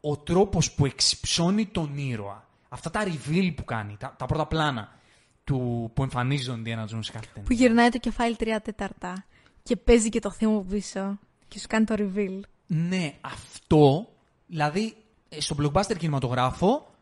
[0.00, 2.48] ο τρόπος που εξυψώνει τον ήρωα.
[2.68, 4.98] Αυτά τα reveal που κάνει, τα, τα πρώτα πλάνα
[5.44, 7.48] του, που εμφανίζει τον Indiana Jones σε κάθε ταινία.
[7.48, 9.24] Που γυρνάει το κεφάλι τρία τέταρτα
[9.62, 11.18] και παίζει και το θύμα από πίσω
[11.48, 12.40] και σου κάνει το reveal.
[12.76, 14.08] Ναι, αυτό,
[14.46, 14.96] δηλαδή
[15.28, 16.94] ε, στο blockbuster κινηματογράφο,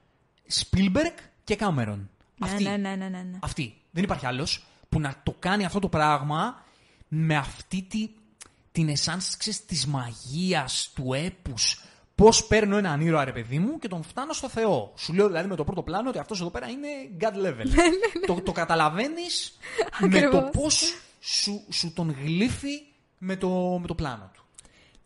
[0.53, 1.99] Spielberg και Cameron.
[2.37, 2.63] Ναι, Αυτή.
[2.63, 3.39] ναι, ναι, ναι, ναι, ναι.
[3.43, 3.75] Αυτή.
[3.91, 6.63] Δεν υπάρχει άλλος που να το κάνει αυτό το πράγμα
[7.09, 8.11] με αυτή τη,
[8.73, 11.85] την εσάνση ξέρεις, της μαγείας, του έπους.
[12.15, 14.93] Πώς παίρνω έναν ήρωα, ρε παιδί μου, και τον φτάνω στο Θεό.
[14.97, 16.89] Σου λέω δηλαδή με το πρώτο πλάνο ότι αυτός εδώ πέρα είναι
[17.21, 17.67] God level.
[18.27, 19.59] το, το καταλαβαίνεις
[20.01, 20.51] με το Ακριβώς.
[20.53, 22.83] πώς σου, σου τον γλύφει
[23.19, 24.42] με το, με το πλάνο του.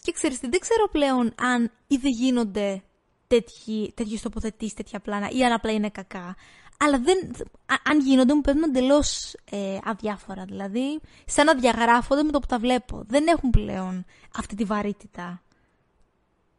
[0.06, 2.82] Και ξέρεις τι, δεν ξέρω πλέον αν ήδη γίνονται
[3.26, 6.36] τέτοιοι, τέτοιες τοποθετήσεις, τέτοια πλάνα ή αν απλά είναι κακά.
[6.78, 7.30] Αλλά δεν,
[7.66, 10.44] α- αν γίνονται μου παίρνουν εντελώς ε, αδιάφορα.
[10.44, 13.02] Δηλαδή, σαν να διαγράφονται με το που τα βλέπω.
[13.06, 14.04] Δεν έχουν πλέον
[14.36, 15.42] αυτή τη βαρύτητα.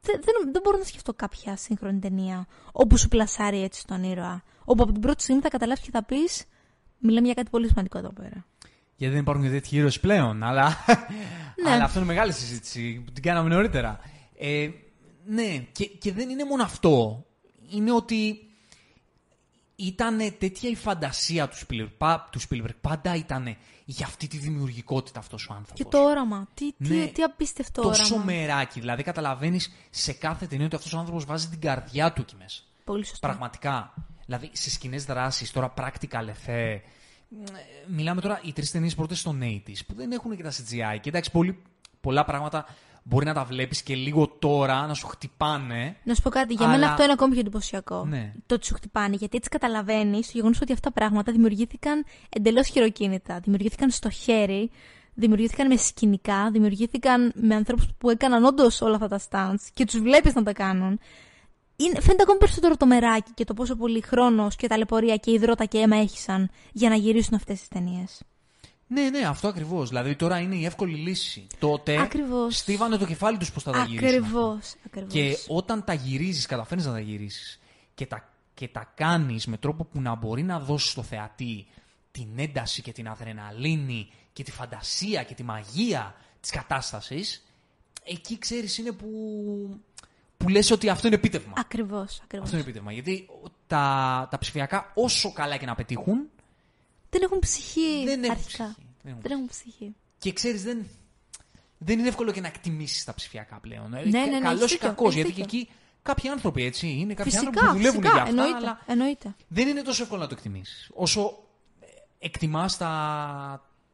[0.01, 4.43] Δεν, δεν, δεν μπορώ να σκεφτώ κάποια σύγχρονη ταινία όπου σου πλασάρει έτσι τον ήρωα.
[4.65, 6.45] Όπου από την πρώτη στιγμή θα καταλάβεις και θα πεις:
[6.97, 8.45] Μιλάμε για κάτι πολύ σημαντικό εδώ πέρα.
[8.97, 10.77] Γιατί δεν υπάρχουν και τέτοιοι ήρωες πλέον, αλλά,
[11.63, 11.71] Ναι.
[11.71, 13.99] αλλά αυτό είναι μεγάλη συζήτηση που την κάναμε νωρίτερα.
[14.37, 14.69] Ε,
[15.25, 17.25] ναι, και, και δεν είναι μόνο αυτό.
[17.69, 18.39] Είναι ότι
[19.75, 21.89] ήταν τέτοια η φαντασία του Spielberg.
[21.97, 22.75] πα- του Spielberg.
[22.81, 25.83] Πάντα ήταν για αυτή τη δημιουργικότητα αυτός ο άνθρωπος.
[25.85, 26.47] Και το όραμα.
[26.53, 28.23] Τι, τι, Ναι, τι απίστευτο Τόσο όραμα.
[28.31, 28.79] μεράκι.
[28.79, 32.61] Δηλαδή καταλαβαίνεις σε κάθε ταινία ότι αυτός ο άνθρωπος βάζει την καρδιά του εκεί μέσα.
[32.83, 33.27] Πολύ σωστό.
[33.27, 33.93] Πραγματικά.
[34.25, 36.79] Δηλαδή σε σκηνές δράσης, τώρα practical effect.
[37.27, 37.43] Μ,
[37.87, 40.97] Μιλάμε τώρα οι τρεις ταινίες πρώτες των 80s που δεν έχουν και τα CGI.
[41.01, 41.59] Και εντάξει, πολύ,
[42.01, 42.65] πολλά πράγματα
[43.03, 45.95] μπορεί να τα βλέπεις και λίγο τώρα να σου χτυπάνε.
[46.03, 48.05] Να σου πω κάτι, για Αλλά- μένα αυτό είναι ακόμη πιο εντυπωσιακό.
[48.05, 48.33] Ναι.
[48.45, 52.67] Το ότι σου χτυπάνε, γιατί έτσι καταλαβαίνεις το γεγονός ότι αυτά τα πράγματα δημιουργήθηκαν εντελώς
[52.67, 53.39] χειροκίνητα.
[53.39, 54.71] Δημιουργήθηκαν στο χέρι,
[55.13, 59.99] δημιουργήθηκαν με σκηνικά, δημιουργήθηκαν με ανθρώπους που έκαναν όντως όλα αυτά τα stunts και τους
[59.99, 60.99] βλέπεις να τα κάνουν.
[61.79, 65.65] Είναι, φαίνεται ακόμη περισσότερο το μεράκι και το πόσο πολύ χρόνος και ταλαιπωρία και υδρότα
[65.65, 68.21] και αίμα έχησαν για να γυρίσουν αυτές τις ταινίες.
[68.87, 69.89] Ναι, ναι, αυτό ακριβώς.
[69.89, 71.47] Δηλαδή τώρα είναι η εύκολη λύση.
[71.59, 72.57] Τότε Ακριβώς.
[72.57, 74.07] στίβανε το κεφάλι τους πώς θα τα γυρίσουν.
[74.07, 74.73] Ακριβώς.
[74.85, 75.13] Ακριβώς.
[75.13, 77.59] Και όταν τα γυρίζεις, καταφέρνεις να τα γυρίσεις
[77.95, 81.67] και τα, και τα κάνεις με τρόπο που να μπορεί να δώσεις στο θεατή
[82.11, 87.45] την ένταση και την αδρεναλίνη και τη φαντασία και τη μαγεία της κατάστασης,
[88.03, 89.07] εκεί ξέρεις είναι που,
[90.47, 91.53] που λες ότι αυτό είναι επίτευγμα.
[91.57, 92.19] Ακριβώς.
[92.23, 92.45] Ακριβώς.
[92.45, 92.91] Αυτό είναι επίτευγμα.
[92.91, 93.27] Γιατί
[93.67, 96.29] τα, τα ψηφιακά, όσο καλά και να πετύχουν,
[97.09, 98.63] Δεν έχουν ψυχή δεν έχουν αρχικά.
[98.63, 98.87] ψυχή.
[99.01, 99.95] Δεν έχουν Δεν έχουν ψυχή.
[100.17, 100.85] και ξέρεις, δεν,
[101.77, 103.89] δεν είναι εύκολο και να εκτιμήσεις τα ψηφιακά πλέον.
[103.89, 105.05] Ναι, ναι, ναι, Καλός έχεις ή δίκιο, κακός.
[105.15, 105.59] έχεις Γιατί και δίκιο.
[105.59, 105.69] εκεί
[106.01, 107.13] κάποιοι άνθρωποι έτσι είναι.
[107.13, 108.41] Κάποιοι Φυσικά, άνθρωποι που δουλεύουν φυσικά, για αυτά.
[108.43, 109.35] εννοείται, Αλλά εννοείται.
[109.47, 110.89] δεν είναι τόσο εύκολο να το εκτιμήσεις.
[110.93, 111.43] Όσο
[112.19, 112.89] εκτιμάς τα,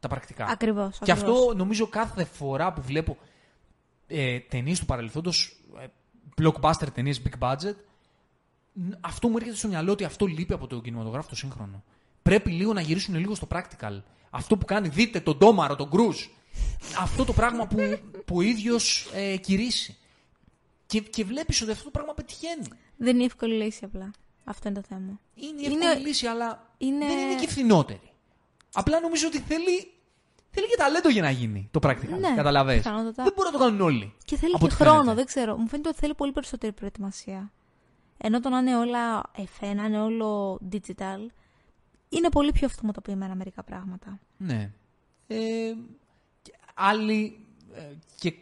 [0.00, 0.44] τα πρακτικά.
[0.44, 1.38] Ακριβώς, Και ακριβώς.
[1.38, 3.16] αυτό νομίζω κάθε φορά που βλέπω
[4.06, 5.86] ε, ταινίες του παρελθόντος, ε,
[6.42, 7.74] blockbuster ταινίες, big budget,
[8.72, 11.82] ν- αυτό μου έρχεται στο μυαλό ότι αυτό λείπει από το κινηματογράφο το σύγχρονο.
[12.22, 14.00] Πρέπει λίγο να γυρίσουν λίγο στο practical.
[14.30, 16.16] Αυτό που κάνει, δείτε τον Ντόμαρο, τον Κρούζ.
[17.00, 17.76] αυτό το πράγμα που,
[18.24, 19.96] που ο ίδιος ε, κηρύσσει.
[20.86, 22.66] Και, και βλέπεις ότι αυτό το πράγμα πετυχαίνει.
[22.96, 24.10] Δεν είναι εύκολη λύση απλά.
[24.44, 25.20] Αυτό είναι το θέμα.
[25.34, 28.10] Είναι η Είναι- εύκολη λύση, αλλά είναι- δεν είναι και φθηνότερη.
[28.72, 29.92] Απλά νομίζω ότι θέλει,
[30.54, 32.18] θέλει και ταλέντο για να γίνει το practical.
[32.20, 32.76] Ναι, Καταλαβες.
[32.76, 33.22] πιθανότατα.
[33.22, 34.14] Δεν μπορούν να το κάνουν όλοι.
[34.24, 35.14] Και θέλει Από και ό,τι χρόνο, φαίνεται.
[35.14, 35.56] δεν ξέρω.
[35.56, 37.52] Μου φαίνεται ότι θέλει πολύ περισσότερη προετοιμασία.
[38.18, 41.18] Ενώ το να είναι όλα εφέ, να είναι όλο digital,
[42.08, 44.18] είναι πολύ πιο αυτοματοποιημένα μερικά πράγματα.
[44.36, 44.70] Ναι.
[45.26, 45.36] Ε,
[46.42, 47.38] και άλλοι.
[47.74, 47.80] ε,
[48.18, 48.34] και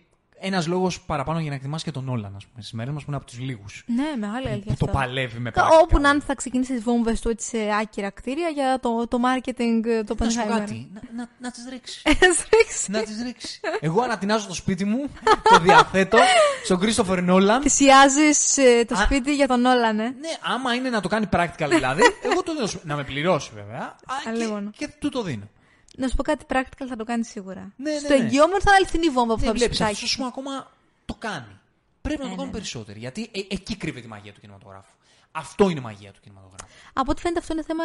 [0.43, 3.11] ένας λόγος παραπάνω για να εκτιμάς και τον Όλαν, ας πούμε, στις μέρες μας που
[3.11, 3.85] είναι από τους λίγους.
[3.87, 4.73] Ναι, μεγάλη αλήθεια.
[4.73, 4.99] Που το αυτό.
[4.99, 5.83] παλεύει με Κα- practical.
[5.83, 9.19] Όπου να είναι θα ξεκινήσεις τι βόμβες του έτσι σε άκυρα κτίρια για το, το
[9.25, 10.59] marketing, ε, το Να σου πω Oppenheimer.
[10.59, 10.91] κάτι.
[10.95, 12.03] Να, να, να τις ρίξεις.
[12.59, 12.89] Ρίξεις.
[12.89, 13.61] να τις ρίξεις.
[13.81, 15.09] Εγώ ανατινάζω το σπίτι μου,
[15.43, 16.19] το διαθέτω
[16.65, 17.63] στον Κρίστοφερ Νόλαν.
[17.63, 18.55] Θυσιάζεις
[18.87, 20.03] το Α- σπίτι για τον Όλαν, ε.
[20.05, 22.67] Ναι, άμα είναι να το κάνει practical δηλαδή, εγώ το δίνω.
[22.67, 23.81] σου- Να με πληρώσει βέβαια.
[23.81, 24.71] Α, Αλλήμον.
[24.77, 25.49] και, και του το δίνω.
[25.97, 27.73] Να σου πω κάτι practical θα το κάνεις σίγουρα.
[27.77, 28.15] Ναι, ναι, Στο ναι.
[28.15, 29.77] εγγυόμενο θα είναι αληθινή βόμβα που Δεν θα πει βλέπεις.
[29.77, 29.95] σπιτάκι.
[29.95, 30.71] Αυτό σου ακόμα
[31.05, 31.59] το κάνει.
[32.03, 32.51] Πρέπει να Ναι, το κάνουν ναι, ναι.
[32.51, 32.99] περισσότεροι.
[32.99, 34.93] Γιατί ε, εκεί κρύβεται η μαγεία του κινηματογράφου.
[35.33, 36.65] Αυτό είναι η μαγεία του κινηματογράφου.
[36.93, 37.85] Από ό,τι φαίνεται αυτό είναι θέμα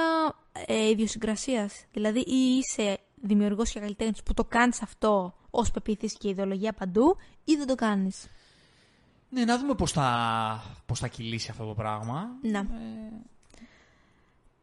[0.66, 1.86] ε, ιδιοσυγκρασίας.
[1.94, 7.18] Δηλαδή, ή είσαι δημιουργός και καλλιτέχνης που το κάνεις αυτό ως πεποίθηση και ιδεολογία παντού,
[7.44, 8.28] ή δεν το κάνεις.
[9.30, 12.28] Ναι, να δούμε πώς θα, πώς θα κυλήσει αυτό το πράγμα.
[12.42, 12.60] Να.
[12.60, 12.66] Ε,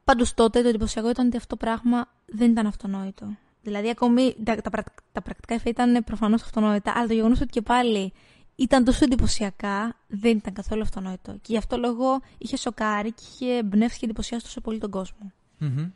[0.04, 3.36] Πάντως τότε το εντυπωσιακό ήταν ότι αυτό το πράγμα δεν ήταν αυτονόητο.
[3.62, 7.50] Δηλαδή, ακόμη τα, τα, πρακ- τα πρακτικά εφέ ήταν προφανώς αυτονόητα, αλλά το γεγονός ότι
[7.50, 8.12] και πάλι
[8.56, 11.32] ήταν τόσο εντυπωσιακά δεν ήταν καθόλου αυτονόητο.
[11.32, 15.32] Και γι' αυτό λόγο είχε σοκάρει και είχε εμπνεύσει και εντυπωσιάσει τόσο πολύ τον κόσμο.
[15.58, 15.90] μμμ.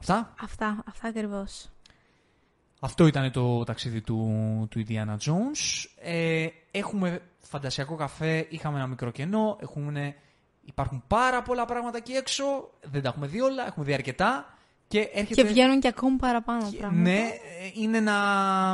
[0.00, 1.68] Αυτά; Αυτά, αυτά ακριβώς.
[2.80, 4.18] Αυτό ήταν το ταξίδι του,
[4.70, 5.84] του Indiana Jones.
[6.02, 9.96] Ε, έχουμε φαντασιακό καφέ, είχαμε ένα μικρό κενό, έχουν,
[10.64, 12.44] υπάρχουν πάρα πολλά πράγματα εκεί έξω,
[12.90, 14.54] δεν τα έχουμε δει όλα, έχουμε δει αρκετά
[14.88, 15.42] και έρχεται...
[15.42, 17.02] Και βγαίνουν και ακόμη παραπάνω και- πράγματα.
[17.02, 17.20] Ναι,
[17.74, 18.14] είναι να,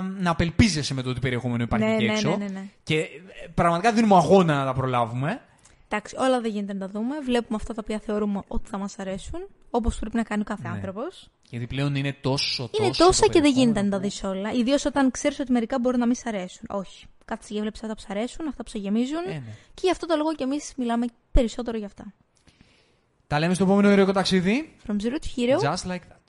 [0.01, 2.29] να απελπίζεσαι με το τι περιεχόμενο υπάρχει Ναι, εκεί ναι, έξω.
[2.31, 2.65] ναι, ναι, ναι.
[2.83, 3.07] Και ε,
[3.55, 5.41] πραγματικά δίνουμε αγώνα να τα προλάβουμε.
[5.89, 7.21] Εντάξει, όλα δεν γίνεται να τα δούμε.
[7.25, 9.41] Βλέπουμε αυτά τα οποία θεωρούμε ότι θα μας αρέσουν.
[9.71, 10.75] Όπως πρέπει να κάνει ο κάθε Ναι.
[10.75, 11.29] άνθρωπος.
[11.51, 12.85] Γιατί πλέον είναι τόσο, τόσο.
[12.85, 14.53] Είναι τόσα το και δεν γίνεται περιεχόμενο να τα δεις όλα.
[14.53, 16.67] Ιδίως όταν ξέρεις ότι μερικά μπορεί να μην σ' αρέσουν.
[16.69, 17.07] Όχι.
[17.25, 19.23] Κάτσε και βλέπει αυτά που σ' αρέσουν, αυτά που σε γεμίζουν.
[19.25, 19.43] που- Ε, ναι.
[19.75, 22.13] Και γι' αυτό το λόγο και εμείς μιλάμε περισσότερο γι' αυτά.
[23.27, 24.77] Τα λέμε στο επόμενο ηρωικό ταξίδι.
[24.87, 25.59] From zero to hero.
[25.73, 26.20] Just like that.